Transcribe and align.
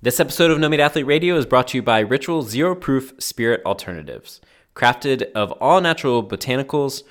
This 0.00 0.20
episode 0.20 0.52
of 0.52 0.60
No 0.60 0.68
Meat 0.68 0.78
Athlete 0.78 1.06
Radio 1.06 1.36
is 1.36 1.44
brought 1.44 1.66
to 1.68 1.78
you 1.78 1.82
by 1.82 1.98
Ritual 1.98 2.42
Zero 2.42 2.76
Proof 2.76 3.14
Spirit 3.18 3.60
Alternatives. 3.66 4.40
Crafted 4.76 5.32
of 5.32 5.50
all 5.52 5.80
natural 5.80 6.22
botanicals, 6.22 7.02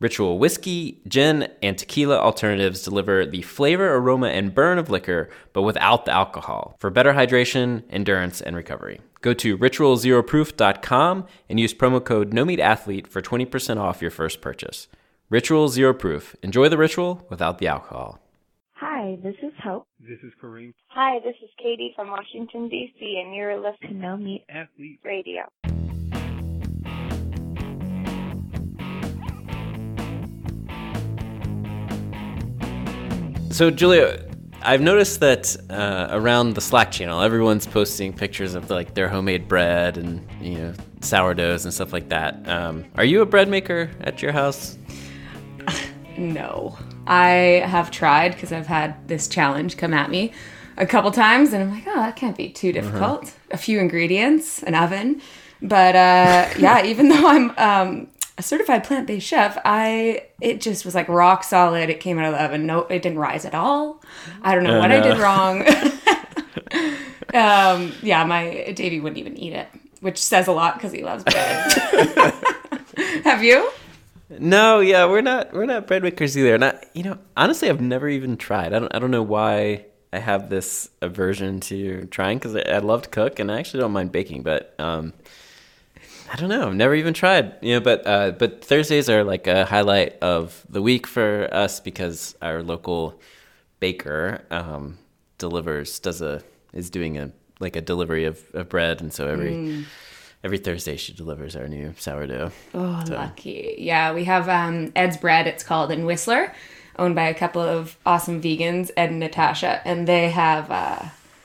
Ritual 0.00 0.40
whiskey, 0.40 1.00
gin, 1.06 1.48
and 1.62 1.78
tequila 1.78 2.18
alternatives 2.18 2.82
deliver 2.82 3.24
the 3.24 3.42
flavor, 3.42 3.94
aroma, 3.94 4.26
and 4.26 4.52
burn 4.52 4.76
of 4.76 4.90
liquor, 4.90 5.30
but 5.52 5.62
without 5.62 6.04
the 6.04 6.10
alcohol, 6.10 6.74
for 6.80 6.90
better 6.90 7.12
hydration, 7.12 7.84
endurance, 7.88 8.40
and 8.40 8.56
recovery. 8.56 9.00
Go 9.20 9.32
to 9.34 9.56
ritualzeroproof.com 9.56 11.26
and 11.48 11.60
use 11.60 11.72
promo 11.72 12.04
code 12.04 12.32
NOMEATATHLETE 12.32 13.06
for 13.06 13.22
20% 13.22 13.78
off 13.78 14.02
your 14.02 14.10
first 14.10 14.40
purchase. 14.40 14.88
Ritual 15.30 15.68
Zero 15.68 15.94
Proof. 15.94 16.34
Enjoy 16.42 16.68
the 16.68 16.76
ritual 16.76 17.24
without 17.30 17.58
the 17.58 17.68
alcohol. 17.68 18.18
Hi, 18.84 19.16
this 19.22 19.36
is 19.44 19.52
Hope. 19.62 19.86
This 20.00 20.18
is 20.24 20.32
Kareem. 20.42 20.74
Hi, 20.88 21.20
this 21.20 21.36
is 21.40 21.48
Katie 21.56 21.92
from 21.94 22.10
Washington, 22.10 22.68
D.C., 22.68 23.22
and 23.24 23.32
you're 23.32 23.56
listening 23.56 23.92
to 23.92 23.94
No 23.94 24.16
Meat 24.16 24.44
Athlete 24.48 24.98
Radio. 25.04 25.44
So, 33.52 33.70
Julia, 33.70 34.28
I've 34.62 34.80
noticed 34.80 35.20
that 35.20 35.56
uh, 35.70 36.08
around 36.10 36.54
the 36.54 36.60
Slack 36.60 36.90
channel, 36.90 37.20
everyone's 37.20 37.68
posting 37.68 38.12
pictures 38.12 38.56
of 38.56 38.68
like 38.68 38.94
their 38.94 39.08
homemade 39.08 39.46
bread 39.46 39.96
and 39.96 40.26
you 40.40 40.58
know 40.58 40.74
sourdoughs 41.02 41.64
and 41.64 41.72
stuff 41.72 41.92
like 41.92 42.08
that. 42.08 42.48
Um, 42.48 42.84
are 42.96 43.04
you 43.04 43.22
a 43.22 43.26
bread 43.26 43.48
maker 43.48 43.92
at 44.00 44.20
your 44.20 44.32
house? 44.32 44.76
no, 46.18 46.76
I 47.06 47.62
have 47.66 47.90
tried 47.90 48.32
because 48.32 48.52
I've 48.52 48.66
had 48.66 49.08
this 49.08 49.28
challenge 49.28 49.76
come 49.76 49.94
at 49.94 50.10
me 50.10 50.32
a 50.76 50.86
couple 50.86 51.10
times, 51.10 51.52
and 51.52 51.62
I'm 51.62 51.70
like, 51.70 51.84
oh, 51.86 51.96
that 51.96 52.16
can't 52.16 52.36
be 52.36 52.48
too 52.48 52.72
difficult. 52.72 53.24
Uh-huh. 53.24 53.32
A 53.52 53.56
few 53.56 53.78
ingredients, 53.78 54.62
an 54.62 54.74
oven, 54.74 55.20
but 55.60 55.94
uh, 55.94 56.48
yeah, 56.58 56.84
even 56.84 57.08
though 57.08 57.26
I'm 57.26 57.50
um, 57.58 58.08
a 58.38 58.42
certified 58.42 58.84
plant-based 58.84 59.26
chef, 59.26 59.58
I 59.64 60.26
it 60.40 60.60
just 60.60 60.84
was 60.84 60.94
like 60.94 61.08
rock 61.08 61.44
solid. 61.44 61.90
It 61.90 62.00
came 62.00 62.18
out 62.18 62.26
of 62.26 62.32
the 62.32 62.44
oven. 62.44 62.66
No, 62.66 62.80
it 62.80 63.02
didn't 63.02 63.18
rise 63.18 63.44
at 63.44 63.54
all. 63.54 64.02
I 64.42 64.54
don't 64.54 64.64
know 64.64 64.76
uh, 64.76 64.80
what 64.80 64.88
no. 64.88 64.98
I 64.98 65.00
did 65.00 65.18
wrong. 65.18 65.62
um, 67.34 67.92
yeah, 68.02 68.24
my 68.24 68.72
Davey 68.72 69.00
wouldn't 69.00 69.18
even 69.18 69.36
eat 69.36 69.52
it, 69.52 69.68
which 70.00 70.18
says 70.18 70.48
a 70.48 70.52
lot 70.52 70.74
because 70.74 70.92
he 70.92 71.02
loves 71.02 71.24
bread. 71.24 71.72
Have 73.24 73.42
you? 73.42 73.70
No, 74.38 74.80
yeah, 74.80 75.04
we're 75.06 75.20
not 75.20 75.52
we're 75.52 75.66
not 75.66 75.86
bread 75.86 76.02
makers 76.02 76.36
either. 76.36 76.58
Not 76.58 76.84
you 76.94 77.02
know, 77.02 77.18
honestly, 77.36 77.68
I've 77.68 77.80
never 77.80 78.08
even 78.08 78.36
tried. 78.36 78.72
I 78.72 78.78
don't 78.78 78.94
I 78.94 78.98
don't 78.98 79.10
know 79.10 79.22
why 79.22 79.86
I 80.12 80.18
have 80.18 80.50
this 80.50 80.90
aversion 81.00 81.60
to 81.60 82.06
trying 82.06 82.38
because 82.38 82.54
I, 82.54 82.60
I 82.60 82.78
love 82.78 83.02
to 83.02 83.08
cook 83.08 83.38
and 83.38 83.50
I 83.50 83.58
actually 83.58 83.80
don't 83.80 83.92
mind 83.92 84.12
baking, 84.12 84.42
but 84.42 84.74
um, 84.78 85.12
I 86.32 86.36
don't 86.36 86.48
know. 86.48 86.68
I've 86.68 86.74
never 86.74 86.94
even 86.94 87.14
tried. 87.14 87.54
You 87.62 87.74
know, 87.74 87.80
but 87.80 88.06
uh, 88.06 88.30
but 88.32 88.64
Thursdays 88.64 89.08
are 89.08 89.24
like 89.24 89.46
a 89.46 89.64
highlight 89.64 90.18
of 90.20 90.64
the 90.68 90.82
week 90.82 91.06
for 91.06 91.48
us 91.52 91.80
because 91.80 92.36
our 92.42 92.62
local 92.62 93.20
baker 93.80 94.44
um, 94.50 94.98
delivers 95.38 95.98
does 95.98 96.22
a 96.22 96.42
is 96.72 96.90
doing 96.90 97.18
a 97.18 97.32
like 97.58 97.76
a 97.76 97.80
delivery 97.80 98.24
of, 98.24 98.42
of 98.54 98.68
bread, 98.68 99.00
and 99.00 99.12
so 99.12 99.28
every 99.28 99.52
mm. 99.52 99.84
Every 100.44 100.58
Thursday 100.58 100.96
she 100.96 101.12
delivers 101.12 101.56
our 101.56 101.68
new 101.68 101.94
sourdough. 101.98 102.52
Oh, 102.74 103.04
so. 103.06 103.14
lucky! 103.14 103.76
Yeah, 103.78 104.12
we 104.12 104.24
have 104.24 104.48
um, 104.48 104.92
Ed's 104.96 105.16
Bread. 105.16 105.46
It's 105.46 105.64
called 105.64 105.90
in 105.90 106.04
Whistler, 106.04 106.54
owned 106.98 107.14
by 107.14 107.28
a 107.28 107.34
couple 107.34 107.62
of 107.62 107.96
awesome 108.04 108.40
vegans, 108.40 108.90
Ed 108.96 109.10
and 109.10 109.20
Natasha, 109.20 109.80
and 109.84 110.06
they 110.06 110.30
have 110.30 110.70
uh, 110.70 111.02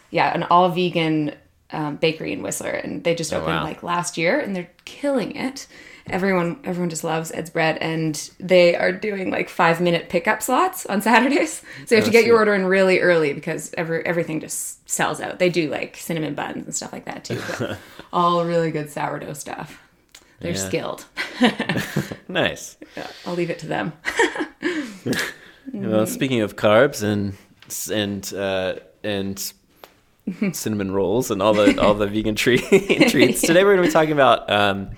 yeah 0.09 0.33
an 0.33 0.43
all 0.43 0.69
vegan 0.69 1.33
um, 1.71 1.97
bakery 1.97 2.33
in 2.33 2.41
Whistler, 2.41 2.71
and 2.71 3.03
they 3.03 3.15
just 3.15 3.33
oh, 3.33 3.37
opened 3.37 3.55
wow. 3.55 3.63
like 3.63 3.83
last 3.83 4.17
year, 4.17 4.39
and 4.39 4.55
they're 4.55 4.71
killing 4.85 5.35
it. 5.35 5.67
Everyone, 6.09 6.59
everyone 6.63 6.89
just 6.89 7.03
loves 7.03 7.31
Ed's 7.31 7.49
bread, 7.49 7.77
and 7.77 8.29
they 8.39 8.75
are 8.75 8.91
doing 8.91 9.29
like 9.31 9.49
five 9.49 9.81
minute 9.81 10.09
pickup 10.09 10.41
slots 10.41 10.85
on 10.85 11.01
Saturdays. 11.01 11.61
So 11.85 11.95
you 11.95 12.01
have 12.01 12.05
to 12.05 12.11
get 12.11 12.25
your 12.25 12.37
order 12.37 12.53
in 12.53 12.65
really 12.65 12.99
early 12.99 13.33
because 13.33 13.73
every 13.77 14.05
everything 14.05 14.39
just 14.41 14.89
sells 14.89 15.21
out. 15.21 15.39
They 15.39 15.49
do 15.49 15.69
like 15.69 15.95
cinnamon 15.95 16.33
buns 16.33 16.65
and 16.65 16.75
stuff 16.75 16.91
like 16.91 17.05
that 17.05 17.23
too, 17.23 17.39
but 17.47 17.77
all 18.13 18.43
really 18.45 18.71
good 18.71 18.89
sourdough 18.89 19.33
stuff. 19.33 19.79
They're 20.39 20.51
yeah. 20.51 20.67
skilled. 20.67 21.05
nice. 22.27 22.77
Yeah, 22.95 23.07
I'll 23.25 23.35
leave 23.35 23.49
it 23.49 23.59
to 23.59 23.67
them. 23.67 23.93
well, 25.73 26.05
speaking 26.05 26.41
of 26.41 26.55
carbs 26.55 27.03
and 27.03 27.35
and 27.91 28.33
uh, 28.33 28.79
and 29.03 29.53
cinnamon 30.51 30.91
rolls 30.91 31.31
and 31.31 31.41
all 31.41 31.53
the 31.53 31.81
all 31.81 31.93
the 31.93 32.07
vegan 32.07 32.35
treat, 32.35 32.61
treats. 33.09 33.41
Today 33.41 33.63
we're 33.63 33.75
going 33.75 33.83
to 33.83 33.89
be 33.89 33.93
talking 33.93 34.11
about 34.11 34.49
um, 34.49 34.91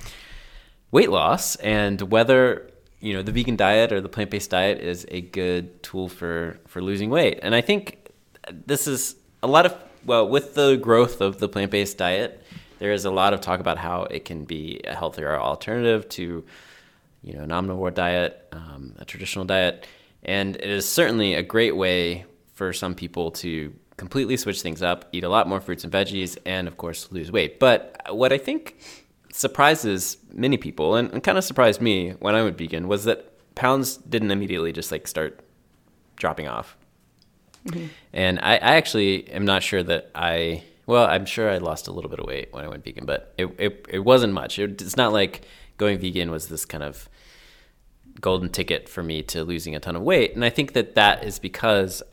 weight 0.91 1.09
loss 1.09 1.55
and 1.57 2.01
whether 2.01 2.69
you 2.99 3.13
know 3.13 3.21
the 3.21 3.31
vegan 3.31 3.55
diet 3.55 3.91
or 3.91 4.01
the 4.01 4.09
plant 4.09 4.29
based 4.29 4.49
diet 4.49 4.79
is 4.79 5.05
a 5.09 5.21
good 5.21 5.81
tool 5.83 6.09
for 6.09 6.59
for 6.67 6.81
losing 6.81 7.09
weight. 7.09 7.39
And 7.41 7.55
I 7.55 7.61
think 7.61 8.11
this 8.51 8.87
is 8.87 9.15
a 9.41 9.47
lot 9.47 9.65
of 9.65 9.75
well 10.05 10.27
with 10.27 10.55
the 10.55 10.75
growth 10.77 11.21
of 11.21 11.39
the 11.39 11.47
plant 11.47 11.71
based 11.71 11.97
diet, 11.97 12.43
there 12.79 12.91
is 12.91 13.05
a 13.05 13.11
lot 13.11 13.33
of 13.33 13.41
talk 13.41 13.59
about 13.59 13.77
how 13.77 14.03
it 14.03 14.25
can 14.25 14.45
be 14.45 14.81
a 14.85 14.95
healthier 14.95 15.37
alternative 15.37 16.09
to 16.09 16.43
you 17.21 17.33
know 17.33 17.43
an 17.43 17.49
omnivore 17.49 17.93
diet, 17.93 18.47
um, 18.51 18.95
a 18.97 19.05
traditional 19.05 19.45
diet, 19.45 19.87
and 20.23 20.55
it 20.55 20.69
is 20.69 20.87
certainly 20.87 21.35
a 21.35 21.43
great 21.43 21.75
way 21.75 22.25
for 22.53 22.73
some 22.73 22.95
people 22.95 23.31
to 23.31 23.73
completely 23.95 24.37
switch 24.37 24.61
things 24.61 24.81
up, 24.81 25.05
eat 25.11 25.23
a 25.25 25.29
lot 25.29 25.47
more 25.47 25.59
fruits 25.59 25.83
and 25.83 25.91
veggies, 25.91 26.37
and 26.45 26.67
of 26.67 26.77
course, 26.77 27.11
lose 27.11 27.31
weight. 27.31 27.59
But 27.59 28.01
what 28.09 28.31
I 28.31 28.37
think 28.37 28.77
surprises 29.31 30.17
many 30.33 30.57
people, 30.57 30.95
and, 30.95 31.11
and 31.11 31.23
kind 31.23 31.37
of 31.37 31.43
surprised 31.43 31.81
me 31.81 32.11
when 32.19 32.35
I 32.35 32.43
went 32.43 32.57
vegan, 32.57 32.87
was 32.87 33.05
that 33.05 33.33
pounds 33.55 33.97
didn't 33.97 34.31
immediately 34.31 34.71
just 34.71 34.91
like 34.91 35.07
start 35.07 35.39
dropping 36.15 36.47
off. 36.47 36.77
Mm-hmm. 37.65 37.87
And 38.13 38.39
I, 38.39 38.53
I 38.53 38.75
actually 38.75 39.29
am 39.31 39.45
not 39.45 39.63
sure 39.63 39.83
that 39.83 40.11
I 40.15 40.63
well, 40.85 41.05
I'm 41.05 41.27
sure 41.27 41.51
I 41.51 41.59
lost 41.59 41.87
a 41.87 41.91
little 41.91 42.09
bit 42.09 42.19
of 42.19 42.25
weight 42.25 42.51
when 42.51 42.65
I 42.65 42.67
went 42.67 42.83
vegan, 42.83 43.05
but 43.05 43.33
it 43.37 43.47
it, 43.59 43.85
it 43.89 43.99
wasn't 43.99 44.33
much. 44.33 44.57
It, 44.57 44.81
it's 44.81 44.97
not 44.97 45.13
like 45.13 45.45
going 45.77 45.99
vegan 45.99 46.31
was 46.31 46.47
this 46.47 46.65
kind 46.65 46.83
of 46.83 47.07
golden 48.21 48.49
ticket 48.49 48.89
for 48.89 49.03
me 49.03 49.21
to 49.23 49.43
losing 49.43 49.75
a 49.75 49.79
ton 49.79 49.95
of 49.95 50.01
weight. 50.01 50.35
And 50.35 50.43
I 50.43 50.49
think 50.49 50.73
that 50.73 50.95
that 50.95 51.23
is 51.23 51.39
because 51.39 52.03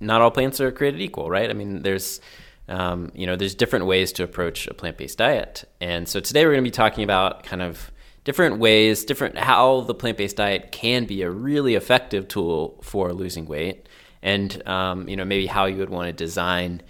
not 0.00 0.20
all 0.20 0.30
plants 0.30 0.60
are 0.60 0.72
created 0.72 1.00
equal, 1.00 1.30
right? 1.30 1.50
I 1.50 1.52
mean, 1.52 1.82
there's 1.82 2.20
um, 2.68 3.10
you 3.14 3.26
know, 3.26 3.36
there's 3.36 3.54
different 3.54 3.86
ways 3.86 4.12
to 4.12 4.22
approach 4.22 4.66
a 4.66 4.74
plant-based 4.74 5.18
diet, 5.18 5.64
and 5.80 6.08
so 6.08 6.20
today 6.20 6.44
we're 6.44 6.52
going 6.52 6.64
to 6.64 6.70
be 6.70 6.72
talking 6.72 7.04
about 7.04 7.42
kind 7.42 7.62
of 7.62 7.90
different 8.24 8.58
ways, 8.58 9.04
different 9.04 9.38
how 9.38 9.80
the 9.82 9.94
plant-based 9.94 10.36
diet 10.36 10.70
can 10.72 11.04
be 11.04 11.22
a 11.22 11.30
really 11.30 11.74
effective 11.74 12.28
tool 12.28 12.78
for 12.82 13.12
losing 13.12 13.46
weight, 13.46 13.88
and 14.22 14.66
um, 14.68 15.08
you 15.08 15.16
know, 15.16 15.24
maybe 15.24 15.46
how 15.46 15.64
you 15.64 15.78
would 15.78 15.90
want 15.90 16.06
to 16.06 16.12
design 16.12 16.82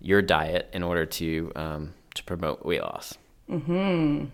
your 0.00 0.22
diet 0.22 0.68
in 0.72 0.82
order 0.82 1.06
to 1.06 1.52
um, 1.56 1.94
to 2.14 2.24
promote 2.24 2.64
weight 2.64 2.82
loss. 2.82 3.14
Hmm. 3.48 4.26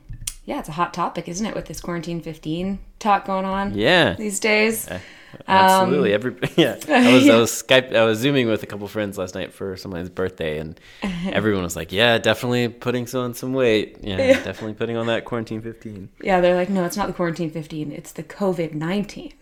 Yeah, 0.45 0.59
it's 0.59 0.69
a 0.69 0.73
hot 0.73 0.95
topic, 0.95 1.29
isn't 1.29 1.47
it, 1.47 1.55
with 1.55 1.67
this 1.67 1.81
quarantine 1.81 2.21
15 2.21 2.79
talk 2.99 3.27
going 3.27 3.45
on? 3.45 3.75
Yeah. 3.75 4.15
These 4.15 4.41
days. 4.41 4.89
Uh, 4.89 4.99
Absolutely. 5.47 6.15
Um, 6.15 6.15
Every 6.15 6.49
yeah. 6.57 6.77
I 6.89 7.15
was 7.15 7.29
I 7.29 7.37
was 7.37 7.51
Skype 7.51 7.95
I 7.95 8.05
was 8.05 8.19
zooming 8.19 8.49
with 8.49 8.63
a 8.63 8.67
couple 8.67 8.87
friends 8.89 9.19
last 9.19 9.35
night 9.35 9.53
for 9.53 9.77
someone's 9.77 10.11
birthday 10.11 10.59
and 10.59 10.79
everyone 11.27 11.63
was 11.63 11.77
like, 11.77 11.93
"Yeah, 11.93 12.19
definitely 12.19 12.69
putting 12.69 13.09
on 13.15 13.35
some 13.35 13.53
weight. 13.53 13.99
Yeah, 14.03 14.19
yeah, 14.19 14.43
definitely 14.43 14.75
putting 14.75 14.97
on 14.97 15.07
that 15.07 15.25
quarantine 15.25 15.61
15." 15.63 16.09
Yeah, 16.23 16.41
they're 16.41 16.57
like, 16.57 16.71
"No, 16.71 16.85
it's 16.85 16.97
not 16.97 17.07
the 17.09 17.13
quarantine 17.13 17.51
15. 17.51 17.93
It's 17.93 18.13
the 18.13 18.23
COVID-19." 18.23 19.33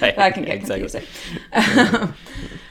right. 0.00 0.16
That 0.16 0.34
can 0.34 0.44
get 0.44 0.54
exactly. 0.54 0.88
confusing. 0.88 1.04
Um, 1.52 2.14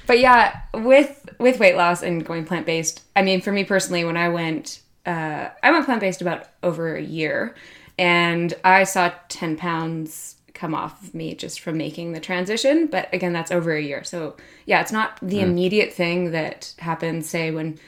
but 0.08 0.20
yeah, 0.20 0.62
with 0.74 1.30
with 1.40 1.60
weight 1.60 1.76
loss 1.76 2.02
and 2.02 2.26
going 2.26 2.46
plant-based, 2.46 3.02
I 3.16 3.22
mean, 3.22 3.42
for 3.42 3.52
me 3.52 3.64
personally 3.64 4.04
when 4.04 4.18
I 4.18 4.30
went 4.30 4.82
uh, 5.06 5.50
I 5.64 5.72
went 5.72 5.86
plant-based 5.86 6.22
about 6.22 6.48
over 6.64 6.96
a 6.96 7.02
year 7.02 7.56
and 7.98 8.54
I 8.64 8.84
saw 8.84 9.12
10 9.28 9.58
pounds 9.58 10.36
come 10.60 10.76
off 10.76 11.02
of 11.02 11.16
me 11.16 11.34
just 11.34 11.62
from 11.62 11.78
making 11.78 12.12
the 12.12 12.20
transition. 12.20 12.88
But 12.88 13.12
again, 13.14 13.32
that's 13.32 13.52
over 13.52 13.74
a 13.74 13.82
year. 13.82 14.04
So 14.04 14.36
yeah, 14.66 14.82
it's 14.82 14.92
not 14.92 15.18
the 15.22 15.38
mm. 15.38 15.44
immediate 15.44 15.94
thing 15.94 16.32
that 16.32 16.74
happens, 16.80 17.30
say, 17.30 17.52
when 17.52 17.80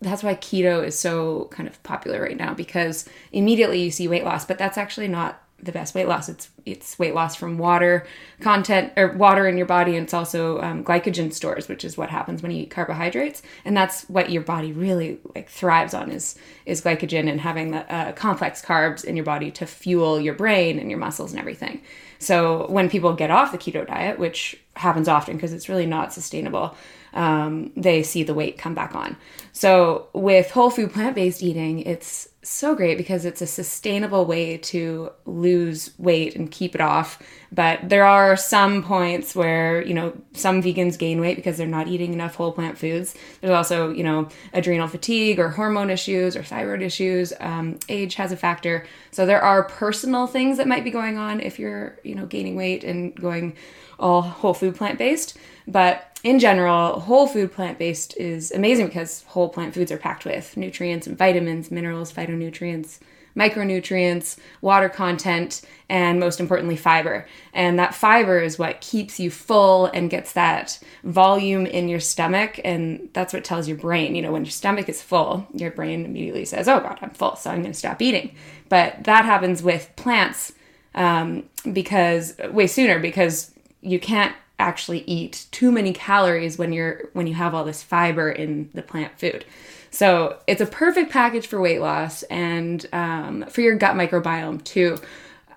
that's 0.00 0.22
why 0.22 0.34
keto 0.36 0.84
is 0.84 0.96
so 0.96 1.48
kind 1.50 1.68
of 1.68 1.82
popular 1.82 2.20
right 2.22 2.36
now 2.36 2.54
because 2.54 3.08
immediately 3.32 3.82
you 3.82 3.90
see 3.90 4.06
weight 4.06 4.24
loss, 4.24 4.44
but 4.44 4.58
that's 4.58 4.78
actually 4.78 5.08
not 5.08 5.42
the 5.62 5.72
best 5.72 5.94
weight 5.94 6.06
loss. 6.06 6.28
It's 6.28 6.50
it's 6.64 6.98
weight 6.98 7.14
loss 7.14 7.34
from 7.34 7.58
water 7.58 8.06
content 8.40 8.92
or 8.96 9.12
water 9.12 9.46
in 9.46 9.56
your 9.56 9.66
body, 9.66 9.96
and 9.96 10.04
it's 10.04 10.14
also 10.14 10.60
um, 10.60 10.84
glycogen 10.84 11.32
stores, 11.32 11.68
which 11.68 11.84
is 11.84 11.96
what 11.96 12.10
happens 12.10 12.42
when 12.42 12.52
you 12.52 12.62
eat 12.62 12.70
carbohydrates, 12.70 13.42
and 13.64 13.76
that's 13.76 14.02
what 14.04 14.30
your 14.30 14.42
body 14.42 14.72
really 14.72 15.18
like 15.34 15.48
thrives 15.48 15.94
on 15.94 16.10
is 16.10 16.36
is 16.66 16.82
glycogen 16.82 17.30
and 17.30 17.40
having 17.40 17.70
the 17.70 17.92
uh, 17.92 18.12
complex 18.12 18.62
carbs 18.62 19.04
in 19.04 19.16
your 19.16 19.24
body 19.24 19.50
to 19.50 19.66
fuel 19.66 20.20
your 20.20 20.34
brain 20.34 20.78
and 20.78 20.90
your 20.90 20.98
muscles 20.98 21.32
and 21.32 21.40
everything. 21.40 21.80
So 22.18 22.66
when 22.68 22.88
people 22.88 23.12
get 23.14 23.30
off 23.30 23.52
the 23.52 23.58
keto 23.58 23.86
diet, 23.86 24.18
which 24.18 24.60
happens 24.74 25.08
often 25.08 25.36
because 25.36 25.52
it's 25.52 25.68
really 25.68 25.86
not 25.86 26.12
sustainable, 26.12 26.76
um, 27.14 27.72
they 27.76 28.02
see 28.02 28.22
the 28.22 28.34
weight 28.34 28.58
come 28.58 28.74
back 28.74 28.94
on. 28.94 29.16
So 29.52 30.08
with 30.12 30.50
whole 30.50 30.70
food 30.70 30.92
plant 30.92 31.14
based 31.14 31.42
eating, 31.42 31.80
it's 31.80 32.28
so 32.48 32.74
great 32.74 32.96
because 32.96 33.24
it's 33.24 33.42
a 33.42 33.46
sustainable 33.46 34.24
way 34.24 34.56
to 34.56 35.10
lose 35.24 35.90
weight 35.98 36.36
and 36.36 36.50
keep 36.50 36.74
it 36.74 36.80
off. 36.80 37.20
But 37.52 37.88
there 37.88 38.04
are 38.04 38.36
some 38.36 38.82
points 38.82 39.34
where, 39.34 39.82
you 39.82 39.94
know, 39.94 40.12
some 40.32 40.62
vegans 40.62 40.98
gain 40.98 41.20
weight 41.20 41.36
because 41.36 41.56
they're 41.56 41.66
not 41.66 41.88
eating 41.88 42.12
enough 42.12 42.34
whole 42.34 42.52
plant 42.52 42.78
foods. 42.78 43.14
There's 43.40 43.52
also, 43.52 43.90
you 43.90 44.04
know, 44.04 44.28
adrenal 44.52 44.88
fatigue 44.88 45.38
or 45.38 45.50
hormone 45.50 45.90
issues 45.90 46.36
or 46.36 46.42
thyroid 46.42 46.82
issues. 46.82 47.32
Um, 47.40 47.78
age 47.88 48.14
has 48.16 48.32
a 48.32 48.36
factor. 48.36 48.86
So 49.10 49.26
there 49.26 49.42
are 49.42 49.64
personal 49.64 50.26
things 50.26 50.58
that 50.58 50.68
might 50.68 50.84
be 50.84 50.90
going 50.90 51.18
on 51.18 51.40
if 51.40 51.58
you're, 51.58 51.98
you 52.04 52.14
know, 52.14 52.26
gaining 52.26 52.56
weight 52.56 52.84
and 52.84 53.14
going 53.14 53.56
all 53.98 54.22
whole 54.22 54.54
food 54.54 54.76
plant 54.76 54.98
based. 54.98 55.38
But 55.66 56.18
in 56.22 56.38
general, 56.38 57.00
whole 57.00 57.26
food 57.26 57.52
plant 57.52 57.78
based 57.78 58.16
is 58.16 58.52
amazing 58.52 58.86
because 58.86 59.22
whole 59.24 59.48
plant 59.48 59.74
foods 59.74 59.92
are 59.92 59.98
packed 59.98 60.24
with 60.24 60.56
nutrients 60.56 61.06
and 61.06 61.18
vitamins, 61.18 61.70
minerals, 61.70 62.12
phytonutrients, 62.12 62.98
micronutrients, 63.36 64.38
water 64.62 64.88
content, 64.88 65.60
and 65.88 66.18
most 66.18 66.40
importantly, 66.40 66.76
fiber. 66.76 67.26
And 67.52 67.78
that 67.78 67.94
fiber 67.94 68.40
is 68.40 68.58
what 68.58 68.80
keeps 68.80 69.20
you 69.20 69.30
full 69.30 69.86
and 69.86 70.08
gets 70.08 70.32
that 70.32 70.80
volume 71.04 71.66
in 71.66 71.88
your 71.88 72.00
stomach. 72.00 72.58
And 72.64 73.10
that's 73.12 73.34
what 73.34 73.44
tells 73.44 73.68
your 73.68 73.76
brain, 73.76 74.14
you 74.14 74.22
know, 74.22 74.32
when 74.32 74.44
your 74.44 74.50
stomach 74.50 74.88
is 74.88 75.02
full, 75.02 75.46
your 75.52 75.70
brain 75.70 76.04
immediately 76.04 76.46
says, 76.46 76.66
Oh 76.66 76.80
God, 76.80 76.98
I'm 77.02 77.10
full, 77.10 77.36
so 77.36 77.50
I'm 77.50 77.60
going 77.60 77.72
to 77.72 77.78
stop 77.78 78.00
eating. 78.00 78.34
But 78.68 79.04
that 79.04 79.24
happens 79.24 79.62
with 79.62 79.90
plants 79.96 80.52
um, 80.94 81.44
because 81.70 82.36
way 82.50 82.66
sooner 82.66 82.98
because 82.98 83.52
you 83.82 84.00
can't 84.00 84.34
actually 84.58 85.00
eat 85.00 85.46
too 85.50 85.70
many 85.70 85.92
calories 85.92 86.58
when 86.58 86.72
you're 86.72 87.08
when 87.12 87.26
you 87.26 87.34
have 87.34 87.54
all 87.54 87.64
this 87.64 87.82
fiber 87.82 88.30
in 88.30 88.70
the 88.74 88.82
plant 88.82 89.18
food. 89.18 89.44
So 89.90 90.38
it's 90.46 90.60
a 90.60 90.66
perfect 90.66 91.10
package 91.10 91.46
for 91.46 91.60
weight 91.60 91.80
loss 91.80 92.22
and 92.24 92.84
um, 92.92 93.44
for 93.48 93.60
your 93.60 93.76
gut 93.76 93.94
microbiome 93.96 94.62
too. 94.64 94.98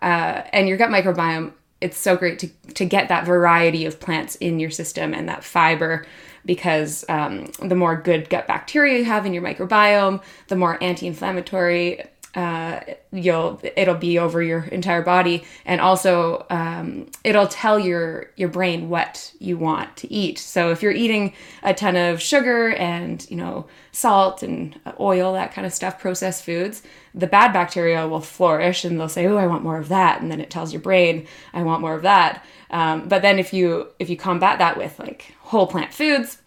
Uh, 0.02 0.44
and 0.54 0.68
your 0.68 0.78
gut 0.78 0.90
microbiome, 0.90 1.52
it's 1.82 1.98
so 1.98 2.16
great 2.16 2.40
to 2.40 2.48
to 2.76 2.86
get 2.86 3.10
that 3.10 3.26
variety 3.26 3.86
of 3.86 4.00
plants 4.00 4.36
in 4.36 4.60
your 4.60 4.72
system 4.72 5.14
and 5.14 5.28
that 5.30 5.44
fiber 5.44 6.06
because 6.46 7.06
um, 7.10 7.46
the 7.62 7.76
more 7.76 7.96
good 7.96 8.30
gut 8.30 8.48
bacteria 8.48 9.00
you 9.00 9.06
have 9.06 9.26
in 9.26 9.34
your 9.34 9.44
microbiome, 9.44 10.22
the 10.48 10.56
more 10.56 10.82
anti-inflammatory 10.82 12.02
uh, 12.36 12.82
you'll 13.12 13.60
it'll 13.76 13.96
be 13.96 14.20
over 14.20 14.42
your 14.42 14.64
entire 14.66 15.02
body. 15.02 15.44
And 15.66 15.82
also 15.82 16.46
um, 16.50 17.08
it'll 17.24 17.48
tell 17.48 17.80
your 17.80 18.32
your 18.36 18.50
brain 18.50 18.90
what 18.90 19.34
you 19.40 19.58
want 19.58 19.98
to 19.98 20.14
eat. 20.14 20.38
So 20.38 20.72
if 20.72 20.84
you're 20.84 20.92
eating 20.92 21.34
a 21.64 21.74
ton 21.74 21.96
of 21.96 22.22
sugar 22.22 22.70
and 22.70 23.26
you 23.30 23.38
know 23.38 23.66
salt 23.92 24.44
and 24.44 24.80
oil 25.00 25.34
that 25.34 25.54
kind 25.54 25.66
of 25.66 25.74
stuff 25.74 26.00
processed 26.00 26.46
foods 26.46 26.84
the 27.16 27.26
bad 27.26 27.52
bacteria 27.52 28.08
will 28.08 28.22
flourish 28.22 28.86
and 28.86 29.00
they'll 29.00 29.10
say 29.10 29.26
oh 29.26 29.36
i 29.36 29.48
want 29.48 29.64
more 29.64 29.78
of 29.78 29.90
that. 29.90 30.22
And 30.22 30.32
then 30.32 30.40
it 30.40 30.50
tells 30.50 30.72
your 30.72 30.82
brain 30.82 31.26
i 31.54 31.64
want 31.64 31.82
more 31.82 31.96
of 31.96 32.04
that. 32.04 32.46
Um, 32.70 33.08
but 33.08 33.24
then 33.24 33.40
if 33.40 33.54
you 33.54 33.88
if 33.98 34.10
you 34.10 34.18
combat 34.18 34.60
that 34.60 34.78
with 34.78 35.00
like 35.00 35.34
whole 35.40 35.66
plant 35.66 35.94
foods 35.94 36.38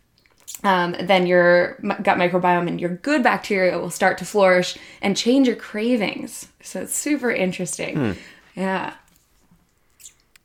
um, 0.65 0.95
then 1.01 1.27
your 1.27 1.75
gut 1.83 2.19
microbiome 2.19 2.69
and 2.69 2.81
your 2.81 2.91
good 2.91 3.23
bacteria 3.23 3.79
will 3.79 3.91
start 3.91 4.19
to 4.19 4.25
flourish 4.25 4.79
and 5.01 5.17
change 5.17 5.47
your 5.47 5.57
cravings. 5.57 6.49
So 6.63 6.83
it's 6.83 6.95
super 6.95 7.31
interesting. 7.31 7.97
Hmm. 7.97 8.13
Yeah. 8.55 8.95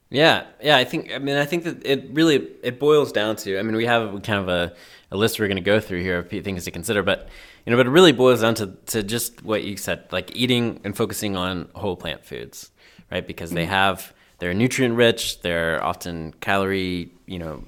Yeah, 0.10 0.46
yeah. 0.62 0.78
I 0.78 0.86
think. 0.86 1.12
I 1.14 1.20
mean, 1.20 1.36
I 1.36 1.46
think 1.46 1.66
that 1.66 1.86
it 1.86 2.10
really 2.14 2.48
it 2.64 2.80
boils 2.80 3.12
down 3.12 3.36
to. 3.38 3.60
I 3.60 3.62
mean, 3.62 3.76
we 3.76 3.86
have 3.86 4.24
kind 4.24 4.40
of 4.40 4.48
a, 4.48 4.74
a 5.12 5.18
list 5.18 5.40
we're 5.40 5.48
going 5.48 5.58
to 5.58 5.62
go 5.62 5.82
through 5.82 6.02
here 6.02 6.20
of 6.20 6.30
things 6.30 6.64
to 6.64 6.72
consider, 6.72 7.04
but 7.04 7.28
you 7.66 7.72
know, 7.72 7.78
but 7.78 7.88
it 7.88 7.90
really 7.90 8.14
boils 8.14 8.42
down 8.42 8.56
to 8.56 8.68
to 8.86 9.04
just 9.04 9.44
what 9.44 9.66
you 9.66 9.76
said, 9.76 10.06
like 10.12 10.34
eating 10.34 10.80
and 10.86 10.96
focusing 10.96 11.36
on 11.36 11.68
whole 11.76 11.98
plant 11.98 12.26
foods, 12.26 12.72
right? 13.12 13.28
Because 13.28 13.52
they 13.52 13.64
mm-hmm. 13.64 13.72
have 13.72 14.14
they're 14.40 14.54
nutrient 14.54 14.96
rich, 14.96 15.42
they're 15.42 15.84
often 15.84 16.34
calorie, 16.40 17.12
you 17.26 17.40
know, 17.40 17.66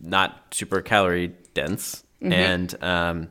not 0.00 0.54
super 0.54 0.80
calorie 0.80 1.34
dense 1.54 2.04
mm-hmm. 2.22 2.32
and 2.32 2.82
um, 2.82 3.28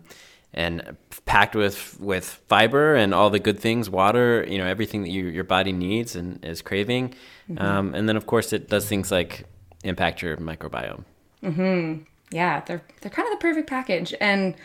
and 0.54 0.98
packed 1.25 1.56
with 1.56 2.00
with 2.00 2.25
fiber 2.48 2.96
and 2.96 3.14
all 3.14 3.30
the 3.30 3.40
good 3.40 3.60
things, 3.60 3.90
water, 3.90 4.46
you 4.48 4.58
know, 4.58 4.66
everything 4.66 5.04
that 5.04 5.10
you, 5.10 5.25
your 5.25 5.44
body 5.44 5.72
needs 5.72 6.16
and 6.16 6.44
is 6.44 6.62
craving. 6.62 7.14
Mm-hmm. 7.50 7.64
Um, 7.64 7.94
and 7.94 8.08
then 8.08 8.18
of 8.18 8.25
course 8.25 8.54
it 8.54 8.69
does 8.69 8.88
things 8.88 9.12
like 9.12 9.46
impact 9.84 10.22
your 10.22 10.38
microbiome. 10.38 11.04
Mm-hmm. 11.44 12.04
Yeah, 12.31 12.62
they're 12.62 12.81
they're 13.02 13.12
kind 13.12 13.28
of 13.28 13.34
the 13.34 13.42
perfect 13.42 13.69
package. 13.69 14.14
And 14.19 14.56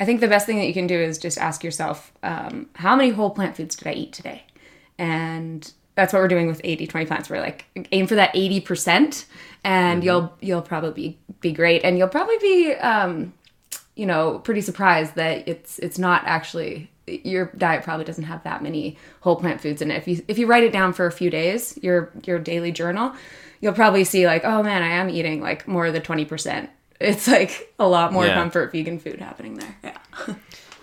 I 0.00 0.04
think 0.04 0.20
the 0.20 0.28
best 0.28 0.46
thing 0.46 0.58
that 0.58 0.66
you 0.66 0.74
can 0.74 0.86
do 0.86 0.98
is 0.98 1.18
just 1.18 1.38
ask 1.38 1.62
yourself, 1.62 2.12
um, 2.22 2.68
how 2.74 2.96
many 2.96 3.10
whole 3.10 3.30
plant 3.30 3.56
foods 3.56 3.76
did 3.76 3.86
I 3.86 3.92
eat 3.92 4.12
today? 4.12 4.44
And 4.98 5.70
that's 5.94 6.12
what 6.12 6.20
we're 6.20 6.28
doing 6.28 6.46
with 6.46 6.60
80 6.64 6.86
20 6.86 7.06
plants. 7.06 7.30
We're 7.30 7.40
like 7.40 7.66
aim 7.92 8.06
for 8.06 8.14
that 8.14 8.34
80% 8.34 9.26
and 9.64 9.98
mm-hmm. 9.98 10.06
you'll 10.06 10.32
you'll 10.40 10.62
probably 10.62 10.92
be, 10.92 11.18
be 11.40 11.52
great. 11.52 11.82
And 11.84 11.98
you'll 11.98 12.08
probably 12.08 12.38
be 12.38 12.72
um, 12.74 13.32
you 13.94 14.06
know 14.06 14.38
pretty 14.38 14.60
surprised 14.60 15.14
that 15.16 15.46
it's 15.48 15.78
it's 15.78 15.98
not 15.98 16.22
actually 16.24 16.90
your 17.06 17.46
diet 17.56 17.82
probably 17.82 18.04
doesn't 18.04 18.24
have 18.24 18.42
that 18.44 18.62
many 18.62 18.96
whole 19.20 19.36
plant 19.36 19.60
foods 19.60 19.82
in 19.82 19.90
it. 19.90 19.96
If 19.96 20.08
you 20.08 20.22
if 20.28 20.38
you 20.38 20.46
write 20.46 20.64
it 20.64 20.72
down 20.72 20.92
for 20.92 21.06
a 21.06 21.12
few 21.12 21.30
days 21.30 21.78
your 21.82 22.10
your 22.24 22.38
daily 22.38 22.72
journal 22.72 23.14
you'll 23.62 23.72
probably 23.72 24.04
see 24.04 24.26
like 24.26 24.44
oh 24.44 24.62
man 24.62 24.82
i 24.82 24.88
am 24.88 25.08
eating 25.08 25.40
like 25.40 25.66
more 25.66 25.90
than 25.90 26.02
20% 26.02 26.68
it's 27.00 27.26
like 27.26 27.72
a 27.78 27.88
lot 27.88 28.12
more 28.12 28.26
yeah. 28.26 28.34
comfort 28.34 28.70
vegan 28.72 28.98
food 28.98 29.18
happening 29.18 29.54
there. 29.54 29.76
Yeah 29.82 30.34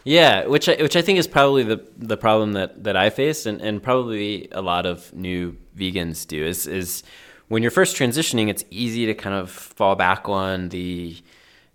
Yeah, 0.09 0.47
which 0.47 0.67
I, 0.67 0.73
which 0.81 0.95
I 0.95 1.03
think 1.03 1.19
is 1.19 1.27
probably 1.27 1.61
the 1.61 1.87
the 1.95 2.17
problem 2.17 2.53
that, 2.53 2.83
that 2.83 2.95
I 2.95 3.11
faced 3.11 3.45
and, 3.45 3.61
and 3.61 3.81
probably 3.81 4.47
a 4.51 4.59
lot 4.59 4.87
of 4.87 5.13
new 5.13 5.55
vegans 5.77 6.25
do 6.25 6.43
is 6.43 6.65
is 6.65 7.03
when 7.47 7.61
you're 7.61 7.69
first 7.69 7.95
transitioning, 7.95 8.49
it's 8.49 8.63
easy 8.71 9.05
to 9.05 9.13
kind 9.13 9.35
of 9.35 9.51
fall 9.51 9.95
back 9.95 10.27
on 10.27 10.69
the 10.69 11.15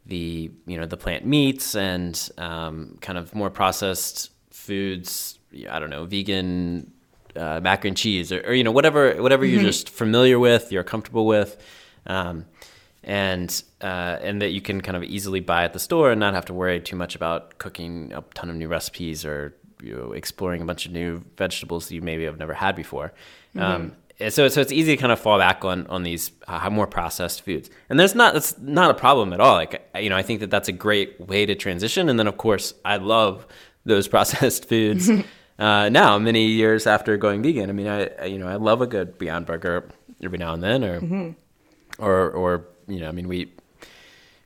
the 0.06 0.50
you 0.66 0.76
know 0.76 0.84
the 0.84 0.96
plant 0.96 1.24
meats 1.24 1.76
and 1.76 2.28
um, 2.36 2.98
kind 3.00 3.18
of 3.18 3.36
more 3.36 3.50
processed 3.50 4.32
foods. 4.50 5.38
I 5.70 5.78
don't 5.78 5.90
know, 5.90 6.04
vegan 6.04 6.90
uh, 7.36 7.60
mac 7.62 7.84
and 7.84 7.96
cheese 7.96 8.32
or, 8.32 8.40
or, 8.40 8.52
you 8.52 8.64
know 8.64 8.72
whatever 8.72 9.14
whatever 9.22 9.44
mm-hmm. 9.44 9.54
you're 9.54 9.62
just 9.62 9.88
familiar 9.88 10.40
with, 10.40 10.72
you're 10.72 10.82
comfortable 10.82 11.26
with. 11.26 11.56
Um, 12.04 12.46
and 13.04 13.62
uh, 13.80 14.18
and 14.20 14.42
that 14.42 14.50
you 14.50 14.60
can 14.60 14.80
kind 14.80 14.96
of 14.96 15.04
easily 15.04 15.40
buy 15.40 15.64
at 15.64 15.72
the 15.72 15.78
store 15.78 16.10
and 16.10 16.20
not 16.20 16.34
have 16.34 16.46
to 16.46 16.54
worry 16.54 16.80
too 16.80 16.96
much 16.96 17.14
about 17.14 17.58
cooking 17.58 18.12
a 18.12 18.22
ton 18.34 18.50
of 18.50 18.56
new 18.56 18.68
recipes 18.68 19.24
or 19.24 19.54
you 19.82 19.94
know, 19.94 20.12
exploring 20.12 20.62
a 20.62 20.64
bunch 20.64 20.86
of 20.86 20.92
new 20.92 21.22
vegetables 21.36 21.88
that 21.88 21.94
you 21.94 22.02
maybe 22.02 22.24
have 22.24 22.38
never 22.38 22.54
had 22.54 22.74
before. 22.74 23.12
Mm-hmm. 23.54 23.62
Um, 23.62 23.92
so 24.28 24.48
so 24.48 24.60
it's 24.60 24.72
easy 24.72 24.96
to 24.96 25.00
kind 25.00 25.12
of 25.12 25.18
fall 25.18 25.38
back 25.38 25.64
on 25.64 25.86
on 25.88 26.02
these 26.02 26.30
uh, 26.46 26.70
more 26.70 26.86
processed 26.86 27.42
foods, 27.42 27.68
and 27.88 27.98
there's 27.98 28.14
not 28.14 28.32
that's 28.34 28.56
not 28.58 28.90
a 28.90 28.94
problem 28.94 29.32
at 29.32 29.40
all. 29.40 29.54
Like 29.54 29.90
you 29.98 30.08
know, 30.08 30.16
I 30.16 30.22
think 30.22 30.40
that 30.40 30.50
that's 30.50 30.68
a 30.68 30.72
great 30.72 31.20
way 31.20 31.46
to 31.46 31.54
transition. 31.54 32.08
And 32.08 32.18
then 32.18 32.26
of 32.26 32.36
course, 32.36 32.74
I 32.84 32.96
love 32.96 33.46
those 33.84 34.06
processed 34.14 34.68
foods. 34.68 35.10
uh, 35.58 35.88
now, 35.88 36.18
many 36.18 36.46
years 36.46 36.86
after 36.86 37.16
going 37.16 37.42
vegan, 37.42 37.68
I 37.68 37.72
mean, 37.72 37.88
I 37.88 38.26
you 38.26 38.38
know 38.38 38.46
I 38.46 38.54
love 38.54 38.80
a 38.80 38.86
good 38.86 39.18
Beyond 39.18 39.46
Burger 39.46 39.88
every 40.22 40.38
now 40.38 40.54
and 40.54 40.62
then, 40.62 40.84
or 40.84 41.00
mm-hmm. 41.00 41.30
or 41.98 42.30
or 42.30 42.66
you 42.86 43.00
know, 43.00 43.08
I 43.08 43.12
mean, 43.12 43.28
we 43.28 43.52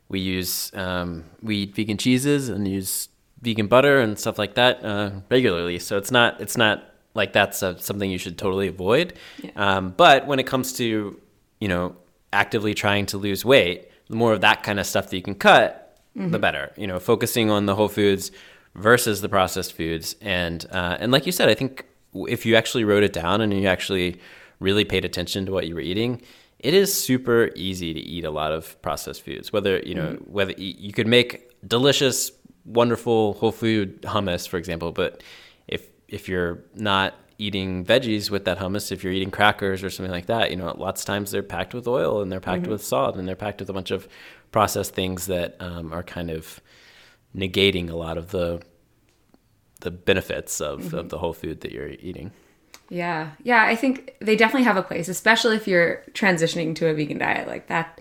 we 0.09 0.21
use 0.21 0.73
um, 0.75 1.25
we 1.43 1.57
eat 1.57 1.75
vegan 1.75 1.97
cheeses 1.97 2.49
and 2.49 2.67
use 2.67 3.09
vegan 3.41 3.67
butter 3.67 4.01
and 4.01 4.19
stuff 4.19 4.39
like 4.39 4.55
that 4.55 4.85
uh, 4.85 5.11
regularly. 5.31 5.79
So 5.79 5.97
it's 5.97 6.11
not 6.11 6.41
it's 6.41 6.57
not 6.57 6.85
like 7.15 7.33
that's 7.33 7.63
a, 7.63 7.79
something 7.79 8.11
you 8.11 8.19
should 8.19 8.39
totally 8.39 8.69
avoid. 8.69 9.15
Yeah. 9.43 9.51
Um, 9.57 9.95
but 9.97 10.27
when 10.27 10.39
it 10.39 10.47
comes 10.47 10.73
to 10.75 11.21
you 11.61 11.69
know 11.69 11.97
actively 12.33 12.75
trying 12.75 13.07
to 13.07 13.19
lose 13.19 13.45
weight, 13.45 13.89
the 14.09 14.17
more 14.17 14.33
of 14.33 14.41
that 14.41 14.63
kind 14.63 14.81
of 14.81 14.87
stuff 14.87 15.11
that 15.11 15.17
you 15.17 15.23
can 15.23 15.35
cut, 15.35 15.99
mm-hmm. 16.17 16.31
the 16.31 16.39
better. 16.39 16.73
You 16.77 16.87
know, 16.87 16.99
focusing 16.99 17.51
on 17.51 17.67
the 17.67 17.75
whole 17.75 17.89
foods 17.89 18.31
versus 18.75 19.21
the 19.21 19.29
processed 19.29 19.75
foods, 19.75 20.17
and 20.21 20.65
uh, 20.71 20.97
and 21.01 21.13
like 21.13 21.27
you 21.27 21.33
said, 21.33 21.49
I 21.49 21.55
think 21.55 21.85
if 22.15 22.47
you 22.47 22.57
actually 22.57 22.85
wrote 22.85 23.03
it 23.03 23.13
down 23.13 23.41
and 23.41 23.53
you 23.53 23.67
actually 23.69 24.21
really 24.61 24.85
paid 24.85 25.05
attention 25.05 25.47
to 25.47 25.53
what 25.53 25.67
you 25.69 25.75
were 25.75 25.81
eating, 25.81 26.21
it 26.59 26.75
is 26.75 26.93
super 26.93 27.51
easy 27.55 27.95
to 27.95 28.01
eat 28.01 28.25
a 28.25 28.31
lot 28.31 28.53
of 28.53 28.81
processed 28.83 29.23
foods. 29.23 29.53
Whether 29.53 29.79
you 29.81 29.95
know 29.95 30.15
mm-hmm. 30.15 30.33
whether 30.33 30.53
you 30.57 30.93
could 30.93 31.07
make 31.07 31.51
delicious, 31.67 32.33
wonderful 32.65 33.35
whole 33.35 33.53
food 33.53 34.03
hummus, 34.03 34.49
for 34.49 34.57
example, 34.57 34.93
but 34.93 35.23
if 35.67 35.89
if 36.09 36.29
you're 36.29 36.65
not 36.75 37.15
eating 37.39 37.85
veggies 37.85 38.31
with 38.31 38.45
that 38.47 38.59
hummus, 38.59 38.91
if 38.91 39.05
you're 39.05 39.13
eating 39.13 39.31
crackers 39.31 39.85
or 39.85 39.91
something 39.91 40.11
like 40.11 40.27
that, 40.27 40.51
you 40.51 40.57
know, 40.57 40.75
lots 40.77 41.03
of 41.03 41.07
times 41.07 41.31
they're 41.31 41.43
packed 41.43 41.73
with 41.73 41.87
oil 41.87 42.21
and 42.21 42.33
they're 42.33 42.41
packed 42.41 42.67
with 42.67 42.83
salt 42.83 43.17
and 43.17 43.29
they're 43.29 43.37
packed 43.37 43.61
with 43.61 43.71
a 43.71 43.73
bunch 43.73 43.93
of 43.93 44.09
processed 44.51 44.95
things 44.95 45.27
that 45.27 45.57
um, 45.61 45.93
are 45.93 46.03
kind 46.03 46.31
of 46.31 46.61
negating 47.37 47.91
a 47.91 47.95
lot 47.95 48.19
of 48.19 48.31
the 48.33 48.61
the 49.81 49.91
benefits 49.93 50.61
of, 50.61 50.93
of 50.93 51.09
the 51.09 51.19
whole 51.19 51.33
food 51.33 51.61
that 51.61 51.71
you're 51.71 51.91
eating. 51.91 52.33
Yeah. 52.89 53.33
Yeah, 53.43 53.65
I 53.65 53.77
think 53.77 54.15
they 54.21 54.37
definitely 54.37 54.65
have 54.65 54.77
a 54.77 54.83
place, 54.83 55.09
especially 55.09 55.57
if 55.57 55.69
you're 55.69 56.03
transitioning 56.13 56.75
to 56.77 56.89
a 56.89 56.95
vegan 56.95 57.19
diet 57.19 57.47
like 57.47 57.67
that. 57.69 58.01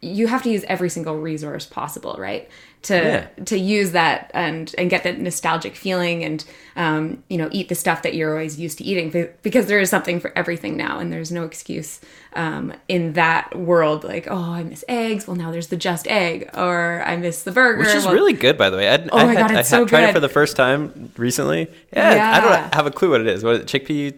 You 0.00 0.26
have 0.26 0.42
to 0.44 0.50
use 0.50 0.64
every 0.68 0.88
single 0.90 1.18
resource 1.18 1.66
possible, 1.66 2.16
right? 2.18 2.48
To 2.82 2.94
Yeah. 2.96 3.44
to 3.44 3.56
use 3.58 3.92
that 3.92 4.30
and 4.34 4.74
and 4.76 4.90
get 4.90 5.04
that 5.04 5.20
nostalgic 5.20 5.76
feeling 5.76 6.24
and 6.24 6.44
um, 6.74 7.22
you 7.28 7.38
know 7.38 7.48
eat 7.52 7.68
the 7.68 7.76
stuff 7.76 8.02
that 8.02 8.14
you're 8.14 8.32
always 8.32 8.58
used 8.58 8.78
to 8.78 8.84
eating 8.84 9.28
because 9.42 9.66
there 9.66 9.78
is 9.78 9.88
something 9.88 10.18
for 10.18 10.32
everything 10.36 10.76
now 10.76 10.98
and 10.98 11.12
there's 11.12 11.30
no 11.30 11.44
excuse 11.44 12.00
um, 12.34 12.72
in 12.88 13.12
that 13.12 13.54
world 13.56 14.02
like 14.02 14.26
oh 14.28 14.34
I 14.52 14.64
miss 14.64 14.84
eggs 14.88 15.28
well 15.28 15.36
now 15.36 15.52
there's 15.52 15.68
the 15.68 15.76
just 15.76 16.08
egg 16.08 16.50
or 16.54 17.02
I 17.06 17.16
miss 17.16 17.44
the 17.44 17.52
burger 17.52 17.78
Which 17.78 17.94
is 17.94 18.04
well- 18.04 18.14
really 18.14 18.32
good, 18.32 18.58
by 18.58 18.68
the 18.68 18.78
way. 18.78 18.88
I, 18.88 18.94
Oh 19.12 19.18
I 19.18 19.24
my 19.26 19.34
had, 19.34 19.38
God, 19.48 19.50
I 19.56 19.60
it's 19.60 19.70
had 19.70 19.78
so 19.78 19.86
tried 19.86 20.08
it 20.08 20.12
for 20.12 20.20
the 20.20 20.28
first 20.28 20.56
time 20.56 21.12
recently. 21.16 21.70
Yeah, 21.92 22.32
I 22.36 22.40
don't 22.40 22.74
have 22.74 22.86
a 22.86 22.90
clue 22.90 23.10
what 23.10 23.20
it 23.20 23.28
is. 23.28 23.44
What 23.44 23.66
chickpea? 23.66 24.14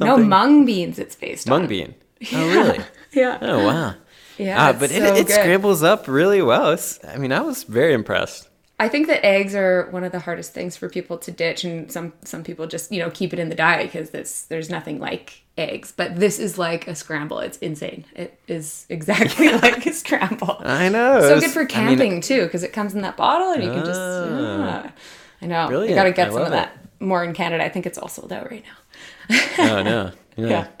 no 0.00 0.16
mung 0.18 0.64
beans 0.64 0.98
it's 0.98 1.16
based 1.16 1.48
on. 1.48 1.50
mung 1.50 1.62
on 1.62 1.68
bean. 1.68 1.94
Oh, 2.32 2.48
really? 2.54 2.78
yeah 3.12 3.38
Oh, 3.42 3.66
wow. 3.66 3.94
Yeah 4.38 4.56
Ah, 4.58 4.70
it's 4.70 4.78
but 4.80 4.90
it, 4.90 4.98
so 5.02 5.14
it 5.14 5.26
good. 5.26 5.34
scrambles 5.34 5.82
up 5.82 6.08
really 6.08 6.42
well. 6.42 6.70
It's, 6.72 6.98
I 7.04 7.16
mean, 7.16 7.32
I 7.32 7.40
was 7.40 7.64
very 7.64 7.92
impressed. 7.94 8.48
I 8.78 8.90
think 8.90 9.06
that 9.06 9.24
eggs 9.24 9.54
are 9.54 9.88
one 9.90 10.04
of 10.04 10.12
the 10.12 10.18
hardest 10.20 10.52
things 10.52 10.76
for 10.76 10.90
people 10.90 11.16
to 11.18 11.30
ditch, 11.30 11.64
and 11.64 11.90
some 11.90 12.12
some 12.24 12.44
people 12.44 12.66
just 12.66 12.92
you 12.92 12.98
know 13.00 13.10
keep 13.10 13.32
it 13.32 13.38
in 13.38 13.48
the 13.48 13.54
diet 13.54 13.90
because 13.90 14.10
there's 14.10 14.44
there's 14.46 14.68
nothing 14.68 15.00
like 15.00 15.42
eggs. 15.56 15.94
But 15.96 16.16
this 16.16 16.38
is 16.38 16.58
like 16.58 16.86
a 16.86 16.94
scramble. 16.94 17.38
It's 17.38 17.56
insane. 17.58 18.04
It 18.14 18.38
is 18.48 18.84
exactly 18.90 19.48
like 19.64 19.86
a 19.86 19.92
scramble. 19.94 20.58
I 20.60 20.90
know. 20.90 21.20
so 21.22 21.40
good 21.40 21.50
for 21.50 21.60
I 21.60 21.62
mean, 21.62 21.68
camping 21.68 22.20
too 22.20 22.42
because 22.44 22.62
it 22.62 22.74
comes 22.74 22.94
in 22.94 23.00
that 23.00 23.16
bottle 23.16 23.52
and 23.52 23.64
you 23.64 23.70
can 23.70 23.84
just. 23.84 24.00
Yeah. 24.00 24.90
I 25.42 25.46
know. 25.46 25.68
Brilliant. 25.68 25.90
You 25.90 25.96
got 25.96 26.04
to 26.04 26.12
get 26.12 26.28
I 26.28 26.30
some 26.32 26.36
of 26.42 26.42
love 26.42 26.52
that 26.52 26.76
more 27.00 27.22
in 27.24 27.32
Canada. 27.34 27.64
I 27.64 27.68
think 27.68 27.86
it's 27.86 27.98
all 27.98 28.08
sold 28.08 28.32
out 28.32 28.50
right 28.50 28.64
now. 28.64 29.36
oh, 29.58 29.82
no. 29.82 30.12
Yeah. 30.36 30.66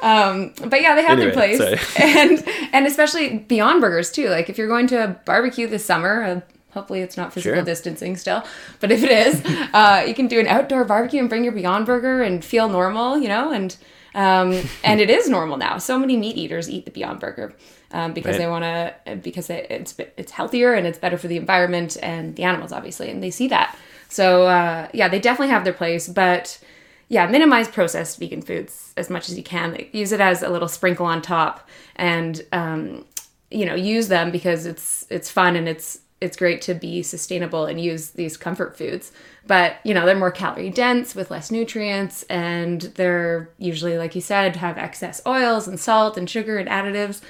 But 0.00 0.80
yeah, 0.82 0.94
they 0.94 1.02
have 1.02 1.18
Anyway, 1.18 1.30
their 1.30 1.32
place, 1.32 1.96
and 2.00 2.44
and 2.72 2.86
especially 2.86 3.38
Beyond 3.38 3.80
Burgers 3.80 4.10
too. 4.10 4.28
Like 4.28 4.48
if 4.48 4.58
you're 4.58 4.68
going 4.68 4.86
to 4.88 5.04
a 5.04 5.08
barbecue 5.08 5.66
this 5.66 5.84
summer, 5.84 6.22
uh, 6.22 6.40
hopefully 6.72 7.00
it's 7.00 7.16
not 7.16 7.32
physical 7.32 7.56
Sure. 7.56 7.64
distancing 7.64 8.16
still, 8.16 8.42
but 8.80 8.90
if 8.90 9.02
it 9.02 9.10
is, 9.10 9.42
uh, 9.74 10.04
you 10.06 10.14
can 10.14 10.26
do 10.26 10.40
an 10.40 10.46
outdoor 10.46 10.84
barbecue 10.84 11.20
and 11.20 11.28
bring 11.28 11.44
your 11.44 11.52
Beyond 11.52 11.86
Burger 11.86 12.22
and 12.22 12.44
feel 12.44 12.68
normal, 12.68 13.18
you 13.18 13.28
know, 13.28 13.52
and 13.52 13.76
um, 14.14 14.58
and 14.82 15.00
it 15.00 15.10
is 15.10 15.28
normal 15.28 15.58
now. 15.58 15.78
So 15.78 15.98
many 15.98 16.16
meat 16.16 16.36
eaters 16.36 16.68
eat 16.70 16.84
the 16.86 16.90
Beyond 16.90 17.20
Burger. 17.20 17.54
Um, 17.90 18.12
because 18.12 18.32
Right. 18.32 18.38
they 18.40 18.46
want 18.48 18.64
to, 18.64 19.16
because 19.16 19.48
it, 19.48 19.66
it's 19.70 19.94
it's 20.18 20.30
healthier 20.32 20.74
and 20.74 20.86
it's 20.86 20.98
better 20.98 21.16
for 21.16 21.26
the 21.26 21.38
environment 21.38 21.96
and 22.02 22.36
the 22.36 22.42
animals, 22.42 22.70
obviously, 22.70 23.08
and 23.10 23.22
they 23.22 23.30
see 23.30 23.48
that. 23.48 23.74
So 24.08 24.46
uh, 24.46 24.88
yeah, 24.92 25.08
they 25.08 25.20
definitely 25.20 25.52
have 25.52 25.64
their 25.64 25.72
place, 25.72 26.08
but 26.08 26.58
yeah, 27.08 27.26
minimize 27.26 27.68
processed 27.68 28.18
vegan 28.18 28.42
foods 28.42 28.92
as 28.96 29.08
much 29.08 29.28
as 29.28 29.36
you 29.36 29.42
can. 29.42 29.86
Use 29.92 30.12
it 30.12 30.20
as 30.20 30.42
a 30.42 30.48
little 30.48 30.68
sprinkle 30.68 31.06
on 31.06 31.22
top, 31.22 31.68
and 31.96 32.44
um, 32.52 33.04
you 33.50 33.64
know, 33.64 33.74
use 33.74 34.08
them 34.08 34.30
because 34.30 34.66
it's 34.66 35.06
it's 35.10 35.30
fun 35.30 35.56
and 35.56 35.68
it's 35.68 36.00
it's 36.20 36.36
great 36.36 36.60
to 36.62 36.74
be 36.74 37.02
sustainable 37.02 37.64
and 37.66 37.80
use 37.80 38.10
these 38.10 38.36
comfort 38.36 38.76
foods. 38.76 39.12
But 39.46 39.76
you 39.84 39.94
know, 39.94 40.04
they're 40.04 40.16
more 40.16 40.30
calorie 40.30 40.70
dense 40.70 41.14
with 41.14 41.30
less 41.30 41.50
nutrients, 41.50 42.24
and 42.24 42.82
they're 42.82 43.50
usually, 43.58 43.96
like 43.96 44.14
you 44.14 44.20
said, 44.20 44.56
have 44.56 44.76
excess 44.76 45.22
oils 45.26 45.66
and 45.66 45.80
salt 45.80 46.18
and 46.18 46.28
sugar 46.28 46.58
and 46.58 46.68
additives, 46.68 47.22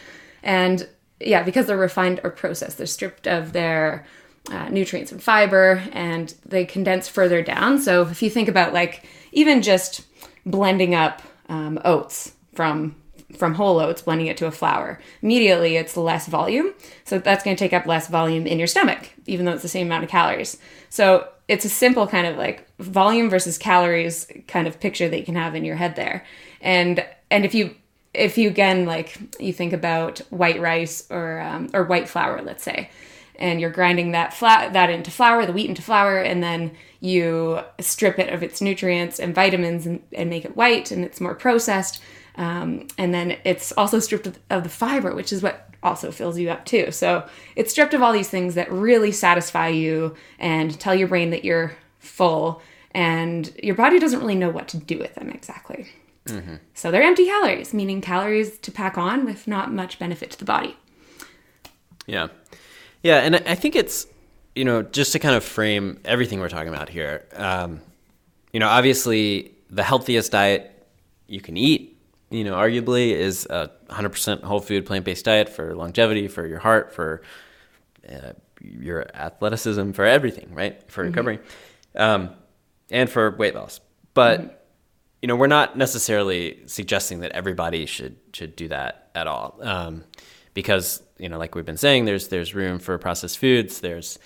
and 0.43 0.89
yeah, 1.21 1.43
because 1.43 1.67
they're 1.67 1.77
refined 1.77 2.21
or 2.25 2.31
processed, 2.31 2.79
they're 2.79 2.87
stripped 2.87 3.27
of 3.27 3.53
their 3.53 4.07
uh, 4.51 4.69
nutrients 4.69 5.13
and 5.13 5.23
fiber 5.23 5.83
and 5.93 6.35
they 6.47 6.65
condense 6.65 7.09
further 7.09 7.43
down. 7.43 7.79
So 7.79 8.03
if 8.03 8.23
you 8.23 8.31
think 8.31 8.49
about 8.49 8.73
like 8.73 9.07
even 9.33 9.63
just 9.63 10.07
blending 10.47 10.95
up 10.95 11.23
um, 11.49 11.79
oats 11.85 12.33
from 12.55 12.97
from 13.37 13.55
whole 13.55 13.79
oats, 13.79 14.01
blending 14.01 14.27
it 14.27 14.39
to 14.39 14.47
a 14.47 14.51
flour, 14.51 14.99
immediately 15.21 15.77
it's 15.77 15.99
less 15.99 16.27
volume. 16.27 16.73
So 17.05 17.19
that's 17.19 17.45
going 17.45 17.55
to 17.55 17.63
take 17.63 17.75
up 17.75 17.85
less 17.85 18.09
volume 18.09 18.47
in 18.47 18.59
your 18.59 18.67
stomach, 18.67 19.11
even 19.27 19.45
though 19.45 19.53
it's 19.53 19.63
the 19.63 19.69
same 19.69 19.87
amount 19.87 20.05
of 20.05 20.11
calories. 20.11 20.57
So 20.89 21.29
it's 21.47 21.67
a 21.67 21.69
simple 21.69 22.07
kind 22.07 22.27
of 22.27 22.37
like 22.37 22.67
volume 22.79 23.29
versus 23.29 23.59
calories 23.59 24.27
kind 24.47 24.67
of 24.67 24.81
picture 24.81 25.09
that 25.09 25.19
you 25.19 25.25
can 25.25 25.35
have 25.35 25.55
in 25.55 25.65
your 25.65 25.77
head 25.77 25.97
there. 25.97 26.25
And 26.61 27.05
and 27.31 27.45
if 27.45 27.55
you 27.55 27.75
if 28.15 28.39
you 28.39 28.49
again 28.49 28.87
like 28.87 29.17
you 29.39 29.53
think 29.53 29.73
about 29.73 30.19
white 30.31 30.61
rice 30.61 31.07
or 31.11 31.41
um, 31.41 31.69
or 31.75 31.85
white 31.85 32.09
flour, 32.09 32.43
let's 32.43 32.63
say, 32.63 32.91
and 33.39 33.61
you're 33.61 33.71
grinding 33.71 34.13
that 34.13 34.35
flat 34.35 34.73
that 34.73 34.91
into 34.91 35.11
flour, 35.11 35.47
the 35.47 35.53
wheat 35.53 35.69
into 35.69 35.83
flour, 35.83 36.19
and 36.19 36.43
then 36.43 36.73
you 37.01 37.61
strip 37.81 38.19
it 38.19 38.33
of 38.33 38.43
its 38.43 38.61
nutrients 38.61 39.21
and 39.21 39.35
vitamins 39.35 39.87
and, 39.87 40.03
and 40.13 40.29
make 40.29 40.45
it 40.45 40.57
white, 40.57 40.91
and 40.91 41.05
it's 41.05 41.21
more 41.21 41.35
processed. 41.35 42.03
Um, 42.37 42.87
and 42.97 43.13
then 43.13 43.37
it's 43.45 43.73
also 43.73 43.99
stripped 43.99 44.27
of, 44.27 44.39
of 44.51 44.63
the 44.63 44.69
fiber, 44.69 45.15
which 45.15 45.33
is 45.33 45.43
what 45.43 45.69
also 45.83 46.11
fills 46.11 46.39
you 46.39 46.51
up 46.51 46.65
too. 46.65 46.91
So 46.91 47.29
it's 47.57 47.71
stripped 47.73 47.95
of 47.95 48.03
all 48.03 48.13
these 48.13 48.29
things 48.29 48.55
that 48.55 48.71
really 48.71 49.13
satisfy 49.13 49.69
you 49.69 50.17
and 50.39 50.79
tell 50.79 50.95
your 50.95 51.09
brain 51.09 51.31
that 51.31 51.45
you're 51.45 51.77
full, 51.99 52.63
and 52.93 53.53
your 53.63 53.75
body 53.75 53.99
doesn't 53.99 54.21
really 54.21 54.35
know 54.35 54.51
what 54.51 54.69
to 54.69 54.77
do 54.77 54.99
with 54.99 55.15
them 55.15 55.31
exactly. 55.31 55.89
So 56.75 56.91
they're 56.91 57.03
empty 57.03 57.25
calories, 57.25 57.73
meaning 57.73 58.03
calories 58.03 58.59
to 58.59 58.71
pack 58.71 58.99
on 58.99 59.25
with 59.25 59.49
not 59.49 59.73
much 59.73 59.99
benefit 59.99 60.31
to 60.33 60.39
the 60.39 60.45
body. 60.45 60.77
Yeah. 62.07 62.29
Yeah. 63.03 63.19
And 63.19 63.37
I 63.37 63.55
think 63.55 63.77
it's, 63.77 64.07
you 64.55 64.65
know, 64.65 64.83
just 64.83 65.13
to 65.13 65.19
kind 65.19 65.37
of 65.37 65.45
frame 65.45 66.01
everything 66.05 66.41
we're 66.41 66.49
talking 66.49 66.73
about 66.73 66.89
here, 66.89 67.27
um, 67.35 67.81
you 68.53 68.61
know, 68.61 68.69
obviously 68.69 69.53
the 69.71 69.83
healthiest 69.83 70.33
diet 70.33 70.87
you 71.27 71.41
can 71.41 71.57
eat, 71.57 72.01
you 72.31 72.45
know, 72.45 72.55
arguably 72.55 73.13
is 73.13 73.47
a 73.47 73.71
100% 73.89 74.43
whole 74.43 74.61
food 74.61 74.87
plant 74.87 75.05
based 75.05 75.25
diet 75.25 75.49
for 75.49 75.75
longevity, 75.75 76.29
for 76.29 76.47
your 76.47 76.59
heart, 76.59 76.93
for 76.93 77.23
uh, 78.09 78.33
your 78.61 79.07
athleticism, 79.15 79.93
for 79.93 80.05
everything, 80.05 80.53
right? 80.55 80.83
For 80.91 81.05
recovery 81.05 81.39
um, 81.95 82.31
and 82.91 83.09
for 83.09 83.31
weight 83.31 83.55
loss. 83.55 83.81
But, 84.15 84.67
you 85.23 85.29
know, 85.29 85.37
we're 85.37 85.47
not 85.47 85.77
necessarily 85.77 86.63
suggesting 86.67 87.21
that 87.21 87.33
everybody 87.33 87.87
should 87.87 88.17
should 88.33 88.57
do 88.57 88.69
that 88.69 89.11
at 89.15 89.27
all, 89.27 89.59
um, 89.63 90.05
because 90.59 91.01
you 91.19 91.29
know, 91.29 91.39
like 91.39 91.55
we've 91.55 91.65
been 91.65 91.77
saying, 91.77 92.05
there's 92.05 92.27
there's 92.29 92.53
room 92.53 92.81
for 92.81 92.99
processed 92.99 93.39
foods. 93.39 93.79
There's 93.79 94.19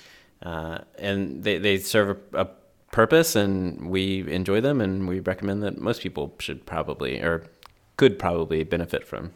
uh, 0.43 0.79
and 0.99 1.45
they 1.45 1.59
they 1.59 1.77
serve 1.77 2.17
a, 2.33 2.41
a 2.41 2.49
purpose, 2.91 3.37
and 3.37 3.91
we 3.91 4.27
enjoy 4.33 4.63
them, 4.63 4.81
and 4.81 5.07
we 5.07 5.21
recommend 5.21 5.63
that 5.63 5.79
most 5.79 6.01
people 6.01 6.35
should 6.39 6.65
probably 6.65 7.21
or 7.21 7.45
could 7.99 8.19
probably 8.19 8.65
benefit 8.65 9.07
from. 9.07 9.35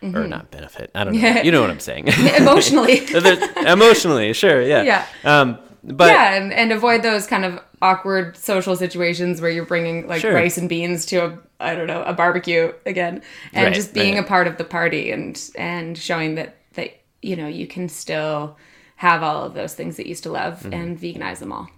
Or 0.00 0.26
not 0.26 0.50
benefit. 0.50 0.90
I 0.94 1.04
don't 1.04 1.20
know. 1.20 1.42
You 1.42 1.50
know 1.50 1.60
what 1.60 1.70
I'm 1.70 1.80
saying. 1.80 2.06
Emotionally. 2.36 3.04
Emotionally, 3.66 4.32
sure, 4.32 4.62
yeah. 4.62 4.82
Yeah. 4.84 5.06
Um, 5.24 5.58
but 5.82 6.06
yeah, 6.06 6.34
and, 6.34 6.52
and 6.52 6.72
avoid 6.72 7.02
those 7.02 7.26
kind 7.26 7.44
of 7.44 7.60
awkward 7.82 8.36
social 8.36 8.76
situations 8.76 9.40
where 9.40 9.50
you're 9.50 9.64
bringing 9.66 10.06
like 10.06 10.20
Sure. 10.20 10.32
rice 10.34 10.58
and 10.58 10.68
beans 10.68 11.06
to 11.06 11.16
a 11.26 11.38
I 11.60 11.74
don't 11.74 11.86
know 11.86 12.02
a 12.02 12.12
barbecue 12.12 12.72
again, 12.86 13.22
and 13.52 13.66
Right, 13.66 13.74
just 13.74 13.92
being 13.94 14.14
right. 14.14 14.24
a 14.24 14.26
part 14.26 14.46
of 14.46 14.56
the 14.58 14.64
party 14.64 15.10
and 15.10 15.40
and 15.56 15.96
showing 15.98 16.36
that 16.36 16.56
that 16.74 17.00
you 17.22 17.36
know 17.36 17.48
you 17.48 17.66
can 17.66 17.88
still 17.88 18.56
have 18.96 19.22
all 19.22 19.44
of 19.44 19.54
those 19.54 19.74
things 19.74 19.96
that 19.96 20.06
you 20.06 20.10
used 20.10 20.22
to 20.24 20.30
love 20.30 20.60
Mm-hmm. 20.60 20.72
and 20.72 20.98
veganize 21.00 21.38
them 21.38 21.52
all. 21.52 21.68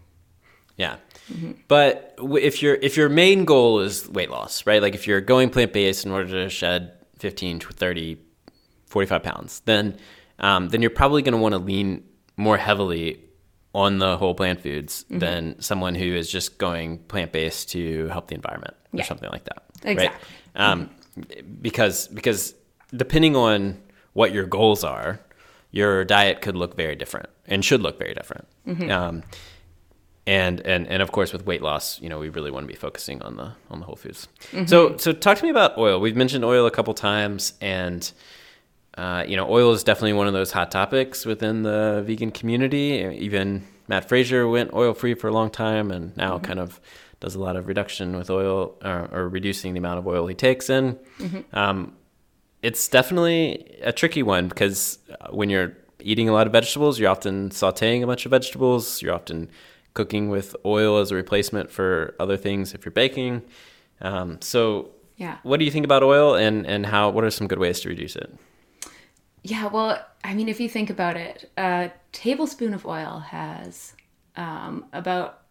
Yeah. 0.76 0.96
But 1.68 2.14
if 2.18 2.62
your 2.62 2.74
if 2.76 2.96
your 2.96 3.08
main 3.08 3.44
goal 3.44 3.80
is 3.80 4.08
weight 4.08 4.30
loss, 4.30 4.66
right? 4.66 4.80
Like 4.82 4.94
if 4.94 5.06
you're 5.06 5.20
going 5.20 5.50
plant 5.50 5.72
based 5.72 6.04
in 6.06 6.12
order 6.12 6.28
to 6.44 6.48
shed 6.48 6.92
15 7.18 7.58
to 7.60 7.68
30 7.72 8.18
45 8.86 9.22
pounds, 9.22 9.60
then 9.66 9.96
um, 10.38 10.68
then 10.70 10.80
you're 10.82 10.90
probably 10.90 11.22
going 11.22 11.34
to 11.34 11.38
want 11.40 11.52
to 11.52 11.58
lean 11.58 12.02
more 12.36 12.56
heavily 12.56 13.22
on 13.74 13.98
the 13.98 14.16
whole 14.16 14.34
plant 14.34 14.60
foods 14.60 15.04
than 15.10 15.60
someone 15.60 15.94
who 15.94 16.14
is 16.14 16.30
just 16.30 16.58
going 16.58 16.98
plant 16.98 17.32
based 17.32 17.70
to 17.70 18.08
help 18.08 18.28
the 18.28 18.34
environment 18.34 18.74
or 18.92 19.02
something 19.04 19.30
like 19.30 19.44
that. 19.44 19.62
Exactly. 19.84 20.20
Right? 20.56 20.70
Um, 20.70 20.90
because 21.60 22.08
because 22.08 22.54
depending 22.94 23.36
on 23.36 23.80
what 24.12 24.32
your 24.32 24.46
goals 24.46 24.82
are, 24.82 25.20
your 25.70 26.04
diet 26.04 26.40
could 26.40 26.56
look 26.56 26.76
very 26.76 26.96
different 26.96 27.28
and 27.46 27.64
should 27.64 27.80
look 27.80 27.98
very 27.98 28.14
different. 28.14 28.48
Um, 28.90 29.22
and 30.26 30.60
and 30.60 30.86
and 30.88 31.02
of 31.02 31.12
course 31.12 31.32
with 31.32 31.46
weight 31.46 31.62
loss, 31.62 32.00
you 32.00 32.08
know, 32.08 32.18
we 32.18 32.28
really 32.28 32.50
want 32.50 32.64
to 32.64 32.68
be 32.68 32.78
focusing 32.78 33.22
on 33.22 33.36
the 33.36 33.52
on 33.70 33.80
the 33.80 33.86
whole 33.86 33.96
foods. 33.96 34.28
So 34.66 34.96
so 34.96 35.12
talk 35.12 35.38
to 35.38 35.44
me 35.44 35.50
about 35.50 35.78
oil. 35.78 36.00
We've 36.00 36.16
mentioned 36.16 36.44
oil 36.44 36.66
a 36.66 36.70
couple 36.70 36.94
times, 36.94 37.54
and 37.60 38.10
uh, 39.00 39.24
you 39.30 39.36
know, 39.38 39.46
oil 39.58 39.72
is 39.72 39.82
definitely 39.84 40.12
one 40.22 40.26
of 40.26 40.34
those 40.38 40.52
hot 40.52 40.70
topics 40.70 41.24
within 41.24 41.62
the 41.62 42.02
vegan 42.06 42.30
community. 42.40 42.88
Even 43.28 43.46
Matt 43.88 44.04
Frazier 44.08 44.46
went 44.56 44.72
oil 44.74 44.92
free 44.94 45.14
for 45.14 45.28
a 45.28 45.32
long 45.32 45.50
time, 45.50 45.90
and 45.90 46.14
now 46.16 46.38
kind 46.38 46.60
of 46.60 46.80
does 47.24 47.34
a 47.34 47.40
lot 47.46 47.54
of 47.56 47.66
reduction 47.66 48.16
with 48.16 48.28
oil 48.30 48.74
or, 48.84 49.08
or 49.12 49.28
reducing 49.28 49.72
the 49.74 49.78
amount 49.78 49.98
of 49.98 50.06
oil 50.06 50.26
he 50.26 50.34
takes 50.34 50.70
in. 50.70 50.98
Um, 51.52 51.92
it's 52.62 52.88
definitely 52.88 53.78
a 53.82 53.92
tricky 53.92 54.22
one 54.22 54.48
because 54.48 54.98
uh, 55.10 55.28
when 55.38 55.48
you're 55.50 55.72
eating 56.00 56.28
a 56.28 56.32
lot 56.32 56.46
of 56.46 56.52
vegetables, 56.52 56.98
you're 56.98 57.10
often 57.10 57.50
sauteing 57.50 58.02
a 58.02 58.06
bunch 58.06 58.24
of 58.26 58.30
vegetables. 58.30 59.02
You're 59.02 59.14
often 59.14 59.50
cooking 59.94 60.28
with 60.30 60.54
oil 60.64 60.98
as 60.98 61.10
a 61.10 61.14
replacement 61.14 61.70
for 61.70 62.14
other 62.20 62.36
things 62.36 62.74
if 62.74 62.84
you're 62.84 62.92
baking. 63.04 63.42
Um, 64.00 64.38
so, 64.40 64.90
Yeah. 65.16 65.36
what 65.42 65.58
do 65.58 65.64
you 65.66 65.70
think 65.70 65.84
about 65.90 66.02
oil, 66.02 66.34
and 66.34 66.66
and 66.66 66.86
how? 66.86 67.10
What 67.14 67.24
are 67.24 67.30
some 67.30 67.46
good 67.48 67.58
ways 67.58 67.80
to 67.80 67.88
reduce 67.88 68.16
it? 68.16 68.30
Yeah, 69.42 69.68
well, 69.68 70.04
I 70.22 70.34
mean, 70.34 70.48
if 70.48 70.60
you 70.60 70.68
think 70.68 70.90
about 70.90 71.16
it, 71.16 71.50
a 71.56 71.90
tablespoon 72.12 72.74
of 72.74 72.86
oil 72.86 73.20
has 73.20 73.94
um, 74.36 74.84
about 74.92 75.42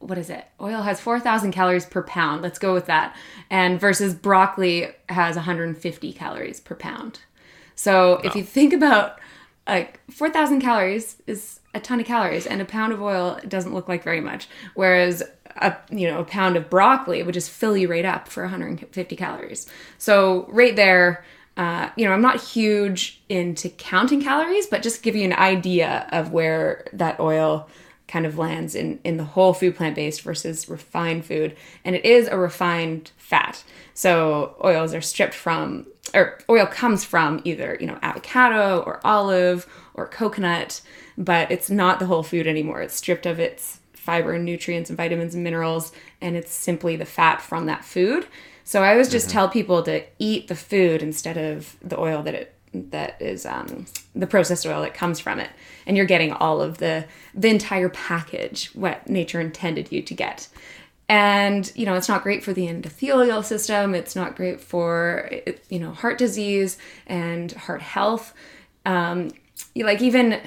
what 0.00 0.18
is 0.18 0.30
it? 0.30 0.46
Oil 0.60 0.82
has 0.82 1.00
4,000 1.00 1.50
calories 1.50 1.84
per 1.84 2.02
pound. 2.02 2.40
Let's 2.42 2.58
go 2.58 2.72
with 2.72 2.86
that. 2.86 3.16
And 3.50 3.80
versus 3.80 4.14
broccoli 4.14 4.88
has 5.08 5.34
150 5.34 6.12
calories 6.12 6.60
per 6.60 6.76
pound. 6.76 7.20
So 7.74 8.20
if 8.24 8.36
you 8.36 8.44
think 8.44 8.72
about 8.72 9.18
like 9.66 10.00
4,000 10.10 10.60
calories 10.60 11.16
is 11.26 11.60
a 11.74 11.80
ton 11.80 12.00
of 12.00 12.06
calories, 12.06 12.46
and 12.46 12.60
a 12.60 12.64
pound 12.64 12.92
of 12.92 13.02
oil 13.02 13.38
doesn't 13.46 13.74
look 13.74 13.88
like 13.88 14.02
very 14.02 14.20
much. 14.20 14.48
Whereas 14.74 15.22
a 15.56 15.76
you 15.90 16.06
know 16.06 16.20
a 16.20 16.24
pound 16.24 16.56
of 16.56 16.70
broccoli 16.70 17.22
would 17.22 17.34
just 17.34 17.50
fill 17.50 17.76
you 17.76 17.88
right 17.88 18.04
up 18.04 18.28
for 18.28 18.42
150 18.42 19.16
calories. 19.16 19.66
So 19.98 20.46
right 20.48 20.74
there, 20.74 21.24
uh, 21.58 21.90
you 21.96 22.06
know, 22.06 22.12
I'm 22.12 22.22
not 22.22 22.40
huge 22.40 23.20
into 23.28 23.68
counting 23.68 24.22
calories, 24.22 24.68
but 24.68 24.80
just 24.80 25.02
give 25.02 25.16
you 25.16 25.24
an 25.24 25.32
idea 25.32 26.08
of 26.12 26.32
where 26.32 26.86
that 26.92 27.18
oil 27.18 27.68
kind 28.06 28.24
of 28.24 28.38
lands 28.38 28.76
in, 28.76 29.00
in 29.02 29.16
the 29.16 29.24
whole 29.24 29.52
food 29.52 29.74
plant 29.74 29.96
based 29.96 30.22
versus 30.22 30.68
refined 30.68 31.24
food. 31.24 31.56
And 31.84 31.96
it 31.96 32.04
is 32.04 32.28
a 32.28 32.38
refined 32.38 33.10
fat. 33.18 33.64
So 33.92 34.54
oils 34.64 34.94
are 34.94 35.00
stripped 35.00 35.34
from, 35.34 35.86
or 36.14 36.38
oil 36.48 36.64
comes 36.64 37.04
from 37.04 37.42
either, 37.44 37.76
you 37.80 37.88
know, 37.88 37.98
avocado 38.02 38.78
or 38.86 39.00
olive 39.04 39.66
or 39.94 40.06
coconut, 40.06 40.80
but 41.18 41.50
it's 41.50 41.68
not 41.68 41.98
the 41.98 42.06
whole 42.06 42.22
food 42.22 42.46
anymore. 42.46 42.80
It's 42.80 42.94
stripped 42.94 43.26
of 43.26 43.40
its 43.40 43.80
fiber 43.94 44.32
and 44.32 44.44
nutrients 44.44 44.88
and 44.90 44.96
vitamins 44.96 45.34
and 45.34 45.42
minerals, 45.42 45.92
and 46.20 46.36
it's 46.36 46.54
simply 46.54 46.94
the 46.94 47.04
fat 47.04 47.42
from 47.42 47.66
that 47.66 47.84
food. 47.84 48.26
So 48.68 48.82
I 48.82 48.90
always 48.90 49.08
just 49.08 49.30
tell 49.30 49.48
people 49.48 49.82
to 49.84 50.04
eat 50.18 50.48
the 50.48 50.54
food 50.54 51.02
instead 51.02 51.38
of 51.38 51.74
the 51.80 51.98
oil 51.98 52.22
that 52.24 52.34
it 52.34 52.54
that 52.74 53.16
is 53.18 53.46
um, 53.46 53.86
the 54.14 54.26
processed 54.26 54.66
oil 54.66 54.82
that 54.82 54.92
comes 54.92 55.18
from 55.18 55.40
it, 55.40 55.48
and 55.86 55.96
you're 55.96 56.04
getting 56.04 56.32
all 56.32 56.60
of 56.60 56.76
the 56.76 57.06
the 57.32 57.48
entire 57.48 57.88
package 57.88 58.66
what 58.74 59.08
nature 59.08 59.40
intended 59.40 59.90
you 59.90 60.02
to 60.02 60.12
get. 60.12 60.48
And 61.08 61.72
you 61.76 61.86
know 61.86 61.94
it's 61.94 62.10
not 62.10 62.22
great 62.22 62.44
for 62.44 62.52
the 62.52 62.66
endothelial 62.66 63.42
system. 63.42 63.94
It's 63.94 64.14
not 64.14 64.36
great 64.36 64.60
for 64.60 65.30
you 65.70 65.78
know 65.78 65.92
heart 65.92 66.18
disease 66.18 66.76
and 67.06 67.50
heart 67.52 67.80
health. 67.80 68.34
Um, 68.84 69.30
like 69.76 70.02
even 70.02 70.42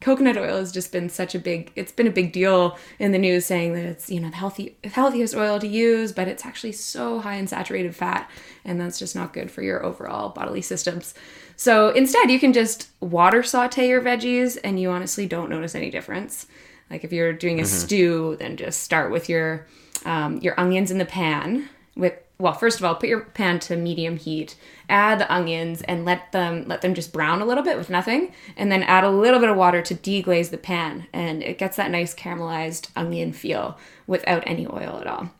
coconut 0.00 0.36
oil 0.36 0.58
has 0.58 0.70
just 0.70 0.92
been 0.92 1.08
such 1.08 1.34
a 1.34 1.38
big 1.38 1.72
it's 1.74 1.90
been 1.90 2.06
a 2.06 2.10
big 2.10 2.32
deal 2.32 2.78
in 3.00 3.10
the 3.10 3.18
news 3.18 3.44
saying 3.44 3.74
that 3.74 3.84
it's 3.84 4.08
you 4.08 4.20
know 4.20 4.30
the 4.30 4.36
healthy 4.36 4.76
healthiest 4.84 5.34
oil 5.34 5.58
to 5.58 5.66
use 5.66 6.12
but 6.12 6.28
it's 6.28 6.46
actually 6.46 6.70
so 6.70 7.18
high 7.18 7.34
in 7.34 7.48
saturated 7.48 7.94
fat 7.94 8.30
and 8.64 8.80
that's 8.80 8.98
just 8.98 9.16
not 9.16 9.32
good 9.32 9.50
for 9.50 9.62
your 9.62 9.84
overall 9.84 10.28
bodily 10.28 10.62
systems. 10.62 11.14
So 11.56 11.88
instead 11.90 12.30
you 12.30 12.38
can 12.38 12.52
just 12.52 12.90
water 13.00 13.42
saute 13.42 13.88
your 13.88 14.00
veggies 14.00 14.56
and 14.62 14.80
you 14.80 14.90
honestly 14.90 15.26
don't 15.26 15.50
notice 15.50 15.74
any 15.74 15.90
difference. 15.90 16.46
Like 16.90 17.02
if 17.02 17.12
you're 17.12 17.32
doing 17.32 17.60
a 17.60 17.64
stew 17.64 18.36
then 18.38 18.56
just 18.56 18.82
start 18.84 19.10
with 19.10 19.28
your 19.28 19.66
um, 20.04 20.38
your 20.38 20.58
onions 20.60 20.92
in 20.92 20.98
the 20.98 21.04
pan 21.04 21.68
with 21.96 22.14
well 22.38 22.52
first 22.52 22.78
of 22.78 22.84
all 22.84 22.94
put 22.94 23.08
your 23.08 23.20
pan 23.20 23.58
to 23.58 23.76
medium 23.76 24.16
heat 24.16 24.56
add 24.88 25.18
the 25.18 25.32
onions 25.32 25.82
and 25.82 26.04
let 26.04 26.32
them 26.32 26.64
let 26.66 26.80
them 26.80 26.94
just 26.94 27.12
brown 27.12 27.42
a 27.42 27.44
little 27.44 27.64
bit 27.64 27.76
with 27.76 27.90
nothing 27.90 28.32
and 28.56 28.70
then 28.70 28.82
add 28.84 29.04
a 29.04 29.10
little 29.10 29.40
bit 29.40 29.48
of 29.48 29.56
water 29.56 29.82
to 29.82 29.94
deglaze 29.94 30.50
the 30.50 30.58
pan 30.58 31.06
and 31.12 31.42
it 31.42 31.58
gets 31.58 31.76
that 31.76 31.90
nice 31.90 32.14
caramelized 32.14 32.88
onion 32.96 33.32
feel 33.32 33.78
without 34.06 34.42
any 34.46 34.66
oil 34.66 34.98
at 35.00 35.06
all. 35.06 35.30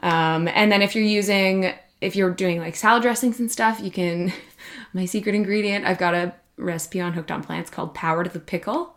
Um, 0.00 0.48
and 0.48 0.70
then 0.70 0.82
if 0.82 0.94
you're 0.94 1.04
using 1.04 1.72
if 2.00 2.14
you're 2.14 2.30
doing 2.30 2.58
like 2.58 2.76
salad 2.76 3.02
dressings 3.02 3.40
and 3.40 3.50
stuff 3.50 3.80
you 3.80 3.90
can 3.90 4.32
my 4.92 5.04
secret 5.04 5.34
ingredient 5.34 5.84
i've 5.86 5.98
got 5.98 6.14
a 6.14 6.34
recipe 6.56 7.00
on 7.00 7.14
hooked 7.14 7.30
on 7.30 7.42
plants 7.42 7.70
called 7.70 7.94
power 7.94 8.22
to 8.22 8.30
the 8.30 8.38
pickle 8.38 8.93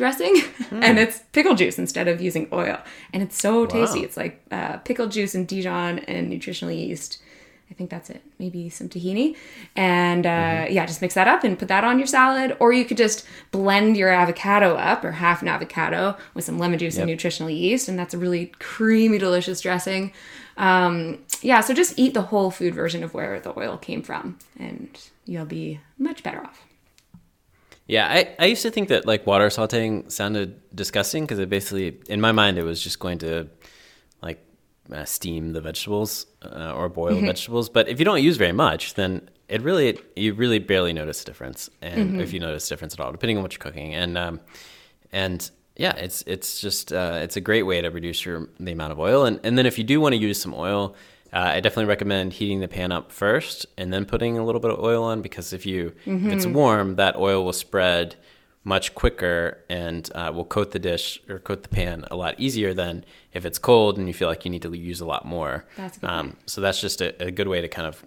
dressing 0.00 0.42
and 0.70 0.98
it's 0.98 1.20
pickle 1.32 1.54
juice 1.54 1.78
instead 1.78 2.08
of 2.08 2.20
using 2.22 2.48
oil. 2.52 2.78
And 3.12 3.22
it's 3.22 3.38
so 3.38 3.66
tasty. 3.66 4.00
It's 4.00 4.16
like 4.16 4.42
uh, 4.50 4.78
pickle 4.78 5.06
juice 5.06 5.34
and 5.34 5.46
dijon 5.46 5.98
and 6.00 6.30
nutritional 6.30 6.74
yeast. 6.74 7.22
I 7.70 7.74
think 7.74 7.90
that's 7.90 8.08
it. 8.08 8.22
Maybe 8.38 8.70
some 8.70 8.88
tahini. 8.88 9.36
And 9.76 10.24
uh, 10.26 10.66
yeah 10.70 10.86
just 10.86 11.02
mix 11.02 11.14
that 11.14 11.28
up 11.28 11.44
and 11.44 11.58
put 11.58 11.68
that 11.68 11.84
on 11.84 11.98
your 11.98 12.06
salad. 12.06 12.56
Or 12.60 12.72
you 12.72 12.86
could 12.86 12.96
just 12.96 13.26
blend 13.52 13.98
your 13.98 14.08
avocado 14.08 14.74
up 14.74 15.04
or 15.04 15.12
half 15.12 15.42
an 15.42 15.48
avocado 15.48 16.16
with 16.32 16.44
some 16.44 16.58
lemon 16.58 16.78
juice 16.78 16.96
and 16.96 17.06
nutritional 17.06 17.50
yeast. 17.50 17.86
And 17.86 17.98
that's 17.98 18.14
a 18.14 18.18
really 18.18 18.46
creamy 18.58 19.18
delicious 19.18 19.60
dressing. 19.60 20.12
Um, 20.56 21.18
yeah 21.42 21.60
so 21.60 21.74
just 21.74 21.98
eat 21.98 22.14
the 22.14 22.22
whole 22.22 22.50
food 22.50 22.74
version 22.74 23.04
of 23.04 23.14
where 23.14 23.38
the 23.38 23.56
oil 23.58 23.78
came 23.78 24.02
from 24.02 24.38
and 24.58 24.88
you'll 25.24 25.46
be 25.46 25.80
much 25.98 26.22
better 26.22 26.40
off 26.40 26.66
Yeah, 27.90 28.06
I, 28.08 28.36
I 28.38 28.46
used 28.46 28.62
to 28.62 28.70
think 28.70 28.88
that 28.90 29.04
like 29.04 29.26
water 29.26 29.48
sauteing 29.48 30.10
sounded 30.12 30.60
disgusting 30.72 31.24
because 31.24 31.40
it 31.40 31.50
basically, 31.50 31.98
in 32.08 32.20
my 32.20 32.30
mind, 32.30 32.56
it 32.56 32.62
was 32.62 32.80
just 32.80 33.00
going 33.00 33.18
to 33.18 33.48
like 34.22 34.38
uh, 34.92 35.04
steam 35.04 35.54
the 35.54 35.60
vegetables 35.60 36.26
uh, 36.42 36.72
or 36.72 36.88
boil 36.88 37.16
the 37.16 37.26
vegetables. 37.26 37.68
But 37.68 37.88
if 37.88 37.98
you 37.98 38.04
don't 38.04 38.22
use 38.22 38.36
very 38.36 38.52
much, 38.52 38.94
then 38.94 39.28
it 39.48 39.62
really 39.62 39.98
you 40.14 40.34
really 40.34 40.60
barely 40.60 40.92
notice 40.92 41.22
a 41.22 41.24
difference, 41.24 41.68
and 41.82 42.20
if 42.20 42.32
you 42.32 42.38
notice 42.38 42.66
a 42.66 42.68
difference 42.68 42.94
at 42.94 43.00
all, 43.00 43.10
depending 43.10 43.38
on 43.38 43.42
what 43.42 43.52
you're 43.54 43.58
cooking, 43.58 43.92
and 43.92 44.16
um, 44.16 44.40
and 45.10 45.50
yeah, 45.74 45.96
it's 45.96 46.22
it's 46.28 46.60
just 46.60 46.92
uh, 46.92 47.18
it's 47.20 47.36
a 47.36 47.40
great 47.40 47.64
way 47.64 47.80
to 47.80 47.90
reduce 47.90 48.24
your 48.24 48.48
the 48.60 48.70
amount 48.70 48.92
of 48.92 49.00
oil, 49.00 49.24
and 49.24 49.40
and 49.42 49.58
then 49.58 49.66
if 49.66 49.78
you 49.78 49.84
do 49.84 50.00
want 50.00 50.12
to 50.14 50.20
use 50.20 50.40
some 50.40 50.54
oil. 50.54 50.94
Uh, 51.32 51.38
I 51.54 51.60
definitely 51.60 51.84
recommend 51.84 52.32
heating 52.34 52.60
the 52.60 52.68
pan 52.68 52.90
up 52.92 53.12
first 53.12 53.66
and 53.78 53.92
then 53.92 54.04
putting 54.04 54.36
a 54.36 54.44
little 54.44 54.60
bit 54.60 54.70
of 54.72 54.80
oil 54.80 55.04
on 55.04 55.22
because 55.22 55.52
if 55.52 55.64
you 55.64 55.92
if 56.04 56.32
it's 56.32 56.46
warm, 56.46 56.96
that 56.96 57.16
oil 57.16 57.44
will 57.44 57.52
spread 57.52 58.16
much 58.64 58.94
quicker 58.94 59.58
and 59.70 60.10
uh, 60.14 60.30
will 60.34 60.44
coat 60.44 60.72
the 60.72 60.78
dish 60.78 61.20
or 61.28 61.38
coat 61.38 61.62
the 61.62 61.68
pan 61.68 62.04
a 62.10 62.16
lot 62.16 62.34
easier 62.38 62.74
than 62.74 63.04
if 63.32 63.46
it's 63.46 63.58
cold 63.58 63.96
and 63.96 64.06
you 64.08 64.12
feel 64.12 64.28
like 64.28 64.44
you 64.44 64.50
need 64.50 64.62
to 64.62 64.72
use 64.76 65.00
a 65.00 65.06
lot 65.06 65.24
more. 65.24 65.64
That's 65.76 65.98
good 65.98 66.10
um, 66.10 66.36
so 66.46 66.60
that's 66.60 66.80
just 66.80 67.00
a, 67.00 67.24
a 67.24 67.30
good 67.30 67.48
way 67.48 67.60
to 67.60 67.68
kind 67.68 67.86
of 67.86 68.04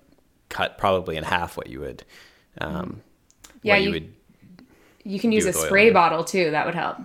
cut 0.49 0.77
probably 0.77 1.15
in 1.17 1.23
half 1.23 1.55
what 1.57 1.67
you 1.67 1.79
would. 1.79 2.03
Um, 2.59 3.01
Yeah, 3.63 3.73
what 3.75 3.81
you, 3.81 3.87
you- 3.87 3.93
would. 3.93 4.13
You 5.05 5.19
can 5.19 5.31
use 5.33 5.45
a 5.45 5.49
oil, 5.49 5.65
spray 5.65 5.89
bottle 5.91 6.23
too. 6.23 6.51
That 6.51 6.65
would 6.65 6.75
help 6.75 6.97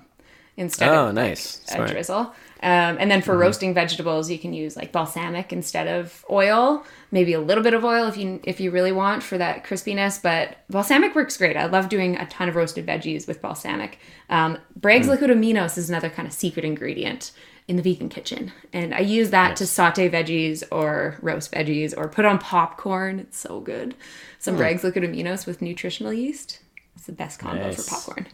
instead 0.56 0.88
Oh, 0.88 1.06
of 1.08 1.14
nice. 1.14 1.60
like, 1.70 1.78
a 1.78 1.82
Mm-hmm. 1.82 1.92
drizzle. 1.92 2.34
Um, 2.60 2.96
and 2.98 3.10
then 3.10 3.22
for 3.22 3.36
roasting 3.36 3.72
vegetables, 3.74 4.30
you 4.30 4.38
can 4.38 4.52
use 4.52 4.76
like 4.76 4.90
balsamic 4.92 5.52
instead 5.52 5.86
of 5.86 6.24
oil. 6.30 6.84
Maybe 7.12 7.32
a 7.32 7.40
little 7.40 7.62
bit 7.62 7.72
of 7.74 7.84
oil 7.84 8.06
if 8.08 8.16
you 8.16 8.40
if 8.44 8.58
you 8.60 8.70
really 8.70 8.92
want 8.92 9.22
for 9.22 9.38
that 9.38 9.64
crispiness. 9.64 10.20
But 10.22 10.56
balsamic 10.68 11.14
works 11.14 11.36
great. 11.36 11.56
I 11.56 11.66
love 11.66 11.88
doing 11.88 12.16
a 12.16 12.26
ton 12.26 12.48
of 12.48 12.56
roasted 12.56 12.84
veggies 12.86 13.28
with 13.28 13.40
balsamic. 13.40 13.98
Um, 14.28 14.58
Bragg's 14.76 15.06
Mm. 15.06 15.10
liquid 15.10 15.30
aminos 15.30 15.78
is 15.78 15.88
another 15.88 16.10
kind 16.10 16.26
of 16.26 16.34
secret 16.34 16.64
ingredient 16.64 17.30
in 17.68 17.76
the 17.76 17.82
vegan 17.82 18.08
kitchen, 18.08 18.50
and 18.72 18.94
I 18.94 19.00
use 19.00 19.28
that 19.30 19.54
to 19.56 19.66
saute 19.66 20.08
veggies 20.08 20.62
or 20.72 21.18
roast 21.20 21.52
veggies 21.52 21.92
or 21.96 22.08
put 22.08 22.24
on 22.24 22.38
popcorn. 22.38 23.20
It's 23.20 23.38
so 23.38 23.60
good. 23.60 23.94
Some 24.38 24.54
Mm. 24.54 24.58
Bragg's 24.58 24.84
liquid 24.84 25.04
aminos 25.04 25.46
with 25.46 25.60
nutritional 25.62 26.12
yeast. 26.12 26.60
It's 26.96 27.04
the 27.06 27.12
best 27.12 27.38
combo 27.38 27.62
Nice. 27.64 27.86
for 27.86 27.94
popcorn. 27.94 28.26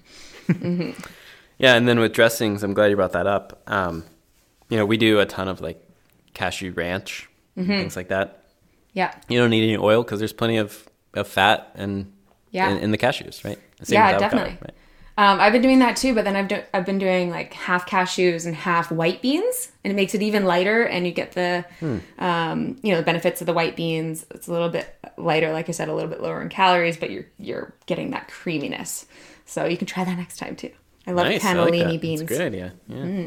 Yeah, 1.59 1.77
and 1.77 1.87
then 1.87 2.01
with 2.01 2.13
dressings, 2.13 2.65
I'm 2.65 2.75
glad 2.75 2.87
you 2.91 2.97
brought 2.97 3.13
that 3.13 3.29
up. 3.29 3.63
Um, 3.69 4.03
you 4.68 4.77
know, 4.77 4.87
we 4.87 4.96
do 4.96 5.20
a 5.20 5.27
ton 5.27 5.48
of 5.48 5.61
like 5.61 5.83
cashew 6.35 6.72
ranch, 6.72 7.29
Mm-hmm. 7.57 7.68
things 7.70 7.94
like 7.96 8.09
that. 8.09 8.42
Yeah. 8.94 9.14
You 9.29 9.38
don't 9.38 9.50
need 9.50 9.62
any 9.62 9.77
oil 9.77 10.03
because 10.03 10.18
there's 10.18 10.33
plenty 10.33 10.57
of, 10.57 10.88
of 11.14 11.29
fat 11.29 11.70
and 11.77 12.12
Yeah. 12.50 12.70
in, 12.70 12.79
in 12.79 12.90
the 12.90 12.98
cashews, 12.98 13.44
right? 13.44 13.59
Same 13.83 13.94
Yeah, 13.96 14.07
with 14.14 14.22
avocado, 14.22 14.37
definitely. 14.44 14.59
right? 14.62 14.74
Um, 15.16 15.40
I've 15.40 15.53
been 15.53 15.62
doing 15.62 15.79
that 15.79 15.96
too, 15.96 16.12
but 16.16 16.24
then 16.24 16.35
I've 16.35 16.48
do- 16.48 16.64
I've 16.74 16.85
been 16.85 16.98
doing 16.98 17.31
like 17.31 17.53
half 17.55 17.88
cashews 17.88 18.46
and 18.46 18.57
half 18.57 18.90
white 18.90 19.22
beans, 19.22 19.70
and 19.85 19.92
it 19.92 19.94
makes 19.94 20.12
it 20.16 20.22
even 20.22 20.44
lighter, 20.44 20.83
and 20.83 21.07
you 21.07 21.12
get 21.12 21.31
the 21.33 21.64
um, 22.18 22.77
you 22.83 22.90
know 22.90 22.96
the 22.98 23.05
benefits 23.05 23.40
of 23.40 23.46
the 23.46 23.53
white 23.53 23.77
beans. 23.77 24.27
It's 24.33 24.48
a 24.48 24.53
little 24.53 24.70
bit 24.70 24.92
lighter, 25.16 25.53
like 25.53 25.68
I 25.68 25.72
said, 25.72 25.88
a 25.88 25.94
little 25.94 26.11
bit 26.11 26.20
lower 26.20 26.42
in 26.42 26.48
calories, 26.48 26.96
but 26.96 27.11
you're 27.12 27.27
you're 27.38 27.72
getting 27.87 28.11
that 28.11 28.27
creaminess. 28.27 29.07
So 29.46 29.64
you 29.66 29.77
can 29.77 29.87
try 29.87 30.03
that 30.03 30.16
next 30.18 30.38
time 30.38 30.57
too. 30.57 30.70
I 31.07 31.12
love 31.12 31.27
Nice. 31.27 31.44
I 31.44 31.55
cannellini 31.55 31.79
like 31.85 31.92
that. 31.92 32.00
beans. 32.00 32.20
That's 32.20 32.33
a 32.33 32.37
great 32.37 32.46
idea. 32.46 32.72
Yeah. 32.88 33.27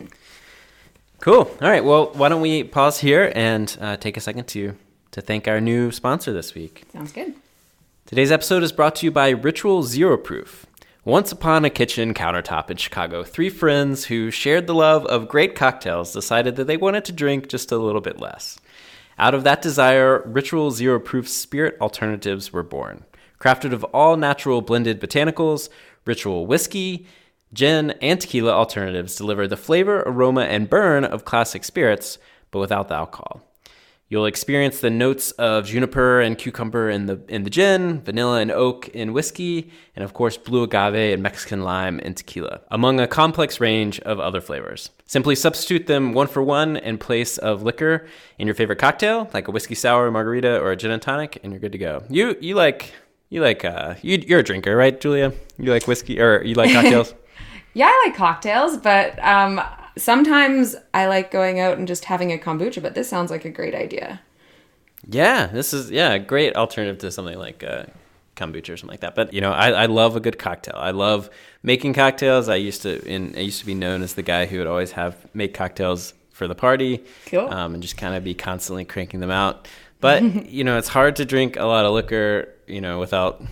Cool. 1.20 1.50
All 1.62 1.70
right. 1.70 1.84
Well, 1.84 2.12
why 2.14 2.30
don't 2.30 2.42
we 2.42 2.64
pause 2.64 3.00
here 3.00 3.32
and 3.36 3.76
uh, 3.82 3.98
take 3.98 4.18
a 4.18 4.22
second 4.22 4.48
to 4.50 4.76
to 5.12 5.22
thank 5.22 5.48
our 5.48 5.60
new 5.60 5.92
sponsor 5.92 6.32
this 6.32 6.54
week. 6.54 6.84
Sounds 6.94 7.12
good. 7.12 7.34
Today's 8.06 8.32
episode 8.32 8.62
is 8.62 8.72
brought 8.72 8.96
to 8.98 9.06
you 9.06 9.12
by 9.12 9.30
Ritual 9.30 9.84
Zero 9.84 10.18
Proof. 10.18 10.66
Once 11.04 11.32
upon 11.32 11.66
a 11.66 11.70
kitchen 11.70 12.14
countertop 12.14 12.70
in 12.70 12.78
Chicago, 12.78 13.24
three 13.24 13.50
friends 13.50 14.06
who 14.06 14.30
shared 14.30 14.68
the 14.68 14.76
love 14.76 15.06
of 15.06 15.28
great 15.28 15.56
cocktails 15.56 16.14
decided 16.14 16.56
that 16.56 16.68
they 16.68 16.78
wanted 16.78 17.06
to 17.06 17.12
drink 17.12 17.48
just 17.48 17.72
a 17.72 17.78
little 17.78 18.02
bit 18.02 18.20
less. 18.20 18.60
Out 19.18 19.34
of 19.34 19.44
that 19.46 19.62
desire, 19.62 20.22
Ritual 20.26 20.70
Zero 20.70 21.00
Proof 21.00 21.28
Spirit 21.28 21.78
Alternatives 21.82 22.54
were 22.54 22.62
born. 22.62 23.06
Crafted 23.40 23.74
of 23.74 23.84
all 23.86 24.18
natural 24.18 24.62
blended 24.62 25.02
botanicals, 25.02 25.70
Ritual 26.06 26.46
Whiskey, 26.46 27.08
Gin, 27.54 27.92
and 28.02 28.20
tequila 28.20 28.52
alternatives 28.52 29.16
deliver 29.16 29.48
the 29.48 29.58
flavor, 29.58 30.04
aroma, 30.06 30.42
and 30.42 30.70
burn 30.70 31.06
of 31.06 31.26
classic 31.26 31.64
spirits, 31.64 32.18
but 32.52 32.60
without 32.60 32.88
the 32.90 32.96
alcohol. 32.96 33.42
You'll 34.10 34.26
experience 34.26 34.80
the 34.80 34.90
notes 34.90 35.32
of 35.32 35.66
juniper 35.66 36.22
and 36.22 36.38
cucumber 36.38 36.90
in 36.90 37.08
the 37.08 37.22
in 37.28 37.44
the 37.44 37.50
gin, 37.50 38.02
vanilla 38.04 38.40
and 38.40 38.52
oak 38.52 38.88
in 38.90 39.12
whiskey, 39.12 39.70
and 39.98 40.04
of 40.06 40.14
course 40.14 40.38
blue 40.38 40.64
agave 40.64 41.14
and 41.14 41.22
Mexican 41.22 41.62
lime 41.62 42.00
in 42.00 42.14
tequila, 42.14 42.62
among 42.72 43.02
a 43.02 43.08
complex 43.08 43.60
range 43.60 44.00
of 44.02 44.18
other 44.18 44.40
flavors. 44.40 44.92
Simply 45.08 45.36
substitute 45.36 45.88
them 45.88 46.14
one 46.14 46.28
for 46.28 46.42
one 46.42 46.78
in 46.78 46.98
place 46.98 47.38
of 47.38 47.64
liquor 47.64 48.08
in 48.40 48.48
your 48.48 48.56
favorite 48.56 48.80
cocktail, 48.80 49.30
like 49.34 49.50
a 49.50 49.52
whiskey 49.52 49.76
sour, 49.76 50.10
margarita, 50.10 50.58
or 50.62 50.72
a 50.72 50.78
gin 50.78 50.92
and 50.92 51.02
tonic, 51.02 51.42
and 51.44 51.52
you're 51.52 51.60
good 51.60 51.74
to 51.74 51.78
go. 51.78 52.04
You 52.10 52.38
you 52.40 52.56
like 52.56 52.94
you 53.28 53.42
like 53.42 53.66
uh 53.66 53.96
you, 54.02 54.24
you're 54.26 54.40
a 54.40 54.44
drinker, 54.44 54.74
right, 54.78 54.98
Julia? 54.98 55.34
You 55.58 55.72
like 55.72 55.86
whiskey 55.86 56.22
or 56.22 56.42
you 56.46 56.56
like 56.56 56.72
cocktails? 56.74 57.14
Yeah, 57.78 57.86
I 57.90 58.04
like 58.08 58.16
cocktails, 58.16 58.76
but 58.78 59.24
um, 59.24 59.62
sometimes 59.98 60.76
I 60.96 61.06
like 61.06 61.30
going 61.30 61.60
out 61.60 61.78
and 61.78 61.88
just 61.88 62.06
having 62.06 62.32
a 62.32 62.38
kombucha. 62.40 62.82
But 62.82 62.96
this 62.96 63.08
sounds 63.08 63.30
like 63.30 63.46
a 63.46 63.52
great 63.52 63.76
idea. 63.76 64.20
Yeah, 65.08 65.46
this 65.46 65.74
is 65.74 65.92
yeah 65.92 66.14
a 66.14 66.20
great 66.20 66.56
alternative 66.56 66.98
to 67.00 67.12
something 67.12 67.38
like 67.38 67.64
uh, 67.64 67.84
kombucha 68.36 68.74
or 68.74 68.78
something 68.78 68.94
like 68.94 69.02
that. 69.02 69.14
But 69.14 69.32
you 69.32 69.42
know, 69.42 69.52
I, 69.52 69.70
I 69.84 69.86
love 69.86 70.16
a 70.16 70.20
good 70.20 70.40
cocktail. 70.40 70.76
I 70.76 70.90
love 70.92 71.30
making 71.62 71.94
cocktails. 71.94 72.50
I 72.50 72.56
used 72.56 72.82
to 72.82 73.06
in 73.06 73.36
I 73.38 73.42
used 73.42 73.60
to 73.60 73.66
be 73.68 73.76
known 73.76 74.02
as 74.02 74.16
the 74.16 74.24
guy 74.24 74.48
who 74.48 74.58
would 74.58 74.68
always 74.68 74.94
have 74.94 75.16
make 75.36 75.54
cocktails 75.54 76.16
for 76.32 76.48
the 76.48 76.56
party, 76.56 77.04
Cool. 77.28 77.48
um, 77.52 77.74
and 77.76 77.82
just 77.84 77.98
kind 77.98 78.16
of 78.16 78.24
be 78.24 78.34
constantly 78.34 78.86
cranking 78.86 79.20
them 79.20 79.32
out. 79.32 79.68
But 80.02 80.24
you 80.50 80.64
know, 80.64 80.80
it's 80.80 80.88
hard 80.88 81.16
to 81.18 81.26
drink 81.26 81.58
a 81.58 81.66
lot 81.66 81.86
of 81.86 81.94
liquor, 81.94 82.50
you 82.66 82.82
know, 82.82 82.98
without 83.00 83.44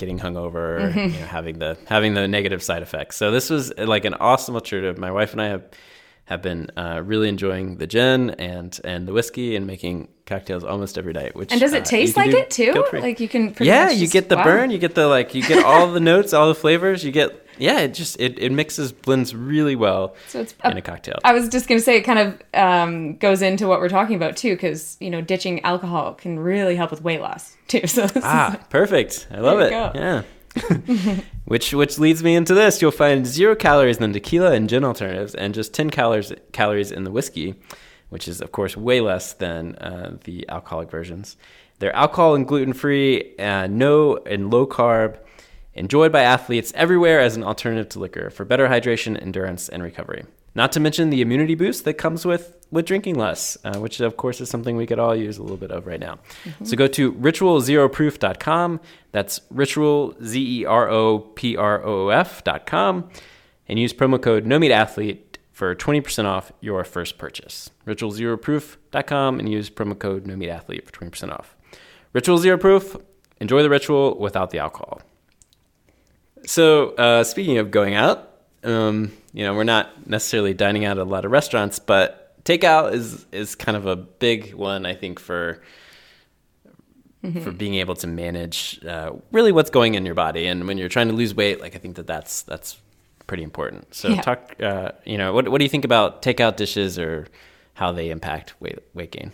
getting 0.00 0.18
hungover 0.18 0.54
or 0.80 0.90
you 1.00 1.06
know, 1.20 1.26
having 1.26 1.58
the 1.60 1.78
having 1.86 2.14
the 2.14 2.26
negative 2.26 2.62
side 2.62 2.82
effects. 2.82 3.16
So 3.16 3.30
this 3.30 3.48
was 3.50 3.70
uh, 3.78 3.86
like 3.86 4.04
an 4.04 4.14
awesome 4.14 4.54
alternative. 4.56 4.98
My 4.98 5.12
wife 5.12 5.32
and 5.32 5.40
I 5.40 5.46
have 5.48 5.62
have 6.24 6.42
been 6.42 6.70
uh, 6.76 7.02
really 7.04 7.28
enjoying 7.28 7.76
the 7.78 7.86
gin 7.86 8.30
and 8.30 8.78
and 8.84 9.06
the 9.06 9.12
whiskey 9.12 9.56
and 9.56 9.66
making 9.66 10.08
cocktails 10.26 10.64
almost 10.64 10.96
every 10.96 11.12
night. 11.12 11.34
Which 11.36 11.50
And 11.52 11.60
does 11.60 11.72
uh, 11.72 11.78
it 11.78 11.84
taste 11.84 12.16
like 12.16 12.30
do 12.30 12.38
it 12.38 12.50
too? 12.50 12.84
Like 12.92 13.20
you 13.20 13.28
can. 13.28 13.54
yeah, 13.60 13.90
you 13.90 14.00
just- 14.00 14.12
get 14.12 14.28
the 14.28 14.36
wow. 14.36 14.44
burn, 14.44 14.70
you 14.70 14.78
get 14.78 14.94
the 14.94 15.06
like, 15.08 15.34
you 15.34 15.42
get 15.42 15.64
all 15.64 15.92
the 15.92 16.00
notes, 16.12 16.32
all 16.32 16.48
the 16.48 16.54
flavors. 16.54 17.04
You 17.04 17.12
get 17.12 17.46
yeah, 17.60 17.80
it 17.80 17.94
just 17.94 18.18
it, 18.20 18.38
it 18.38 18.50
mixes 18.52 18.92
blends 18.92 19.34
really 19.34 19.76
well 19.76 20.14
So 20.28 20.40
it's 20.40 20.54
in 20.64 20.76
a 20.76 20.82
cocktail. 20.82 21.18
I 21.24 21.32
was 21.32 21.48
just 21.48 21.68
gonna 21.68 21.80
say 21.80 21.96
it 21.96 22.02
kind 22.02 22.18
of 22.18 22.42
um, 22.54 23.16
goes 23.16 23.42
into 23.42 23.66
what 23.68 23.80
we're 23.80 23.88
talking 23.88 24.16
about 24.16 24.36
too, 24.36 24.54
because 24.54 24.96
you 25.00 25.10
know 25.10 25.20
ditching 25.20 25.62
alcohol 25.64 26.14
can 26.14 26.38
really 26.38 26.76
help 26.76 26.90
with 26.90 27.02
weight 27.02 27.20
loss 27.20 27.56
too. 27.68 27.82
So 27.86 28.06
Ah, 28.22 28.58
perfect. 28.70 29.28
I 29.30 29.38
love 29.40 29.58
There 29.58 29.66
it. 29.68 29.70
go. 29.70 29.92
Yeah. 29.94 30.22
which 31.44 31.72
which 31.72 31.98
leads 31.98 32.22
me 32.22 32.34
into 32.34 32.54
this. 32.54 32.80
You'll 32.82 32.90
find 32.90 33.26
zero 33.26 33.54
calories 33.54 33.98
in 33.98 34.10
the 34.12 34.20
tequila 34.20 34.52
and 34.52 34.68
gin 34.68 34.84
alternatives, 34.84 35.34
and 35.34 35.54
just 35.54 35.72
ten 35.74 35.90
calories 35.90 36.32
calories 36.52 36.90
in 36.90 37.04
the 37.04 37.10
whiskey, 37.10 37.54
which 38.08 38.26
is 38.26 38.40
of 38.40 38.52
course 38.52 38.76
way 38.76 39.00
less 39.00 39.32
than 39.34 39.76
uh, 39.76 40.16
the 40.24 40.48
alcoholic 40.48 40.90
versions. 40.90 41.36
They're 41.78 41.94
alcohol 41.96 42.34
and 42.34 42.46
gluten 42.46 42.72
free, 42.74 43.36
uh, 43.38 43.66
no 43.68 44.16
and 44.26 44.50
low 44.50 44.66
carb, 44.66 45.18
enjoyed 45.74 46.12
by 46.12 46.22
athletes 46.22 46.72
everywhere 46.74 47.20
as 47.20 47.36
an 47.36 47.44
alternative 47.44 47.88
to 47.90 47.98
liquor 47.98 48.30
for 48.30 48.44
better 48.44 48.68
hydration, 48.68 49.20
endurance, 49.20 49.68
and 49.68 49.82
recovery. 49.82 50.24
Not 50.54 50.72
to 50.72 50.80
mention 50.80 51.10
the 51.10 51.20
immunity 51.20 51.54
boost 51.54 51.84
that 51.84 51.94
comes 51.94 52.24
with 52.26 52.56
with 52.72 52.86
drinking 52.86 53.16
less, 53.16 53.56
uh, 53.64 53.78
which 53.78 54.00
of 54.00 54.16
course 54.16 54.40
is 54.40 54.48
something 54.48 54.76
we 54.76 54.86
could 54.86 54.98
all 54.98 55.14
use 55.14 55.38
a 55.38 55.42
little 55.42 55.56
bit 55.56 55.72
of 55.72 55.86
right 55.86 55.98
now. 55.98 56.18
So 56.62 56.76
go 56.76 56.86
to 56.88 57.12
ritualzeroproof.com. 57.12 58.80
That's 59.12 59.40
ritual 59.50 60.14
z 60.24 60.60
e 60.60 60.64
r 60.64 60.88
o 60.88 61.18
p 61.18 61.56
r 61.56 61.82
o 61.84 62.06
o 62.06 62.08
f.com 62.10 63.10
and 63.68 63.78
use 63.78 63.92
promo 63.92 64.20
code 64.20 64.46
no 64.46 64.58
meat 64.58 64.72
athlete 64.72 65.38
for 65.52 65.74
20% 65.74 66.24
off 66.24 66.52
your 66.60 66.84
first 66.84 67.18
purchase. 67.18 67.70
Ritualzeroproof.com 67.86 69.38
and 69.38 69.48
use 69.48 69.68
promo 69.68 69.98
code 69.98 70.26
no 70.26 70.36
meat 70.36 70.48
athlete 70.48 70.86
for 70.86 70.92
20% 70.92 71.32
off. 71.32 71.56
Ritual 72.12 72.38
Zero 72.38 72.58
Proof. 72.58 72.96
Enjoy 73.40 73.62
the 73.62 73.70
ritual 73.70 74.18
without 74.18 74.50
the 74.50 74.58
alcohol. 74.58 75.00
So, 76.46 76.90
uh, 76.96 77.24
speaking 77.24 77.58
of 77.58 77.70
going 77.70 77.94
out, 77.94 78.28
um, 78.64 79.12
you 79.32 79.44
know, 79.44 79.54
we're 79.54 79.64
not 79.64 80.06
necessarily 80.08 80.54
dining 80.54 80.84
out 80.84 80.98
at 80.98 81.06
a 81.06 81.10
lot 81.10 81.24
of 81.24 81.30
restaurants, 81.30 81.78
but 81.78 82.42
takeout 82.44 82.92
is 82.92 83.26
is 83.32 83.54
kind 83.54 83.76
of 83.76 83.86
a 83.86 83.96
big 83.96 84.54
one, 84.54 84.86
I 84.86 84.94
think, 84.94 85.18
for 85.20 85.62
for 87.42 87.50
being 87.52 87.74
able 87.74 87.94
to 87.96 88.06
manage 88.06 88.82
uh, 88.84 89.12
really 89.30 89.52
what's 89.52 89.68
going 89.68 89.94
in 89.94 90.06
your 90.06 90.14
body, 90.14 90.46
and 90.46 90.66
when 90.66 90.78
you're 90.78 90.88
trying 90.88 91.08
to 91.08 91.14
lose 91.14 91.34
weight, 91.34 91.60
like 91.60 91.74
I 91.74 91.78
think 91.78 91.96
that 91.96 92.06
that's 92.06 92.40
that's 92.42 92.78
pretty 93.26 93.42
important. 93.42 93.94
So, 93.94 94.08
Yeah. 94.08 94.22
talk, 94.22 94.54
uh, 94.60 94.92
you 95.04 95.18
know, 95.18 95.34
what 95.34 95.46
what 95.48 95.58
do 95.58 95.64
you 95.64 95.68
think 95.68 95.84
about 95.84 96.22
takeout 96.22 96.56
dishes 96.56 96.98
or 96.98 97.26
how 97.74 97.92
they 97.92 98.08
impact 98.10 98.54
weight 98.60 98.78
weight 98.94 99.12
gain? 99.12 99.32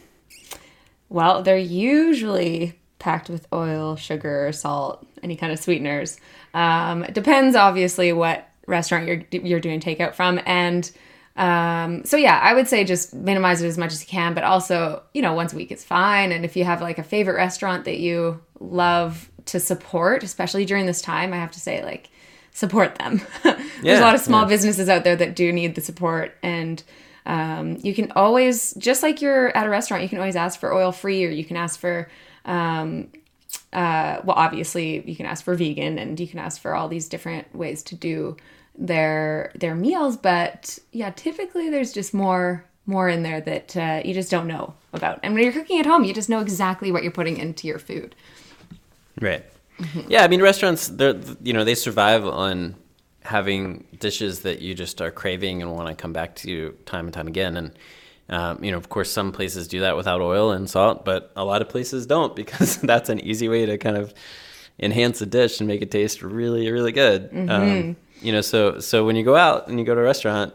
Well, 1.08 1.42
they're 1.44 1.56
usually 1.56 2.76
packed 3.06 3.28
with 3.30 3.46
oil, 3.52 3.96
sugar, 3.96 4.50
salt, 4.52 5.06
any 5.22 5.36
kind 5.36 5.52
of 5.52 5.58
sweeteners. 5.58 6.18
Um, 6.54 7.04
it 7.04 7.14
depends, 7.14 7.54
obviously, 7.56 8.12
what 8.12 8.48
restaurant 8.66 9.06
you're 9.06 9.22
you're 9.30 9.60
doing 9.60 9.80
takeout 9.80 10.14
from, 10.14 10.40
and 10.44 10.90
um, 11.36 12.04
so 12.04 12.16
yeah, 12.16 12.40
I 12.42 12.54
would 12.54 12.66
say 12.66 12.82
just 12.84 13.14
minimize 13.14 13.62
it 13.62 13.68
as 13.68 13.78
much 13.78 13.92
as 13.92 14.00
you 14.02 14.08
can. 14.08 14.34
But 14.34 14.44
also, 14.44 15.02
you 15.14 15.22
know, 15.22 15.34
once 15.34 15.52
a 15.52 15.56
week 15.56 15.70
is 15.70 15.84
fine. 15.84 16.32
And 16.32 16.44
if 16.44 16.56
you 16.56 16.64
have 16.64 16.80
like 16.82 16.98
a 16.98 17.02
favorite 17.04 17.36
restaurant 17.36 17.84
that 17.84 17.98
you 17.98 18.40
love 18.58 19.30
to 19.46 19.60
support, 19.60 20.24
especially 20.24 20.64
during 20.64 20.86
this 20.86 21.00
time, 21.02 21.32
I 21.32 21.36
have 21.36 21.52
to 21.52 21.60
say, 21.60 21.84
like, 21.84 22.10
support 22.52 22.96
them. 22.96 23.20
There's 23.42 23.60
Yeah, 23.82 24.00
a 24.00 24.06
lot 24.08 24.14
of 24.14 24.20
small 24.20 24.42
yeah. 24.42 24.48
businesses 24.48 24.88
out 24.88 25.04
there 25.04 25.16
that 25.16 25.36
do 25.36 25.52
need 25.52 25.74
the 25.74 25.80
support 25.80 26.34
and 26.42 26.82
um, 27.26 27.76
you 27.82 27.92
can 27.92 28.12
always 28.12 28.72
just 28.74 29.02
like 29.02 29.20
you're 29.20 29.54
at 29.56 29.66
a 29.66 29.68
restaurant 29.68 30.02
you 30.04 30.08
can 30.08 30.18
always 30.18 30.36
ask 30.36 30.60
for 30.60 30.72
oil 30.72 30.92
free 30.92 31.24
or 31.26 31.28
you 31.28 31.44
can 31.44 31.56
ask 31.56 31.78
for 31.78 32.08
um, 32.46 33.08
uh, 33.72 34.20
well 34.24 34.36
obviously 34.36 35.08
you 35.08 35.14
can 35.14 35.26
ask 35.26 35.44
for 35.44 35.54
vegan 35.54 35.98
and 35.98 36.18
you 36.18 36.26
can 36.26 36.38
ask 36.38 36.60
for 36.60 36.74
all 36.74 36.88
these 36.88 37.08
different 37.08 37.54
ways 37.54 37.82
to 37.82 37.94
do 37.94 38.36
their 38.78 39.52
their 39.54 39.74
meals 39.74 40.16
but 40.16 40.78
yeah 40.92 41.10
typically 41.10 41.68
there's 41.68 41.92
just 41.92 42.14
more 42.14 42.64
more 42.86 43.08
in 43.08 43.22
there 43.22 43.40
that 43.40 43.76
uh, 43.76 44.00
you 44.04 44.14
just 44.14 44.30
don't 44.30 44.46
know 44.46 44.74
about. 44.92 45.18
And 45.22 45.34
when 45.34 45.42
you're 45.42 45.52
cooking 45.52 45.80
at 45.80 45.86
home 45.86 46.04
you 46.04 46.14
just 46.14 46.28
know 46.28 46.40
exactly 46.40 46.92
what 46.92 47.02
you're 47.02 47.12
putting 47.12 47.36
into 47.36 47.66
your 47.66 47.78
food. 47.78 48.14
Right. 49.20 49.44
Yeah, 50.08 50.24
I 50.24 50.28
mean 50.28 50.40
restaurants 50.40 50.88
they're 50.88 51.20
you 51.42 51.52
know, 51.52 51.64
they 51.64 51.74
survive 51.74 52.24
on 52.24 52.76
having 53.22 53.84
dishes 53.98 54.40
that 54.40 54.60
you 54.60 54.72
just 54.74 55.02
are 55.02 55.10
craving 55.10 55.60
and 55.60 55.72
want 55.74 55.88
to 55.88 55.94
come 55.94 56.12
back 56.12 56.36
to 56.36 56.70
time 56.86 57.06
and 57.06 57.12
time 57.12 57.26
again. 57.26 57.56
And 57.56 57.72
um, 58.28 58.62
you 58.62 58.70
know, 58.70 58.76
of 58.76 58.88
course, 58.88 59.10
some 59.10 59.32
places 59.32 59.68
do 59.68 59.80
that 59.80 59.96
without 59.96 60.20
oil 60.20 60.50
and 60.52 60.68
salt, 60.68 61.04
but 61.04 61.32
a 61.36 61.44
lot 61.44 61.62
of 61.62 61.68
places 61.68 62.06
don't 62.06 62.34
because 62.42 62.76
that's 62.78 63.08
an 63.08 63.20
easy 63.20 63.48
way 63.48 63.66
to 63.66 63.78
kind 63.78 63.96
of 63.96 64.12
enhance 64.78 65.20
a 65.22 65.26
dish 65.26 65.60
and 65.60 65.68
make 65.68 65.80
it 65.82 65.90
taste 65.90 66.22
really, 66.22 66.70
really 66.70 66.92
good. 66.92 67.30
Um, 67.48 67.96
you 68.20 68.32
know, 68.32 68.40
so 68.40 68.80
so 68.80 69.04
when 69.06 69.16
you 69.16 69.24
go 69.24 69.36
out 69.36 69.68
and 69.68 69.78
you 69.78 69.84
go 69.84 69.94
to 69.94 70.00
a 70.00 70.04
restaurant, 70.04 70.52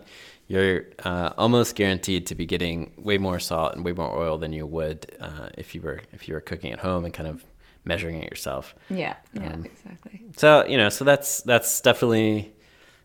you're 0.48 0.86
uh, 1.04 1.32
almost 1.38 1.76
guaranteed 1.76 2.28
to 2.28 2.36
be 2.36 2.46
getting 2.46 2.92
way 2.98 3.18
more 3.18 3.40
salt 3.40 3.74
and 3.74 3.86
way 3.86 3.94
more 3.94 4.12
oil 4.18 4.38
than 4.38 4.52
you 4.52 4.66
would 4.66 5.06
uh, 5.22 5.50
if 5.58 5.74
you 5.74 5.82
were 5.82 6.02
if 6.12 6.28
you 6.28 6.34
were 6.34 6.42
cooking 6.42 6.72
at 6.74 6.80
home 6.80 7.06
and 7.06 7.14
kind 7.14 7.30
of 7.30 7.46
measuring 7.86 8.22
it 8.22 8.30
yourself. 8.30 8.76
yeah 8.90 9.16
yeah 9.34 9.56
exactly 9.64 10.22
So 10.38 10.66
you 10.68 10.78
know, 10.78 10.90
so 10.90 11.06
that's 11.06 11.42
that's 11.44 11.82
definitely 11.82 12.52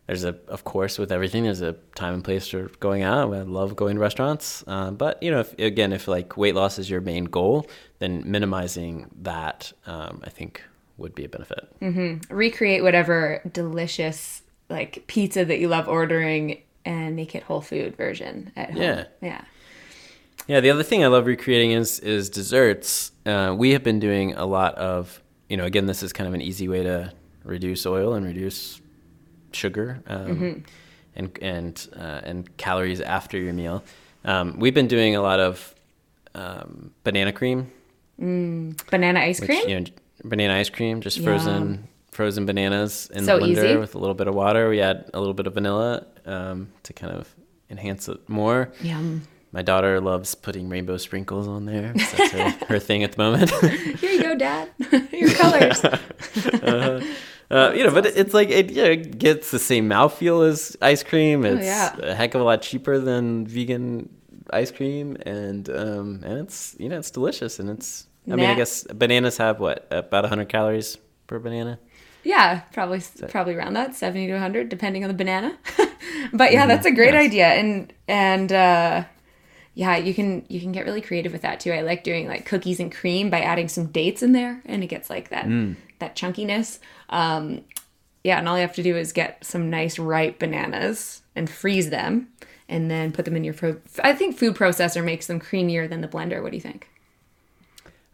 there's 0.07 0.23
a 0.23 0.35
of 0.47 0.63
course 0.63 0.97
with 0.97 1.11
everything 1.11 1.43
there's 1.43 1.61
a 1.61 1.73
time 1.95 2.13
and 2.13 2.23
place 2.23 2.47
for 2.47 2.69
going 2.79 3.03
out. 3.03 3.33
I 3.33 3.41
love 3.41 3.75
going 3.75 3.95
to 3.95 4.01
restaurants, 4.01 4.63
uh, 4.67 4.91
but 4.91 5.21
you 5.21 5.29
know, 5.29 5.41
if, 5.41 5.57
again, 5.59 5.93
if 5.93 6.07
like 6.07 6.37
weight 6.37 6.55
loss 6.55 6.79
is 6.79 6.89
your 6.89 7.01
main 7.01 7.25
goal, 7.25 7.69
then 7.99 8.23
minimizing 8.25 9.07
that 9.21 9.71
um, 9.85 10.21
I 10.23 10.29
think 10.29 10.63
would 10.97 11.13
be 11.13 11.25
a 11.25 11.29
benefit. 11.29 11.69
recreate 12.29 12.83
whatever 12.83 13.41
delicious 13.51 14.41
like 14.69 15.03
pizza 15.07 15.45
that 15.45 15.59
you 15.59 15.67
love 15.67 15.87
ordering 15.87 16.61
and 16.85 17.15
make 17.15 17.35
it 17.35 17.43
whole 17.43 17.61
food 17.61 17.95
version 17.95 18.51
at 18.55 18.71
home. 18.71 18.81
Yeah. 18.81 19.05
Yeah. 19.21 19.41
Yeah, 20.47 20.61
the 20.61 20.69
other 20.69 20.83
thing 20.83 21.03
I 21.03 21.07
love 21.07 21.25
recreating 21.25 21.71
is 21.71 21.99
is 21.99 22.29
desserts. 22.29 23.11
Uh, 23.25 23.53
we 23.57 23.71
have 23.71 23.83
been 23.83 23.99
doing 23.99 24.33
a 24.33 24.45
lot 24.45 24.75
of, 24.75 25.21
you 25.49 25.57
know, 25.57 25.65
again, 25.65 25.85
this 25.85 26.01
is 26.01 26.13
kind 26.13 26.27
of 26.27 26.33
an 26.33 26.41
easy 26.41 26.69
way 26.69 26.83
to 26.83 27.11
reduce 27.43 27.85
oil 27.85 28.13
and 28.13 28.25
reduce 28.25 28.79
sugar 29.51 30.01
um, 30.07 30.63
and 31.15 31.37
and 31.41 31.87
uh, 31.95 32.21
and 32.23 32.57
calories 32.57 33.01
after 33.01 33.37
your 33.37 33.53
meal. 33.53 33.83
Um, 34.25 34.59
we've 34.59 34.73
been 34.73 34.87
doing 34.87 35.15
a 35.15 35.21
lot 35.21 35.39
of 35.39 35.73
um, 36.35 36.91
banana 37.03 37.31
cream, 37.31 37.71
Banana 38.19 39.19
ice 39.21 39.39
which 39.39 39.47
cream? 39.49 39.69
you 39.69 39.79
know, 39.79 39.85
banana 40.23 40.55
ice 40.55 40.69
cream, 40.69 41.01
just 41.01 41.23
frozen 41.23 41.87
frozen 42.11 42.45
bananas 42.47 43.09
in 43.13 43.25
So 43.25 43.37
the 43.37 43.45
blender 43.45 43.65
easy. 43.65 43.75
with 43.77 43.93
a 43.95 43.99
little 43.99 44.15
bit 44.15 44.27
of 44.27 44.33
water. 44.35 44.69
We 44.69 44.81
add 44.81 45.09
a 45.13 45.19
little 45.19 45.35
bit 45.35 45.45
of 45.47 45.53
vanilla 45.53 46.05
um, 46.25 46.69
to 46.83 46.93
kind 46.93 47.13
of 47.13 47.33
enhance 47.69 48.07
it 48.09 48.27
more. 48.27 48.71
Yum. 48.81 49.21
My 49.51 49.61
daughter 49.61 50.01
loves 50.01 50.35
putting 50.35 50.67
rainbow 50.67 50.97
sprinkles 50.97 51.47
on 51.47 51.65
there. 51.65 51.93
That's 51.95 52.31
her, 52.31 52.49
her 52.67 52.79
thing 52.79 53.03
at 53.03 53.11
the 53.13 53.17
moment. 53.23 53.49
Here 53.99 54.11
you 54.11 54.21
go, 54.21 54.35
Dad. 54.35 54.69
Your 55.11 55.31
colors. 55.33 55.81
Uh, 56.63 57.01
you 57.49 57.83
know, 57.83 57.91
but 57.93 58.05
it's 58.05 58.33
like 58.33 58.49
it, 58.49 58.71
you 58.71 58.83
know, 58.83 58.91
it 58.91 59.17
gets 59.19 59.51
the 59.51 59.59
same 59.59 59.87
mouthfeel 59.89 60.47
as 60.47 60.75
ice 60.81 61.03
cream. 61.03 61.45
It's 61.45 61.61
Oh, 61.61 61.63
yeah. 61.63 61.95
a 62.11 62.15
heck 62.15 62.35
of 62.35 62.41
a 62.41 62.43
lot 62.43 62.61
cheaper 62.61 62.99
than 62.99 63.47
vegan 63.47 64.09
ice 64.51 64.71
cream, 64.71 65.17
and 65.25 65.69
um, 65.69 66.21
and 66.23 66.39
it's 66.39 66.75
you 66.79 66.89
know 66.89 66.97
it's 66.99 67.11
delicious, 67.11 67.59
and 67.59 67.69
it's. 67.69 68.05
I 68.29 68.35
mean, 68.35 68.49
I 68.49 68.55
guess 68.55 68.83
bananas 68.83 69.37
have 69.37 69.61
what 69.61 69.87
about 69.89 70.25
hundred 70.25 70.49
calories 70.49 70.97
per 71.27 71.39
banana. 71.39 71.79
Yeah, 72.25 72.59
probably 72.73 73.01
probably 73.29 73.55
around 73.55 73.75
that, 73.75 73.95
70 73.95 74.27
to 74.27 74.33
100 74.33 74.67
depending 74.67 75.05
on 75.05 75.07
the 75.07 75.13
banana. 75.13 75.57
but 76.33 76.51
yeah, 76.51 76.65
that's 76.67 76.85
a 76.85 76.91
great 76.91 77.13
Yes. 77.13 77.25
idea 77.27 77.47
and 77.47 77.93
and 78.09 78.51
uh 78.51 79.03
yeah, 79.75 79.95
you 79.95 80.13
can 80.13 80.43
you 80.49 80.59
can 80.59 80.73
get 80.73 80.83
really 80.85 80.99
creative 80.99 81.31
with 81.31 81.43
that 81.43 81.61
too. 81.61 81.71
I 81.71 81.81
like 81.81 82.03
doing 82.03 82.27
like 82.27 82.45
cookies 82.45 82.81
and 82.81 82.91
cream 82.91 83.29
by 83.29 83.39
adding 83.39 83.69
some 83.69 83.85
dates 83.87 84.21
in 84.21 84.33
there 84.33 84.61
and 84.65 84.83
it 84.83 84.87
gets 84.87 85.09
like 85.09 85.29
that 85.29 85.45
that 85.99 86.15
chunkiness. 86.15 86.79
Um 87.09 87.61
yeah, 88.23 88.39
and 88.39 88.49
all 88.49 88.55
you 88.57 88.61
have 88.61 88.75
to 88.75 88.83
do 88.83 88.97
is 88.97 89.13
get 89.13 89.45
some 89.45 89.69
nice 89.69 89.97
ripe 89.97 90.39
bananas 90.39 91.21
and 91.35 91.49
freeze 91.49 91.89
them 91.89 92.27
and 92.67 92.91
then 92.91 93.11
put 93.11 93.25
them 93.25 93.35
in 93.35 93.43
your 93.43 93.55
I 94.03 94.13
think 94.13 94.37
food 94.37 94.55
processor 94.55 95.03
makes 95.03 95.27
them 95.27 95.39
creamier 95.39 95.89
than 95.89 96.01
the 96.01 96.07
blender. 96.07 96.41
What 96.41 96.51
do 96.51 96.57
you 96.57 96.61
think? 96.61 96.89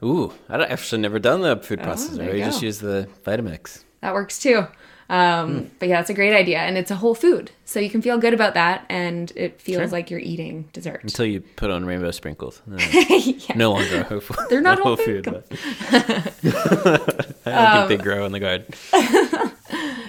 Ooh, 0.04 0.34
I 0.50 0.56
I've 0.56 0.69
actually 0.69 1.02
never 1.02 1.17
done 1.17 1.41
the 1.41 1.58
food 1.58 1.80
processor. 1.80 2.13
Oh, 2.13 2.17
there 2.17 2.32
We 2.32 2.39
you 2.39 2.46
just 2.46 2.62
use 2.62 2.80
the 2.80 3.08
Vitamix. 3.26 3.84
That 4.02 4.13
works 4.13 4.38
too. 4.38 4.67
Um, 5.10 5.70
But 5.80 5.89
yeah, 5.89 6.00
it's 6.00 6.10
a 6.10 6.13
great 6.13 6.34
idea, 6.34 6.60
and 6.60 6.78
it's 6.78 6.92
a 6.92 6.96
whole 6.96 7.13
food, 7.16 7.52
so 7.66 7.80
you 7.80 7.89
can 7.89 8.02
feel 8.02 8.18
good 8.18 8.34
about 8.34 8.54
that, 8.54 8.86
and 8.89 9.32
it 9.36 9.60
feels 9.62 9.80
Sure. 9.82 9.88
like 9.89 10.10
you're 10.10 10.20
eating 10.20 10.66
dessert. 10.74 11.02
Until 11.04 11.26
you 11.26 11.42
put 11.42 11.70
on 11.72 11.86
rainbow 11.86 12.12
sprinkles. 12.12 12.62
Then 12.68 12.80
yeah. 12.89 13.56
No 13.56 13.72
longer 13.72 14.00
a 14.02 14.04
whole 14.04 14.20
food. 14.22 14.38
They're 14.50 14.62
not 14.62 14.80
a 14.82 14.84
whole 14.84 14.96
food. 14.96 15.26
food. 15.26 15.44
but- 15.50 16.34
I 17.46 17.82
Um, 17.82 17.88
think 17.88 18.00
they 18.00 18.04
grow 18.04 18.26
in 18.26 18.32
the 18.32 18.39
garden. 18.39 18.66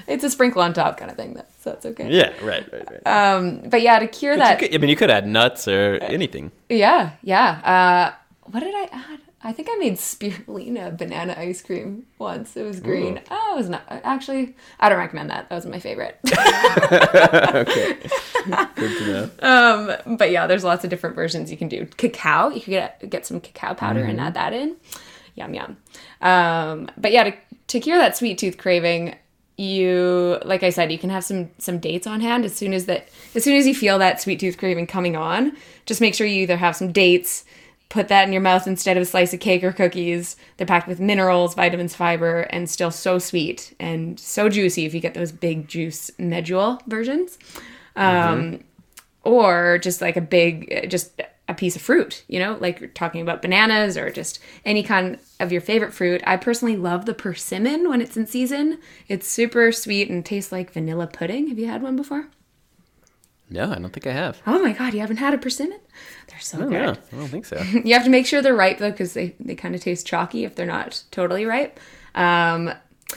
It's 0.06 0.22
a 0.22 0.28
sprinkle 0.30 0.60
on 0.62 0.74
top 0.74 0.98
kind 0.98 1.10
of 1.10 1.16
thing, 1.16 1.32
though, 1.34 1.46
so 1.62 1.72
it's 1.72 1.86
okay. 1.86 2.08
Yeah, 2.10 2.30
right, 2.42 2.70
right, 2.72 2.86
right. 2.90 3.06
Um, 3.06 3.62
but 3.70 3.80
yeah, 3.80 3.98
to 3.98 4.06
cure 4.06 4.34
But 4.36 4.44
that, 4.44 4.58
could, 4.58 4.74
I 4.74 4.78
mean, 4.78 4.90
you 4.90 4.96
could 4.96 5.10
add 5.10 5.26
nuts 5.26 5.66
or 5.66 5.98
anything. 6.02 6.52
yeah, 6.68 7.12
yeah. 7.22 7.48
Uh, 7.64 8.14
what 8.50 8.60
did 8.60 8.74
I 8.74 8.88
add? 8.92 9.20
I 9.46 9.52
think 9.52 9.68
I 9.70 9.76
made 9.76 9.96
spirulina 9.96 10.96
banana 10.96 11.34
ice 11.36 11.60
cream 11.60 12.06
once. 12.18 12.56
It 12.56 12.62
was 12.62 12.80
green. 12.80 13.18
Ooh. 13.18 13.22
Oh, 13.30 13.52
it 13.54 13.58
was 13.58 13.68
not 13.68 13.82
actually. 13.88 14.56
I 14.80 14.88
don't 14.88 14.98
recommend 14.98 15.28
that. 15.28 15.50
That 15.50 15.54
wasn't 15.54 15.74
my 15.74 15.80
favorite. 15.80 16.18
okay. 16.26 17.98
Good 18.74 18.98
to 18.98 19.06
know. 19.06 19.30
Um, 19.40 20.16
but 20.16 20.30
yeah, 20.30 20.46
there's 20.46 20.64
lots 20.64 20.82
of 20.82 20.88
different 20.90 21.14
versions 21.14 21.50
you 21.50 21.58
can 21.58 21.68
do. 21.68 21.86
Cacao, 21.98 22.48
you 22.48 22.60
could 22.62 22.70
get 22.70 23.10
get 23.10 23.26
some 23.26 23.38
cacao 23.38 23.74
powder 23.74 24.02
and 24.02 24.18
add 24.18 24.32
that 24.32 24.54
in. 24.54 24.76
Yum 25.34 25.52
yum. 25.52 25.76
Um, 26.22 26.88
but 26.96 27.12
yeah, 27.12 27.24
to, 27.24 27.34
to 27.68 27.80
cure 27.80 27.98
that 27.98 28.16
sweet 28.16 28.38
tooth 28.38 28.56
craving, 28.56 29.14
you 29.56 30.38
like 30.44 30.62
I 30.62 30.70
said, 30.70 30.90
you 30.90 30.98
can 30.98 31.10
have 31.10 31.24
some 31.24 31.50
some 31.58 31.78
dates 31.78 32.06
on 32.06 32.20
hand 32.20 32.44
as 32.44 32.54
soon 32.56 32.72
as 32.72 32.86
that 32.86 33.08
as 33.34 33.44
soon 33.44 33.56
as 33.56 33.66
you 33.66 33.74
feel 33.74 33.98
that 33.98 34.20
sweet 34.20 34.40
tooth 34.40 34.58
craving 34.58 34.86
coming 34.86 35.16
on. 35.16 35.56
Just 35.86 36.00
make 36.00 36.14
sure 36.14 36.26
you 36.26 36.42
either 36.42 36.56
have 36.56 36.76
some 36.76 36.92
dates, 36.92 37.44
put 37.94 38.08
that 38.08 38.26
in 38.26 38.32
your 38.32 38.42
mouth 38.42 38.66
instead 38.66 38.96
of 38.96 39.04
a 39.04 39.06
slice 39.06 39.32
of 39.32 39.38
cake 39.38 39.62
or 39.62 39.70
cookies. 39.70 40.34
They're 40.56 40.66
packed 40.66 40.88
with 40.88 40.98
minerals, 40.98 41.54
vitamins, 41.54 41.94
fiber, 41.94 42.40
and 42.50 42.68
still 42.68 42.90
so 42.90 43.20
sweet 43.20 43.72
and 43.78 44.18
so 44.18 44.48
juicy 44.48 44.84
if 44.84 44.92
you 44.92 45.00
get 45.00 45.14
those 45.14 45.30
big 45.30 45.68
juice 45.68 46.10
medjool 46.18 46.84
versions. 46.88 47.38
Um, 47.94 48.64
or 49.22 49.78
just 49.78 50.00
like 50.00 50.16
a 50.16 50.20
big 50.20 50.90
just 50.90 51.22
a 51.48 51.54
piece 51.54 51.76
of 51.76 51.82
fruit 51.82 52.24
you 52.26 52.38
know 52.38 52.56
like 52.60 52.80
you're 52.80 52.88
talking 52.90 53.20
about 53.20 53.40
bananas 53.42 53.96
or 53.96 54.10
just 54.10 54.38
any 54.64 54.82
kind 54.82 55.18
of 55.38 55.52
your 55.52 55.60
favorite 55.60 55.94
fruit. 55.94 56.20
I 56.26 56.36
personally 56.36 56.76
love 56.76 57.06
the 57.06 57.14
persimmon 57.14 57.88
when 57.88 58.00
it's 58.00 58.16
in 58.16 58.26
season. 58.26 58.80
It's 59.08 59.28
super 59.28 59.70
sweet 59.70 60.10
and 60.10 60.26
tastes 60.26 60.50
like 60.50 60.72
vanilla 60.72 61.06
pudding. 61.06 61.46
Have 61.48 61.58
you 61.60 61.68
had 61.68 61.80
one 61.82 61.94
before? 61.96 62.26
No, 63.50 63.70
I 63.70 63.76
don't 63.76 63.92
think 63.92 64.06
I 64.06 64.12
have. 64.12 64.42
oh 64.48 64.60
my 64.60 64.72
god 64.72 64.94
you 64.94 65.00
haven't 65.00 65.18
had 65.18 65.32
a 65.32 65.38
persimmon 65.38 65.78
they're 66.34 66.40
so 66.40 66.58
I 66.58 66.60
don't 66.62 66.70
good. 66.70 66.82
Know. 66.82 66.96
I 67.12 67.16
don't 67.16 67.28
think 67.28 67.46
so. 67.46 67.58
you 67.84 67.94
have 67.94 68.04
to 68.04 68.10
make 68.10 68.26
sure 68.26 68.42
they're 68.42 68.54
ripe 68.54 68.78
though 68.78 68.90
because 68.90 69.14
they, 69.14 69.34
they 69.40 69.54
kind 69.54 69.74
of 69.74 69.80
taste 69.80 70.06
chalky 70.06 70.44
if 70.44 70.54
they're 70.54 70.66
not 70.66 71.02
totally 71.10 71.44
ripe. 71.46 71.78
Um, 72.14 72.66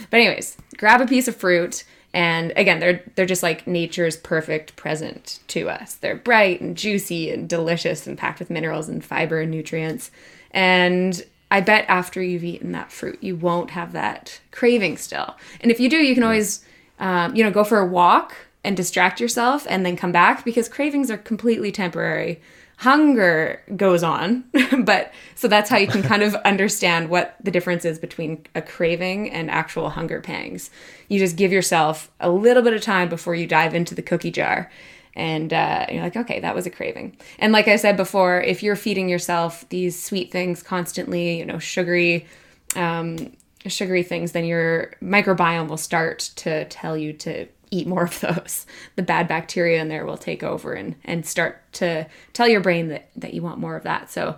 but 0.10 0.18
anyways 0.20 0.58
grab 0.78 1.02
a 1.02 1.08
piece 1.08 1.28
of 1.28 1.36
fruit 1.36 1.84
and 2.14 2.54
again 2.56 2.80
they're 2.80 3.04
they're 3.16 3.26
just 3.26 3.44
like 3.44 3.66
nature's 3.66 4.18
perfect 4.18 4.76
present 4.76 5.40
to 5.48 5.70
us. 5.70 5.96
They're 5.96 6.16
bright 6.16 6.62
and 6.62 6.78
juicy 6.78 7.32
and 7.32 7.50
delicious 7.50 8.06
and 8.06 8.18
packed 8.18 8.40
with 8.40 8.50
minerals 8.50 8.88
and 8.90 9.04
fiber 9.04 9.42
and 9.42 9.52
nutrients. 9.52 10.12
And 10.52 11.24
i 11.50 11.62
bet 11.62 11.86
after 11.88 12.22
you've 12.22 12.44
eaten 12.44 12.74
that 12.74 12.92
fruit 12.92 13.18
you 13.24 13.34
won't 13.34 13.72
have 13.72 13.94
that 13.94 14.40
craving 14.52 14.98
still. 14.98 15.36
And 15.62 15.72
if 15.72 15.80
you 15.80 15.90
do 15.90 15.98
you 15.98 16.14
can 16.14 16.24
always 16.24 16.64
um, 17.00 17.36
you 17.36 17.44
know 17.44 17.52
go 17.52 17.64
for 17.64 17.80
a 17.80 17.86
walk 17.86 18.36
and 18.64 18.76
distract 18.76 19.22
yourself 19.22 19.66
and 19.70 19.86
then 19.86 19.96
come 19.96 20.12
back 20.12 20.44
because 20.44 20.68
cravings 20.68 21.10
are 21.10 21.18
completely 21.18 21.72
temporary 21.72 22.42
hunger 22.78 23.62
goes 23.76 24.04
on 24.04 24.44
but 24.84 25.12
so 25.36 25.48
that's 25.48 25.70
how 25.70 25.78
you 25.78 25.88
can 25.88 26.04
kind 26.04 26.22
of 26.22 26.36
understand 26.46 27.10
what 27.10 27.36
the 27.44 27.52
difference 27.52 27.86
is 27.86 28.00
between 28.00 28.46
a 28.56 28.62
craving 28.62 29.30
and 29.32 29.50
actual 29.50 29.90
hunger 29.90 30.22
pangs. 30.22 30.70
You 31.08 31.20
just 31.20 31.36
give 31.36 31.52
yourself 31.52 32.12
a 32.20 32.30
little 32.30 32.64
bit 32.64 32.74
of 32.74 32.82
time 32.82 33.10
before 33.10 33.36
you 33.36 33.48
dive 33.48 33.74
into 33.74 33.96
the 33.96 34.02
cookie 34.02 34.32
jar 34.32 34.72
and 35.16 35.52
uh, 35.52 35.88
you're 35.90 36.04
like 36.04 36.16
okay 36.16 36.40
that 36.40 36.54
was 36.54 36.66
a 36.66 36.70
craving. 36.70 37.18
And 37.40 37.52
like 37.52 37.68
i 37.68 37.76
said 37.76 37.98
before 37.98 38.42
if 38.42 38.62
you're 38.62 38.76
feeding 38.76 39.10
yourself 39.10 39.68
these 39.70 40.02
sweet 40.02 40.32
things 40.32 40.62
constantly 40.62 41.40
you 41.40 41.46
know 41.46 41.60
sugary 41.60 42.28
um, 42.76 43.32
sugary 43.70 44.04
things, 44.04 44.32
then 44.32 44.46
your 44.46 44.94
microbiome 45.02 45.68
will 45.68 45.78
start 45.78 46.20
to 46.38 46.66
tell 46.66 46.98
you 46.98 47.14
to 47.14 47.48
eat 47.72 47.88
more 47.88 48.04
of 48.04 48.20
those. 48.20 48.66
The 48.96 49.04
bad 49.04 49.28
bacteria 49.28 49.80
in 49.82 49.90
there 49.90 50.06
will 50.06 50.18
take 50.18 50.42
over 50.44 50.74
and, 50.74 50.96
and 51.04 51.26
start 51.26 51.62
to 51.74 52.08
tell 52.34 52.48
your 52.48 52.62
brain 52.62 52.88
that, 52.90 53.10
that 53.16 53.34
you 53.34 53.42
want 53.42 53.60
more 53.60 53.76
of 53.76 53.84
that. 53.84 54.10
So 54.12 54.38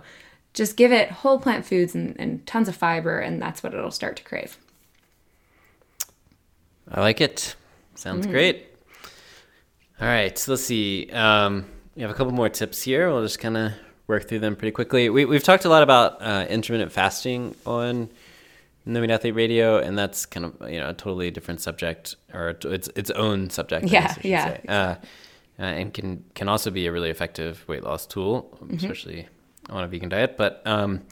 just 0.52 0.76
give 0.76 0.92
it 0.92 1.10
whole 1.10 1.38
plant 1.38 1.64
foods 1.64 1.94
and, 1.94 2.14
and 2.18 2.44
tons 2.46 2.68
of 2.68 2.76
fiber, 2.76 3.18
and 3.20 3.40
that's 3.40 3.62
what 3.62 3.72
it'll 3.72 3.90
start 3.90 4.16
to 4.16 4.22
crave. 4.24 4.58
I 6.90 7.00
like 7.00 7.20
it. 7.20 7.54
Sounds 7.94 8.26
Mm. 8.26 8.30
great. 8.30 8.66
All 10.00 10.08
right, 10.08 10.36
so 10.36 10.52
let's 10.52 10.64
see. 10.64 11.08
Um, 11.12 11.66
we 11.94 12.02
have 12.02 12.10
a 12.10 12.14
couple 12.14 12.32
more 12.32 12.48
tips 12.48 12.82
here. 12.82 13.10
We'll 13.10 13.22
just 13.22 13.38
kind 13.38 13.56
of 13.56 13.72
work 14.06 14.28
through 14.28 14.38
them 14.40 14.56
pretty 14.56 14.72
quickly. 14.72 15.08
We, 15.10 15.24
we've 15.24 15.42
talked 15.44 15.64
a 15.64 15.68
lot 15.68 15.82
about 15.82 16.20
uh, 16.22 16.46
intermittent 16.48 16.90
fasting 16.92 17.54
on 17.66 18.08
No 18.86 19.00
Meat 19.00 19.10
Athlete 19.10 19.34
Radio, 19.34 19.78
and 19.78 19.98
that's 19.98 20.26
kind 20.26 20.46
of 20.46 20.70
you 20.70 20.80
know 20.80 20.88
a 20.90 20.94
totally 20.94 21.30
different 21.30 21.60
subject 21.60 22.16
or 22.32 22.56
it's 22.64 22.88
its 22.96 23.10
own 23.10 23.50
subject. 23.50 23.86
Yeah, 23.88 24.14
guess 24.14 24.18
yeah. 24.24 24.56
Uh, 24.68 24.72
uh, 25.58 25.62
and 25.62 25.92
can 25.92 26.24
can 26.34 26.48
also 26.48 26.70
be 26.70 26.86
a 26.86 26.92
really 26.92 27.10
effective 27.10 27.64
weight 27.68 27.84
loss 27.84 28.06
tool, 28.06 28.56
Mm-hmm. 28.62 28.76
especially 28.76 29.28
on 29.68 29.84
a 29.84 29.88
vegan 29.88 30.08
diet. 30.08 30.36
But 30.36 30.62
um, 30.64 31.02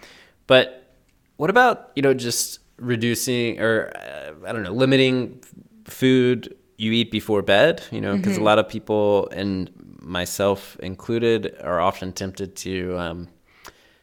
but 0.47 0.93
what 1.37 1.51
about 1.51 1.91
you 1.95 2.03
know 2.03 2.15
just 2.15 2.61
reducing 2.79 3.61
or 3.61 3.93
uh, 3.95 4.33
I 4.47 4.53
don't 4.53 4.63
know 4.63 4.73
limiting 4.73 5.41
food 5.85 6.55
you 6.79 6.93
eat 6.93 7.11
before 7.11 7.43
bed? 7.43 7.83
You 7.91 8.01
know, 8.01 8.17
because 8.17 8.39
a 8.39 8.43
lot 8.43 8.59
of 8.59 8.69
people 8.69 9.29
and 9.33 9.71
myself 10.01 10.77
included 10.81 11.55
are 11.63 11.81
often 11.81 12.13
tempted 12.13 12.57
to 12.57 12.97
um, 12.99 13.29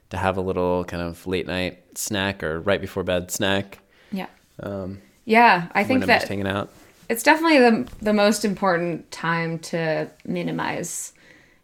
to 0.09 0.17
have 0.17 0.37
a 0.37 0.41
little 0.41 0.83
kind 0.85 1.01
of 1.03 1.25
late 1.27 1.47
night 1.47 1.97
snack 1.97 2.43
or 2.43 2.59
right 2.61 2.81
before 2.81 3.03
bed 3.03 3.31
snack 3.31 3.79
Yeah. 4.11 4.27
um, 4.61 5.01
Yeah, 5.25 5.67
I 5.73 5.83
think 5.83 6.01
I'm 6.03 6.07
that 6.07 6.19
just 6.19 6.29
hanging 6.29 6.47
out. 6.47 6.69
it's 7.09 7.23
definitely 7.23 7.59
the 7.59 7.87
the 8.01 8.13
most 8.13 8.45
important 8.45 9.09
time 9.11 9.59
to 9.59 10.09
minimize 10.25 11.13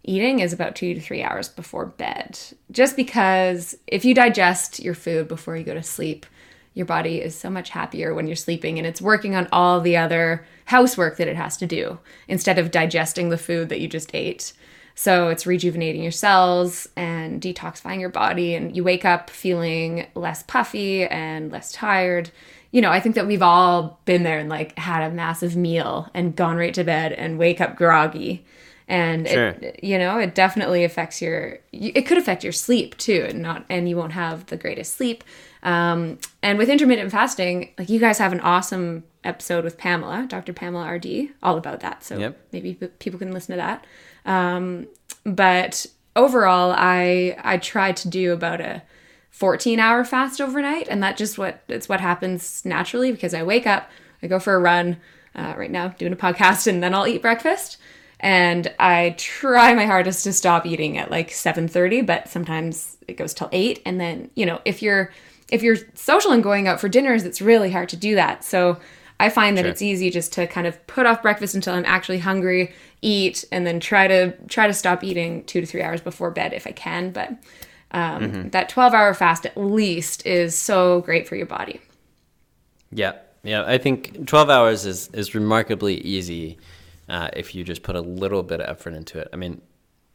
eating 0.03 0.39
is 0.39 0.51
about 0.53 0.75
two 0.75 0.93
to 0.95 0.99
three 0.99 1.21
hours 1.21 1.47
before 1.47 1.85
bed. 1.85 2.39
Just 2.71 2.95
because 2.95 3.77
if 3.85 4.03
you 4.03 4.15
digest 4.15 4.79
your 4.79 4.95
food 4.95 5.27
before 5.27 5.55
you 5.55 5.63
go 5.63 5.75
to 5.75 5.83
sleep, 5.83 6.25
your 6.73 6.87
body 6.87 7.21
is 7.21 7.35
so 7.37 7.49
much 7.51 7.69
happier 7.69 8.13
when 8.15 8.25
you're 8.25 8.35
sleeping 8.35 8.77
and 8.79 8.87
it's 8.87 9.01
working 9.01 9.35
on 9.35 9.47
all 9.51 9.79
the 9.79 9.97
other 9.97 10.43
housework 10.65 11.17
that 11.17 11.27
it 11.27 11.35
has 11.35 11.55
to 11.57 11.67
do 11.67 11.99
instead 12.27 12.57
of 12.57 12.71
digesting 12.71 13.29
the 13.29 13.37
food 13.37 13.69
that 13.69 13.79
you 13.79 13.87
just 13.87 14.09
ate. 14.15 14.53
So 14.95 15.29
it's 15.29 15.47
rejuvenating 15.47 16.03
your 16.03 16.11
cells 16.11 16.87
and 16.95 17.41
detoxifying 17.41 17.99
your 17.99 18.09
body, 18.09 18.55
and 18.55 18.75
you 18.75 18.83
wake 18.83 19.05
up 19.05 19.29
feeling 19.29 20.07
less 20.15 20.43
puffy 20.43 21.05
and 21.05 21.51
less 21.51 21.71
tired. 21.71 22.31
You 22.71 22.81
know, 22.81 22.91
I 22.91 22.99
think 22.99 23.15
that 23.15 23.27
we've 23.27 23.41
all 23.41 23.99
been 24.05 24.23
there 24.23 24.39
and 24.39 24.49
like 24.49 24.77
had 24.77 25.03
a 25.03 25.13
massive 25.13 25.55
meal 25.55 26.09
and 26.13 26.35
gone 26.35 26.57
right 26.57 26.73
to 26.73 26.83
bed 26.83 27.13
and 27.13 27.37
wake 27.37 27.59
up 27.59 27.75
groggy. 27.75 28.45
And 28.87 29.27
Sure. 29.27 29.47
it, 29.49 29.79
you 29.83 29.97
know, 29.97 30.17
it 30.19 30.35
definitely 30.35 30.83
affects 30.83 31.21
your. 31.21 31.59
It 31.71 32.01
could 32.01 32.17
affect 32.17 32.43
your 32.43 32.51
sleep 32.51 32.97
too, 32.97 33.25
and 33.29 33.41
not, 33.41 33.65
and 33.69 33.87
you 33.87 33.95
won't 33.95 34.11
have 34.11 34.45
the 34.47 34.57
greatest 34.57 34.95
sleep. 34.95 35.23
Um, 35.63 36.17
and 36.43 36.57
with 36.57 36.69
intermittent 36.69 37.11
fasting, 37.11 37.69
like 37.77 37.89
you 37.89 37.99
guys 37.99 38.17
have 38.17 38.33
an 38.33 38.41
awesome 38.41 39.03
episode 39.23 39.63
with 39.63 39.77
Pamela, 39.77 40.25
Dr. 40.27 40.53
Pamela 40.53 40.91
RD, 40.93 41.29
all 41.43 41.57
about 41.57 41.79
that. 41.81 42.03
So 42.03 42.17
Yep. 42.17 42.37
maybe 42.51 42.73
people 42.99 43.19
can 43.19 43.31
listen 43.31 43.53
to 43.53 43.57
that. 43.57 43.85
Um, 44.25 44.87
but 45.23 45.85
overall, 46.15 46.73
I 46.75 47.37
I 47.43 47.57
try 47.57 47.91
to 47.91 48.07
do 48.09 48.33
about 48.33 48.61
a 48.61 48.81
14 49.29 49.79
hour 49.79 50.03
fast 50.03 50.41
overnight, 50.41 50.87
and 50.89 51.01
that 51.03 51.17
just 51.17 51.37
what 51.37 51.61
it's 51.67 51.87
what 51.89 52.01
happens 52.01 52.63
naturally 52.65 53.11
because 53.11 53.33
I 53.33 53.43
wake 53.43 53.65
up, 53.67 53.89
I 54.21 54.27
go 54.27 54.39
for 54.39 54.55
a 54.55 54.59
run. 54.59 54.97
Uh, 55.33 55.53
right 55.55 55.71
now, 55.71 55.87
doing 55.87 56.11
a 56.11 56.15
podcast, 56.17 56.67
and 56.67 56.83
then 56.83 56.93
I'll 56.93 57.07
eat 57.07 57.21
breakfast. 57.21 57.77
And 58.19 58.69
I 58.77 59.15
try 59.17 59.73
my 59.73 59.85
hardest 59.85 60.25
to 60.25 60.33
stop 60.33 60.65
eating 60.65 60.97
at 60.97 61.09
like 61.09 61.29
7:30, 61.29 62.05
but 62.05 62.27
sometimes 62.27 62.97
it 63.07 63.15
goes 63.15 63.33
till 63.33 63.47
8 63.53 63.81
and 63.85 63.97
then, 63.97 64.29
you 64.35 64.45
know, 64.45 64.59
if 64.65 64.81
you're 64.81 65.13
if 65.49 65.63
you're 65.63 65.77
social 65.95 66.33
and 66.33 66.43
going 66.43 66.67
out 66.67 66.81
for 66.81 66.89
dinners, 66.89 67.23
it's 67.23 67.41
really 67.41 67.71
hard 67.71 67.87
to 67.89 67.95
do 67.95 68.15
that. 68.15 68.43
So 68.43 68.77
I 69.21 69.29
find 69.29 69.57
that 69.57 69.63
Sure. 69.63 69.71
it's 69.71 69.81
easy 69.81 70.09
just 70.09 70.33
to 70.33 70.47
kind 70.47 70.65
of 70.65 70.85
put 70.87 71.05
off 71.05 71.21
breakfast 71.21 71.53
until 71.55 71.73
I'm 71.75 71.85
actually 71.85 72.19
hungry, 72.19 72.73
eat, 73.01 73.45
and 73.51 73.65
then 73.67 73.79
try 73.79 74.07
to 74.07 74.31
try 74.47 74.67
to 74.67 74.73
stop 74.73 75.03
eating 75.03 75.43
two 75.45 75.61
to 75.61 75.67
three 75.67 75.81
hours 75.81 76.01
before 76.01 76.31
bed 76.31 76.53
if 76.53 76.65
I 76.65 76.71
can. 76.71 77.11
But 77.11 77.31
um, 77.91 78.49
that 78.49 78.69
12 78.69 78.93
hour 78.93 79.13
fast 79.13 79.45
at 79.45 79.55
least 79.57 80.25
is 80.25 80.57
so 80.57 81.01
great 81.01 81.27
for 81.27 81.35
your 81.35 81.45
body. 81.45 81.79
Yeah, 82.91 83.13
yeah. 83.43 83.63
I 83.65 83.77
think 83.77 84.25
12 84.27 84.49
hours 84.49 84.85
is 84.85 85.09
is 85.13 85.35
remarkably 85.35 85.95
easy 86.01 86.57
uh, 87.09 87.29
if 87.33 87.53
you 87.53 87.63
just 87.63 87.83
put 87.83 87.95
a 87.95 88.01
little 88.01 88.43
bit 88.43 88.59
of 88.61 88.69
effort 88.69 88.93
into 88.93 89.19
it. 89.19 89.27
I 89.33 89.35
mean, 89.35 89.61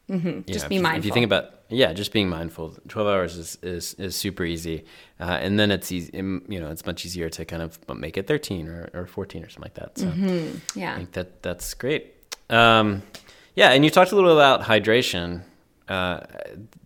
you 0.07 0.43
Just 0.47 0.69
be 0.69 0.77
if 0.77 0.81
you- 0.83 0.87
If 0.95 1.05
you 1.05 1.11
think 1.11 1.25
about 1.25 1.53
yeah, 1.69 1.91
just 1.91 2.13
being 2.13 2.29
mindful. 2.29 2.75
12 2.87 3.07
hours 3.07 3.35
is 3.37 3.57
is, 3.61 3.93
is 3.95 4.15
super 4.15 4.45
easy, 4.45 4.85
uh, 5.19 5.23
and 5.41 5.59
then 5.59 5.69
it's 5.71 5.91
easy. 5.91 6.11
You 6.15 6.59
know, 6.61 6.71
it's 6.71 6.85
much 6.85 7.05
easier 7.05 7.29
to 7.29 7.43
kind 7.45 7.61
of 7.61 7.77
make 7.95 8.17
it 8.17 8.25
13 8.27 8.67
or, 8.69 8.89
or 8.93 9.05
14 9.05 9.43
or 9.43 9.49
something 9.49 9.63
like 9.63 9.73
that. 9.73 9.97
So 9.97 10.07
I 10.07 10.79
Yeah. 10.79 10.95
think 10.95 11.11
that 11.11 11.41
that's 11.43 11.73
great. 11.73 12.13
Um, 12.49 13.01
yeah, 13.55 13.71
and 13.71 13.83
you 13.83 13.89
talked 13.91 14.11
a 14.13 14.15
little 14.15 14.31
about 14.39 14.61
hydration. 14.63 15.41
Uh, 15.89 16.21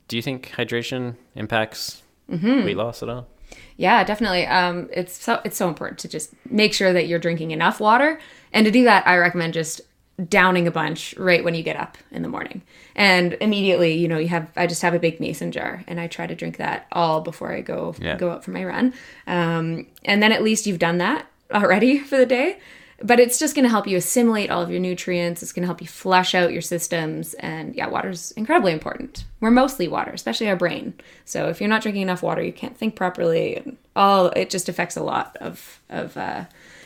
do 0.07 0.15
you 0.15 0.21
think 0.23 0.51
hydration 0.57 1.15
impacts 1.36 2.01
Mm-hmm. 2.31 2.63
weight 2.65 2.77
loss 2.77 3.03
at 3.03 3.10
all? 3.10 3.27
Yeah, 3.75 4.03
definitely. 4.05 4.47
Um, 4.47 4.89
it's 4.93 5.21
so 5.21 5.41
it's 5.43 5.57
so 5.57 5.67
important 5.67 5.99
to 5.99 6.07
just 6.07 6.34
make 6.49 6.73
sure 6.73 6.93
that 6.93 7.07
you're 7.07 7.19
drinking 7.19 7.51
enough 7.51 7.79
water, 7.79 8.19
and 8.53 8.65
to 8.65 8.71
do 8.71 8.84
that, 8.86 9.05
I 9.05 9.17
recommend 9.17 9.53
just 9.53 9.81
downing 10.30 10.67
a 10.67 10.71
bunch 10.71 11.15
right 11.17 11.43
when 11.43 11.56
you 11.56 11.63
get 11.63 11.76
up 11.76 11.97
in 12.12 12.21
the 12.21 12.28
morning, 12.30 12.62
and 12.95 13.34
immediately, 13.41 13.93
you 13.93 14.08
know, 14.08 14.17
you 14.17 14.28
have 14.28 14.47
I 14.56 14.67
just 14.67 14.82
have 14.82 14.93
a 14.93 15.00
big 15.00 15.19
mason 15.19 15.52
jar, 15.52 15.84
and 15.88 16.00
I 16.00 16.08
try 16.08 16.28
to 16.28 16.36
drink 16.36 16.58
that 16.58 16.88
all 16.91 17.21
before 17.21 17.52
I 17.52 17.62
go 17.62 17.95
Yeah. 18.00 18.17
go 18.17 18.32
out 18.32 18.43
for 18.43 18.52
my 18.52 18.63
run, 18.63 18.93
um, 19.28 19.88
and 20.06 20.21
then 20.21 20.32
at 20.32 20.43
least 20.43 20.67
you've 20.67 20.80
done 20.80 20.97
that 21.00 21.26
already 21.54 21.97
for 22.10 22.17
the 22.17 22.26
day. 22.26 22.60
But 23.04 23.19
it's 23.19 23.39
just 23.39 23.56
going 23.56 23.63
to 23.63 23.69
help 23.69 23.88
you 23.88 23.97
assimilate 23.97 24.52
all 24.52 24.62
of 24.62 24.69
your 24.69 24.80
nutrients. 24.80 25.41
It's 25.41 25.52
going 25.52 25.63
to 25.63 25.67
help 25.67 25.82
you 25.82 25.88
flush 25.88 26.36
out 26.36 26.54
your 26.54 26.62
systems. 26.62 27.34
And 27.34 27.74
yeah, 27.74 27.88
water's 27.88 28.30
incredibly 28.34 28.74
important. 28.74 29.24
We're 29.39 29.50
mostly 29.50 29.88
water, 29.88 30.12
especially 30.12 30.47
our 30.50 30.56
brain. 30.56 30.93
So 31.26 31.47
if 31.50 31.60
you're 31.60 31.67
not 31.67 31.82
drinking 31.82 32.04
enough 32.04 32.21
water, 32.21 32.43
you 32.43 32.54
can't 32.54 32.78
think 32.78 32.95
properly. 32.95 33.56
And 33.58 33.78
all 33.95 34.28
it 34.28 34.52
just 34.52 34.69
affects 34.69 34.95
a 34.97 35.02
lot 35.02 35.36
of 35.41 35.80
of 35.89 36.15
uh, 36.15 36.45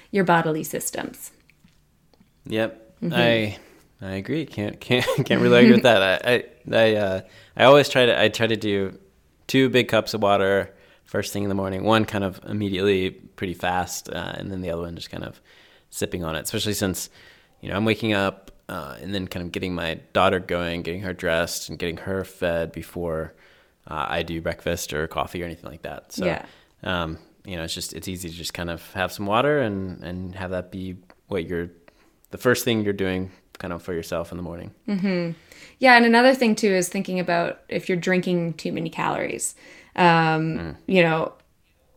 your 0.10 0.24
bodily 0.24 0.64
systems. 0.64 1.32
Yep, 2.46 2.85
Mm-hmm. 3.02 3.14
I 3.14 3.58
I 4.02 4.12
agree. 4.16 4.46
Can't 4.46 4.80
can't 4.80 5.06
can't 5.26 5.42
really 5.42 5.60
agree 5.60 5.72
with 5.74 5.84
that. 5.84 6.02
I 6.02 6.34
I 6.34 6.44
I, 6.72 6.96
uh, 6.96 7.22
I 7.58 7.64
always 7.66 7.90
try 7.90 8.06
to 8.06 8.20
I 8.20 8.30
try 8.30 8.48
to 8.48 8.56
do 8.58 8.98
two 9.48 9.70
big 9.70 9.88
cups 9.88 10.14
of 10.14 10.22
water 10.22 10.74
first 11.06 11.32
thing 11.34 11.44
in 11.44 11.50
the 11.50 11.56
morning. 11.56 11.84
One 11.84 12.06
kind 12.06 12.24
of 12.24 12.40
immediately, 12.48 13.12
pretty 13.12 13.54
fast, 13.54 14.10
uh, 14.10 14.34
and 14.38 14.52
then 14.52 14.62
the 14.62 14.72
other 14.72 14.82
one 14.82 14.96
just 14.96 15.10
kind 15.12 15.24
of 15.24 15.40
sipping 15.90 16.24
on 16.24 16.36
it. 16.36 16.42
Especially 16.44 16.74
since 16.74 17.10
you 17.62 17.70
know 17.70 17.76
I'm 17.76 17.86
waking 17.86 18.14
up 18.14 18.52
uh, 18.70 18.98
and 19.02 19.14
then 19.14 19.28
kind 19.28 19.46
of 19.46 19.52
getting 19.52 19.76
my 19.76 20.00
daughter 20.14 20.40
going, 20.40 20.82
getting 20.82 21.02
her 21.02 21.14
dressed, 21.14 21.70
and 21.70 21.78
getting 21.80 21.98
her 21.98 22.24
fed 22.24 22.72
before 22.72 23.34
uh, 23.88 24.06
I 24.10 24.24
do 24.24 24.42
breakfast 24.42 24.94
or 24.94 25.08
coffee 25.08 25.42
or 25.42 25.46
anything 25.46 25.70
like 25.70 25.84
that. 25.84 26.12
So 26.12 26.26
Yeah. 26.26 26.46
um, 26.84 27.20
you 27.46 27.56
know, 27.56 27.64
it's 27.64 27.76
just 27.76 27.94
it's 27.94 28.08
easy 28.08 28.30
to 28.30 28.36
just 28.36 28.54
kind 28.56 28.70
of 28.72 28.92
have 28.94 29.12
some 29.12 29.26
water 29.28 29.60
and 29.60 30.04
and 30.04 30.36
have 30.36 30.52
that 30.52 30.72
be 30.72 30.98
what 31.28 31.46
you're 31.48 31.70
the 32.32 32.38
first 32.38 32.64
thing 32.64 32.84
you're 32.84 32.94
doing 32.94 33.32
kind 33.58 33.74
of 33.74 33.82
for 33.82 33.94
yourself 33.94 34.32
in 34.32 34.38
the 34.38 34.44
morning. 34.44 34.74
Yeah, 35.80 35.96
and 35.96 36.06
another 36.06 36.34
thing 36.34 36.56
too 36.56 36.72
is 36.72 36.90
thinking 36.90 37.20
about 37.20 37.62
if 37.70 37.90
you're 37.90 37.98
drinking 37.98 38.54
too 38.54 38.72
many 38.72 38.90
calories. 38.90 39.56
Um, 39.96 40.78
You 40.88 41.04
know, 41.04 41.34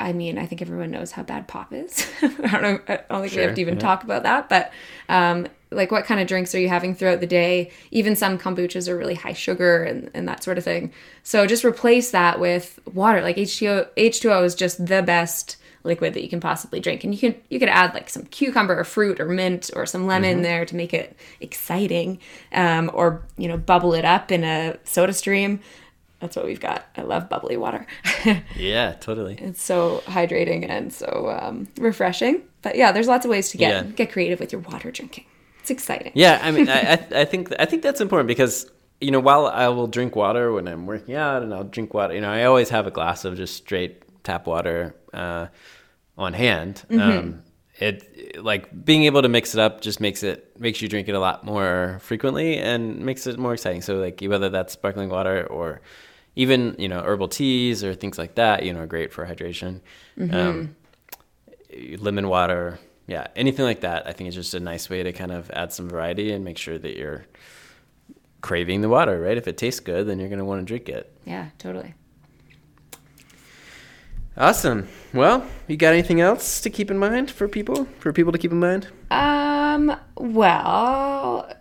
I 0.01 0.13
mean, 0.13 0.39
I 0.39 0.47
think 0.47 0.63
everyone 0.63 0.91
knows 0.91 1.13
how 1.13 1.23
bad 1.23 1.49
pop 1.49 1.73
is. 1.73 2.07
I 2.23 2.29
don't 2.29 2.63
know. 2.63 2.81
I 2.89 3.01
don't 3.09 3.23
think 3.23 3.35
we 3.35 3.43
have 3.43 3.55
to 3.55 3.61
even 3.61 3.75
yeah. 3.75 3.81
talk 3.81 4.05
about 4.05 4.23
that. 4.23 4.49
But 4.49 4.73
um, 5.09 5.49
like, 5.71 5.91
what 5.91 6.05
kind 6.05 6.21
of 6.21 6.29
drinks 6.29 6.55
are 6.55 6.61
you 6.61 6.69
having 6.69 6.95
throughout 6.95 7.21
the 7.21 7.27
day? 7.27 7.73
Even 7.91 8.15
some 8.15 8.39
kombuchas 8.39 8.89
are 8.89 8.97
really 8.97 9.15
high 9.15 9.33
sugar 9.33 9.83
and, 9.83 10.11
and 10.15 10.29
that 10.29 10.45
sort 10.45 10.57
of 10.59 10.65
thing. 10.65 10.93
So 11.25 11.47
just 11.47 11.65
replace 11.65 12.13
that 12.13 12.39
with 12.39 12.79
water. 12.93 13.21
Like 13.23 13.37
H2O, 13.37 13.89
H2O 13.97 14.45
is 14.45 14.55
just 14.55 14.87
the 14.87 15.03
best 15.03 15.57
liquid 15.89 16.15
that 16.15 16.23
you 16.23 16.29
can 16.29 16.39
possibly 16.41 16.79
drink. 16.79 17.03
And 17.03 17.13
you 17.13 17.19
can 17.19 17.35
you 17.51 17.59
could 17.59 17.69
add 17.69 17.93
like 17.95 18.09
some 18.09 18.25
cucumber 18.27 18.79
or 18.79 18.85
fruit 18.85 19.19
or 19.19 19.27
mint 19.27 19.71
or 19.75 19.85
some 19.87 20.07
lemon 20.07 20.35
Mm-hmm. 20.37 20.43
there 20.43 20.65
to 20.67 20.77
make 20.77 20.95
it 20.95 21.17
exciting 21.41 22.19
um, 22.53 22.91
or 22.95 23.23
you 23.37 23.49
know 23.49 23.57
bubble 23.57 23.95
it 23.95 24.05
up 24.05 24.31
in 24.31 24.45
a 24.45 24.79
SodaStream. 24.85 25.59
That's 26.21 26.35
what 26.37 26.45
we've 26.47 26.61
got. 26.61 26.85
I 26.97 27.03
love 27.03 27.29
bubbly 27.29 27.57
water. 27.57 27.87
Yeah, 28.57 28.93
totally. 29.01 29.35
it's 29.41 29.63
so 29.63 30.03
hydrating 30.07 30.69
and 30.69 30.93
so 30.93 31.37
um, 31.41 31.69
refreshing. 31.79 32.43
But 32.63 32.77
yeah 32.77 32.93
there's 32.93 33.09
lots 33.09 33.25
of 33.25 33.31
ways 33.31 33.51
to 33.51 33.57
get 33.57 33.71
Yeah. 33.71 33.83
get 33.93 34.13
creative 34.13 34.39
with 34.41 34.53
your 34.53 34.61
water 34.63 34.91
drinking. 34.91 35.25
It's 35.61 35.71
exciting. 35.71 36.13
Yeah, 36.15 36.41
I 36.43 36.51
mean, 36.51 36.69
I, 36.69 36.81
I 36.81 37.07
I 37.23 37.25
think 37.25 37.53
I 37.59 37.65
think 37.67 37.83
that's 37.83 38.01
important 38.01 38.27
because 38.29 38.71
you 39.01 39.11
know 39.13 39.21
while 39.21 39.47
I 39.47 39.69
will 39.69 39.87
drink 39.87 40.17
water 40.17 40.51
when 40.53 40.67
I'm 40.67 40.87
working 40.87 41.15
out 41.15 41.43
and 41.43 41.55
I'll 41.55 41.65
drink 41.77 41.95
water, 41.95 42.15
you 42.15 42.21
know, 42.21 42.31
I 42.31 42.45
always 42.45 42.69
have 42.71 42.87
a 42.87 42.91
glass 42.91 43.25
of 43.25 43.37
just 43.37 43.55
straight 43.55 44.03
tap 44.25 44.47
water 44.47 44.95
uh, 45.15 45.47
on 46.19 46.35
hand. 46.35 46.85
Um, 46.91 47.43
it 47.79 48.43
like 48.43 48.85
being 48.85 49.05
able 49.05 49.23
to 49.23 49.29
mix 49.29 49.55
it 49.55 49.61
up 49.61 49.81
just 49.81 50.01
makes 50.01 50.23
it 50.25 50.59
makes 50.59 50.83
you 50.83 50.89
drink 50.89 51.09
it 51.09 51.13
a 51.15 51.21
lot 51.21 51.45
more 51.45 51.99
frequently 52.03 52.59
and 52.59 52.99
makes 53.01 53.27
it 53.27 53.39
more 53.39 53.55
exciting. 53.55 53.83
So 53.83 53.97
like 53.99 54.21
whether 54.21 54.49
that's 54.49 54.73
sparkling 54.73 55.09
water 55.09 55.47
or 55.47 55.81
even 56.35 56.75
you 56.79 56.89
know 56.89 57.01
herbal 57.01 57.29
teas 57.29 57.85
or 57.85 57.95
things 57.95 58.19
like 58.19 58.35
that, 58.35 58.65
you 58.65 58.73
know, 58.73 58.81
are 58.81 58.87
great 58.87 59.13
for 59.13 59.25
hydration. 59.25 59.81
Um, 60.19 60.77
lemon 61.99 62.29
water, 62.29 62.79
yeah, 63.07 63.29
anything 63.37 63.65
like 63.65 63.81
that. 63.83 64.07
I 64.09 64.13
think 64.13 64.29
is 64.29 64.35
just 64.35 64.55
a 64.55 64.61
nice 64.61 64.91
way 64.91 65.05
to 65.05 65.13
kind 65.13 65.31
of 65.31 65.49
add 65.53 65.73
some 65.73 65.89
variety 65.89 66.33
and 66.33 66.45
make 66.45 66.59
sure 66.59 66.79
that 66.79 66.97
you're 66.97 67.27
craving 68.41 68.81
the 68.81 68.89
water, 68.89 69.21
right? 69.21 69.37
If 69.37 69.47
it 69.47 69.57
tastes 69.57 69.81
good, 69.81 70.07
then 70.09 70.19
you're 70.19 70.29
going 70.29 70.39
to 70.41 70.45
want 70.45 70.61
to 70.61 70.65
drink 70.65 70.89
it. 70.89 71.13
yeah 71.25 71.49
totally 71.59 71.95
Awesome. 74.37 74.89
Well, 75.13 75.47
you 75.67 75.77
got 75.77 75.95
anything 75.95 76.21
else 76.21 76.61
to 76.61 76.71
keep 76.71 76.91
in 76.91 76.99
mind 76.99 77.31
for 77.31 77.49
people? 77.49 77.87
For 77.99 78.13
people 78.13 78.33
to 78.33 78.39
keep 78.39 78.53
in 78.53 78.61
mind? 78.61 78.89
Um, 79.11 79.97
well, 80.17 81.53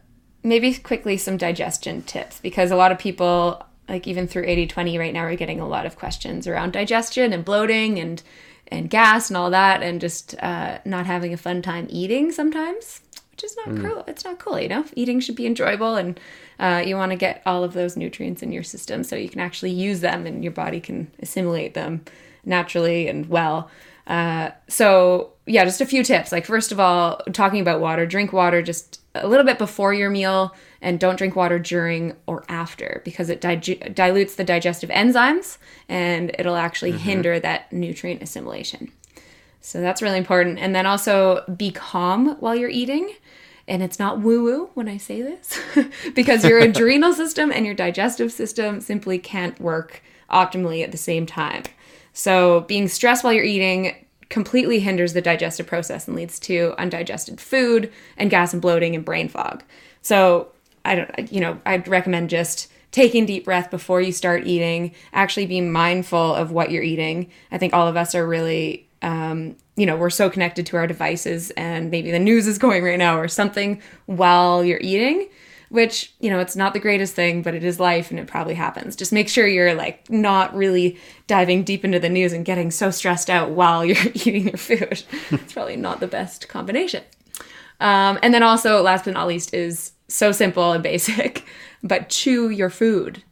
maybe 0.43 0.73
quickly 0.75 1.17
some 1.17 1.37
digestion 1.37 2.03
tips 2.03 2.39
because 2.39 2.71
a 2.71 2.75
lot 2.75 2.91
of 2.91 2.99
people, 2.99 3.63
like 3.89 4.07
even 4.07 4.27
through 4.27 4.45
80 4.45 4.67
20 4.67 4.97
right 4.97 5.13
now, 5.13 5.23
we're 5.25 5.35
getting 5.35 5.59
a 5.59 5.67
lot 5.67 5.85
of 5.85 5.97
questions 5.97 6.47
around 6.47 6.73
digestion 6.73 7.33
and 7.33 7.43
bloating 7.43 7.99
and 7.99 8.21
and 8.69 8.89
gas 8.89 9.29
and 9.29 9.37
all 9.37 9.49
that, 9.49 9.81
and 9.81 10.01
just 10.01 10.35
uh, 10.43 10.79
not 10.83 11.05
having 11.05 11.33
a 11.33 11.37
fun 11.37 11.61
time 11.61 11.87
eating 11.89 12.33
sometimes, 12.33 12.99
which 13.31 13.45
is 13.45 13.55
not 13.55 13.77
cool. 13.77 14.03
It's 14.07 14.25
not 14.25 14.39
cool, 14.39 14.59
you 14.59 14.67
know. 14.67 14.83
Eating 14.93 15.21
should 15.21 15.37
be 15.37 15.45
enjoyable, 15.45 15.95
and 15.95 16.19
uh, 16.59 16.83
you 16.85 16.97
want 16.97 17.13
to 17.13 17.15
get 17.15 17.41
all 17.45 17.63
of 17.63 17.71
those 17.71 17.95
nutrients 17.95 18.43
in 18.43 18.51
your 18.51 18.63
system 18.63 19.05
so 19.05 19.15
you 19.15 19.29
can 19.29 19.39
actually 19.39 19.71
use 19.71 20.01
them 20.01 20.25
and 20.25 20.43
your 20.43 20.51
body 20.51 20.81
can 20.81 21.09
assimilate 21.19 21.75
them 21.75 22.03
naturally 22.47 23.07
and 23.07 23.27
well. 23.27 23.69
Uh, 24.07 24.51
so 24.67 25.33
yeah, 25.45 25.65
just 25.65 25.81
a 25.81 25.85
few 25.85 26.03
tips. 26.03 26.31
Like 26.31 26.45
first 26.45 26.71
of 26.71 26.79
all, 26.79 27.21
talking 27.33 27.59
about 27.59 27.79
water, 27.79 28.05
drink 28.05 28.33
water 28.33 28.61
just 28.61 29.01
a 29.15 29.27
little 29.27 29.45
bit 29.45 29.57
before 29.57 29.93
your 29.93 30.09
meal, 30.09 30.55
and 30.81 30.99
don't 30.99 31.17
drink 31.17 31.35
water 31.35 31.59
during 31.59 32.15
or 32.27 32.43
after 32.49 33.01
because 33.03 33.29
it 33.29 33.41
dig- 33.41 33.95
dilutes 33.95 34.35
the 34.35 34.43
digestive 34.43 34.89
enzymes 34.89 35.57
and 35.89 36.35
it'll 36.37 36.55
actually 36.55 36.91
hinder 36.91 37.39
that 37.39 37.71
nutrient 37.73 38.21
assimilation. 38.21 38.91
So 39.59 39.81
that's 39.81 40.01
really 40.01 40.17
important. 40.17 40.59
And 40.59 40.75
then 40.75 40.85
also 40.85 41.43
be 41.57 41.71
calm 41.71 42.37
while 42.39 42.55
you're 42.55 42.69
eating. 42.69 43.13
And 43.67 43.83
it's 43.83 43.99
not 43.99 44.21
woo 44.21 44.43
woo 44.43 44.69
when 44.75 44.87
I 44.87 44.97
say 44.97 45.21
this 45.21 45.59
because 46.15 46.45
your 46.45 46.59
adrenal 46.59 47.11
system 47.11 47.51
and 47.51 47.65
your 47.65 47.75
digestive 47.75 48.31
system 48.31 48.79
simply 48.79 49.19
can't 49.19 49.59
work 49.59 50.01
optimally 50.31 50.83
at 50.83 50.91
the 50.91 50.97
same 50.97 51.25
time. 51.25 51.63
So 52.17 52.61
being 52.61 52.87
stressed 52.87 53.23
while 53.23 53.31
you're 53.31 53.43
eating 53.43 53.93
completely 54.29 54.79
hinders 54.79 55.13
the 55.13 55.21
digestive 55.21 55.67
process 55.67 56.07
and 56.07 56.17
leads 56.17 56.39
to 56.39 56.73
undigested 56.79 57.39
food 57.39 57.91
and 58.17 58.31
gas 58.31 58.53
and 58.53 58.61
bloating 58.61 58.95
and 58.95 59.05
brain 59.05 59.29
fog. 59.29 59.63
So 60.01 60.51
I 60.83 60.95
don't, 60.95 61.31
you 61.31 61.39
know, 61.39 61.61
I'd 61.67 61.87
recommend 61.87 62.31
just 62.31 62.71
taking 62.91 63.27
deep 63.27 63.45
breath 63.45 63.69
before 63.69 64.01
you 64.01 64.11
start 64.11 64.47
eating, 64.47 64.95
actually 65.13 65.45
being 65.45 65.71
mindful 65.71 66.33
of 66.33 66.51
what 66.51 66.71
you're 66.71 66.81
eating. 66.81 67.29
I 67.51 67.59
think 67.59 67.75
all 67.75 67.87
of 67.87 67.95
us 67.95 68.15
are 68.15 68.27
really 68.27 68.87
um, 69.03 69.55
you 69.75 69.85
know, 69.85 69.95
we're 69.95 70.09
so 70.09 70.27
connected 70.27 70.65
to 70.65 70.77
our 70.77 70.87
devices 70.87 71.51
and 71.51 71.91
maybe 71.91 72.09
the 72.09 72.17
news 72.17 72.47
is 72.47 72.57
going 72.57 72.83
right 72.83 72.97
now 72.97 73.19
or 73.19 73.27
something 73.27 73.79
while 74.07 74.65
you're 74.65 74.81
eating, 74.81 75.29
which, 75.69 76.13
you 76.19 76.29
know, 76.29 76.39
it's 76.39 76.55
not 76.55 76.73
the 76.73 76.79
greatest 76.79 77.13
thing, 77.13 77.41
but 77.41 77.53
it 77.53 77.63
is 77.63 77.79
life 77.79 78.09
and 78.09 78.19
it 78.19 78.27
probably 78.27 78.53
happens. 78.53 78.95
Just 78.95 79.11
make 79.11 79.27
sure 79.27 79.47
you're 79.47 79.73
like 79.73 80.09
not 80.09 80.55
really 80.55 80.97
diving 81.27 81.63
deep 81.63 81.83
into 81.83 81.99
the 81.99 82.09
news 82.09 82.33
and 82.33 82.45
getting 82.45 82.71
so 82.71 82.91
stressed 82.91 83.29
out 83.29 83.51
while 83.51 83.83
you're 83.85 83.97
eating 84.13 84.47
your 84.47 84.57
food. 84.57 85.03
it's 85.31 85.53
probably 85.53 85.75
not 85.75 85.99
the 85.99 86.07
best 86.07 86.47
combination. 86.47 87.03
Um, 87.79 88.17
and 88.23 88.33
then 88.33 88.43
also, 88.43 88.81
last 88.81 89.05
but 89.05 89.13
not 89.13 89.27
least, 89.27 89.53
is 89.53 89.91
so 90.07 90.31
simple 90.31 90.71
and 90.71 90.81
basic, 90.81 91.45
but 91.83 92.09
chew 92.09 92.49
your 92.49 92.69
food. 92.69 93.23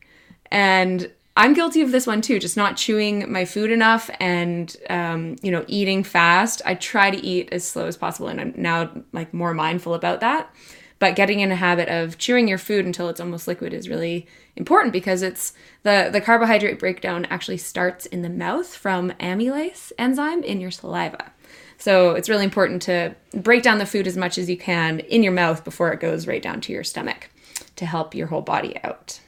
And 0.52 1.12
I'm 1.38 1.54
guilty 1.54 1.82
of 1.82 1.92
this 1.92 2.08
one 2.08 2.22
too, 2.22 2.40
just 2.40 2.56
not 2.56 2.78
chewing 2.78 3.30
my 3.32 3.44
food 3.44 3.72
enough 3.72 4.10
and, 4.20 4.76
um, 4.90 5.36
you 5.42 5.52
know, 5.52 5.66
eating 5.68 6.04
fast. 6.04 6.62
I 6.66 6.76
try 6.76 7.12
to 7.12 7.18
eat 7.18 7.50
as 7.52 7.68
slow 7.68 7.88
as 7.88 7.98
possible, 7.98 8.28
and 8.28 8.40
I'm 8.40 8.54
now 8.56 8.90
like 9.12 9.34
more 9.34 9.54
mindful 9.54 9.94
about 9.94 10.22
that. 10.22 10.54
But 10.98 11.16
getting 11.16 11.42
in 11.42 11.52
a 11.52 11.56
habit 11.56 11.90
of 11.90 12.18
chewing 12.18 12.48
your 12.48 12.58
food 12.58 12.86
until 12.86 13.10
it's 13.10 13.20
almost 13.20 13.48
liquid 13.48 13.74
is 13.74 13.90
really 13.90 14.28
important 14.56 14.94
because 14.94 15.22
it's 15.22 15.54
the 15.84 16.10
the 16.12 16.22
carbohydrate 16.22 16.80
breakdown 16.80 17.26
actually 17.26 17.58
starts 17.58 18.06
in 18.06 18.22
the 18.22 18.30
mouth 18.30 18.74
from 18.74 19.12
amylase 19.20 19.92
enzyme 19.98 20.44
in 20.44 20.62
your 20.62 20.72
saliva. 20.72 21.34
So 21.78 22.12
it's 22.12 22.30
really 22.30 22.46
important 22.46 22.82
to 22.84 23.16
break 23.34 23.62
down 23.62 23.80
the 23.80 23.86
food 23.86 24.08
as 24.08 24.16
much 24.16 24.38
as 24.38 24.50
you 24.50 24.58
can 24.58 25.00
in 25.02 25.24
your 25.24 25.34
mouth 25.34 25.64
before 25.64 25.92
it 25.92 26.00
goes 26.00 26.28
right 26.28 26.42
down 26.42 26.62
to 26.62 26.74
your 26.74 26.84
stomach 26.84 27.30
to 27.76 27.86
help 27.86 28.16
your 28.16 28.28
whole 28.28 28.42
body 28.42 28.82
out. 28.84 29.20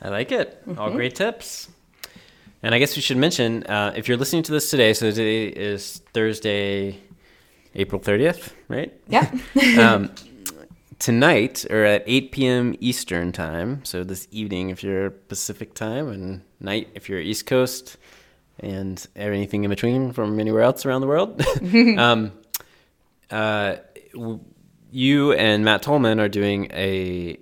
I 0.00 0.08
like 0.08 0.32
it. 0.32 0.60
All 0.76 0.90
great 0.90 1.14
tips. 1.14 1.68
And 2.62 2.74
I 2.74 2.78
guess 2.78 2.96
we 2.96 3.02
should 3.02 3.16
mention 3.16 3.64
uh, 3.64 3.92
if 3.96 4.08
you're 4.08 4.16
listening 4.16 4.42
to 4.44 4.52
this 4.52 4.70
today, 4.70 4.92
so 4.94 5.10
today 5.10 5.46
is 5.46 6.00
Thursday, 6.12 6.98
April 7.74 8.00
30th, 8.00 8.50
right? 8.68 8.92
Yeah. 9.08 9.30
um, 9.78 10.10
tonight, 10.98 11.64
or 11.70 11.84
at 11.84 12.04
8 12.06 12.32
p.m. 12.32 12.74
Eastern 12.80 13.32
time, 13.32 13.84
so 13.84 14.04
this 14.04 14.28
evening 14.30 14.70
if 14.70 14.82
you're 14.82 15.10
Pacific 15.10 15.74
time, 15.74 16.08
and 16.08 16.42
night 16.60 16.88
if 16.94 17.08
you're 17.08 17.20
East 17.20 17.46
Coast, 17.46 17.96
and 18.60 19.04
anything 19.16 19.64
in 19.64 19.70
between 19.70 20.12
from 20.12 20.38
anywhere 20.38 20.62
else 20.62 20.86
around 20.86 21.00
the 21.00 21.06
world, 21.06 21.42
um, 21.98 22.32
uh, 23.30 23.76
w- 24.12 24.40
you 24.90 25.32
and 25.32 25.64
Matt 25.64 25.82
Tolman 25.82 26.20
are 26.20 26.28
doing 26.28 26.68
a 26.72 27.38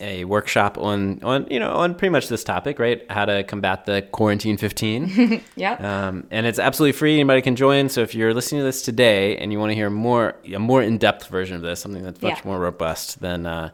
a 0.00 0.24
workshop 0.24 0.78
on 0.78 1.22
on 1.22 1.46
you 1.50 1.58
know 1.58 1.70
on 1.72 1.94
pretty 1.94 2.10
much 2.10 2.28
this 2.28 2.44
topic, 2.44 2.78
right? 2.78 3.04
How 3.10 3.24
to 3.24 3.42
combat 3.44 3.84
the 3.86 4.02
quarantine 4.02 4.56
15. 4.56 5.42
yeah. 5.56 6.06
Um, 6.08 6.26
and 6.30 6.46
it's 6.46 6.58
absolutely 6.58 6.92
free. 6.92 7.14
Anybody 7.14 7.42
can 7.42 7.56
join. 7.56 7.88
So 7.88 8.02
if 8.02 8.14
you're 8.14 8.32
listening 8.34 8.60
to 8.60 8.64
this 8.64 8.82
today 8.82 9.36
and 9.36 9.52
you 9.52 9.58
want 9.58 9.70
to 9.70 9.74
hear 9.74 9.90
more, 9.90 10.36
a 10.52 10.58
more 10.58 10.82
in-depth 10.82 11.26
version 11.28 11.56
of 11.56 11.62
this, 11.62 11.80
something 11.80 12.02
that's 12.02 12.22
much 12.22 12.38
Yeah. 12.38 12.42
more 12.48 12.58
robust, 12.60 13.20
then 13.20 13.46
uh, 13.46 13.70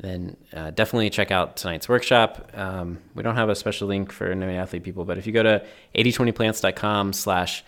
then 0.00 0.36
uh, 0.52 0.70
definitely 0.70 1.10
check 1.10 1.30
out 1.30 1.56
tonight's 1.56 1.88
workshop. 1.88 2.50
Um, 2.54 2.98
we 3.14 3.22
don't 3.22 3.36
have 3.36 3.48
a 3.50 3.54
special 3.54 3.88
link 3.88 4.10
for 4.10 4.34
no 4.34 4.48
athlete 4.48 4.82
people, 4.82 5.04
but 5.04 5.18
if 5.18 5.26
you 5.26 5.32
go 5.32 5.42
to 5.42 5.64
8020plants.com 5.94 7.12
slash 7.12 7.62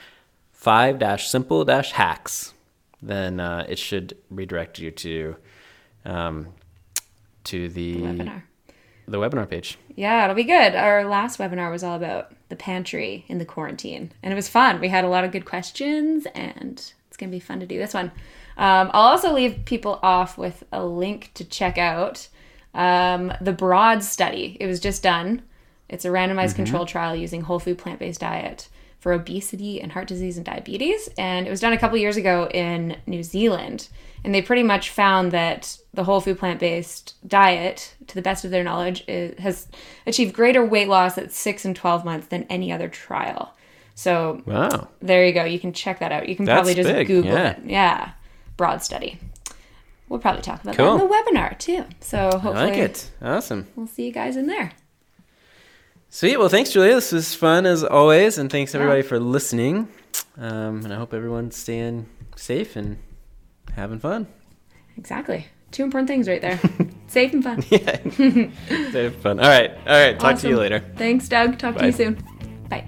five 0.53 0.99
dash 0.99 1.28
simple 1.28 1.64
dash 1.64 1.93
hacks, 1.93 2.55
then 3.03 3.39
uh, 3.41 3.66
it 3.68 3.78
should 3.78 4.16
redirect 4.30 4.78
you 4.78 4.91
to 4.91 5.37
um, 6.07 6.49
to 7.45 7.69
the 7.69 7.97
webinar. 7.97 8.43
the 9.07 9.19
webinar 9.19 9.49
page. 9.49 9.79
Yeah, 9.95 10.25
it'll 10.25 10.37
be 10.37 10.45
good. 10.45 10.75
Our 10.75 11.05
last 11.05 11.39
webinar 11.39 11.71
was 11.71 11.85
all 11.85 11.97
about 11.97 12.33
the 12.49 12.57
pantry 12.57 13.25
in 13.29 13.39
the 13.39 13.45
quarantine, 13.45 14.13
and 14.23 14.33
it 14.33 14.37
was 14.37 14.49
fun. 14.49 14.81
We 14.81 14.89
had 14.89 15.05
a 15.05 15.09
lot 15.09 15.25
of 15.25 15.33
good 15.33 15.45
questions, 15.45 16.27
and 16.35 16.79
it's 17.09 17.17
going 17.17 17.31
to 17.31 17.37
be 17.37 17.41
fun 17.41 17.61
to 17.61 17.67
do 17.67 17.79
this 17.79 17.95
one. 17.95 18.11
Um, 18.57 18.91
I'll 18.93 19.09
also 19.09 19.33
leave 19.33 19.65
people 19.65 19.99
off 20.03 20.39
with 20.39 20.65
a 20.73 20.85
link 20.85 21.33
to 21.35 21.45
check 21.45 21.79
out 21.79 22.29
um, 22.73 23.33
the 23.41 23.53
Broad 23.53 24.03
study. 24.03 24.57
It 24.61 24.67
was 24.67 24.81
just 24.81 25.03
done. 25.03 25.43
It's 25.89 26.05
a 26.05 26.09
randomized 26.09 26.57
control 26.57 26.87
trial 26.87 27.15
using 27.15 27.43
whole 27.43 27.59
food 27.59 27.79
plant 27.79 27.99
based 27.99 28.21
diet 28.21 28.69
for 29.05 29.13
obesity 29.13 29.83
and 29.83 29.93
heart 29.93 30.09
disease 30.09 30.39
and 30.39 30.47
diabetes. 30.47 31.11
And 31.19 31.47
it 31.47 31.51
was 31.51 31.61
done 31.61 31.75
a 31.75 31.79
couple 31.79 31.99
years 31.99 32.17
ago 32.17 32.49
in 32.55 32.97
New 33.07 33.23
Zealand. 33.23 33.89
And 34.25 34.35
they 34.35 34.41
pretty 34.41 34.63
much 34.63 34.89
found 34.89 35.31
that 35.33 35.77
the 35.93 36.05
whole 36.05 36.23
food 36.23 36.39
plant 36.39 36.59
based 36.59 37.15
diet, 37.29 37.97
to 38.07 38.15
the 38.15 38.23
best 38.23 38.47
of 38.47 38.51
their 38.51 38.65
knowledge, 38.65 39.05
is, 39.07 39.39
has 39.41 39.69
achieved 40.07 40.35
greater 40.35 40.65
weight 40.65 40.89
loss 40.89 41.19
at 41.19 41.33
six 41.33 41.67
and 41.67 41.77
12 41.77 42.03
months 42.07 42.29
than 42.29 42.45
any 42.45 42.73
other 42.73 42.89
trial. 42.89 43.55
So 43.95 44.43
Wow. 44.47 44.89
there 45.03 45.27
you 45.27 45.35
go. 45.35 45.45
You 45.45 45.61
can 45.61 45.75
check 45.75 45.99
that 45.99 46.11
out. 46.11 46.27
You 46.27 46.35
can 46.35 46.47
That's 46.47 46.57
probably 46.57 46.75
just 46.75 46.89
big, 46.89 47.07
Google 47.07 47.33
yeah. 47.33 47.51
it. 47.51 47.59
Yeah. 47.67 48.13
Broad 48.57 48.83
study. 48.83 49.19
We'll 50.09 50.19
probably 50.19 50.41
talk 50.41 50.63
about 50.63 50.77
Cool. 50.77 50.97
that 50.97 51.05
in 51.05 51.11
the 51.11 51.15
webinar 51.15 51.59
too. 51.59 51.85
So 52.01 52.29
I 52.29 52.39
hopefully 52.39 52.55
like 52.71 52.79
it. 52.79 53.11
Awesome. 53.21 53.67
we'll 53.77 53.87
see 53.87 54.07
you 54.07 54.13
guys 54.13 54.39
in 54.39 54.47
there. 54.47 54.73
Sweet. 56.15 56.37
Well, 56.37 56.49
thanks, 56.49 56.71
Julia. 56.71 56.95
This 56.95 57.11
was 57.11 57.35
fun 57.35 57.67
as 57.67 57.83
always, 57.83 58.39
and 58.39 58.49
thanks 58.49 58.73
everybody 58.73 59.03
for 59.03 59.19
listening. 59.19 59.89
Um, 60.39 60.85
and 60.85 60.95
I 60.95 60.97
hope 60.97 61.12
everyone's 61.12 61.57
staying 61.57 62.07
safe 62.37 62.77
and 62.77 62.99
having 63.75 63.99
fun. 63.99 64.29
Exactly. 64.97 65.49
Two 65.73 65.83
important 65.83 66.07
things 66.07 66.29
right 66.29 66.41
there. 66.41 66.61
Safe 67.09 67.33
and 67.33 67.43
fun. 67.43 67.65
Yeah, 67.69 67.99
stay 68.91 69.11
fun. 69.11 69.41
All 69.41 69.49
right. 69.49 69.73
All 69.89 70.05
right. 70.05 70.17
Talk 70.17 70.39
to 70.39 70.49
you 70.49 70.57
later. 70.57 70.85
Thanks, 70.95 71.29
Doug. 71.29 71.59
Talk 71.59 71.79
to 71.79 71.87
you 71.87 71.93
soon. 71.93 72.25
Bye. 72.69 72.87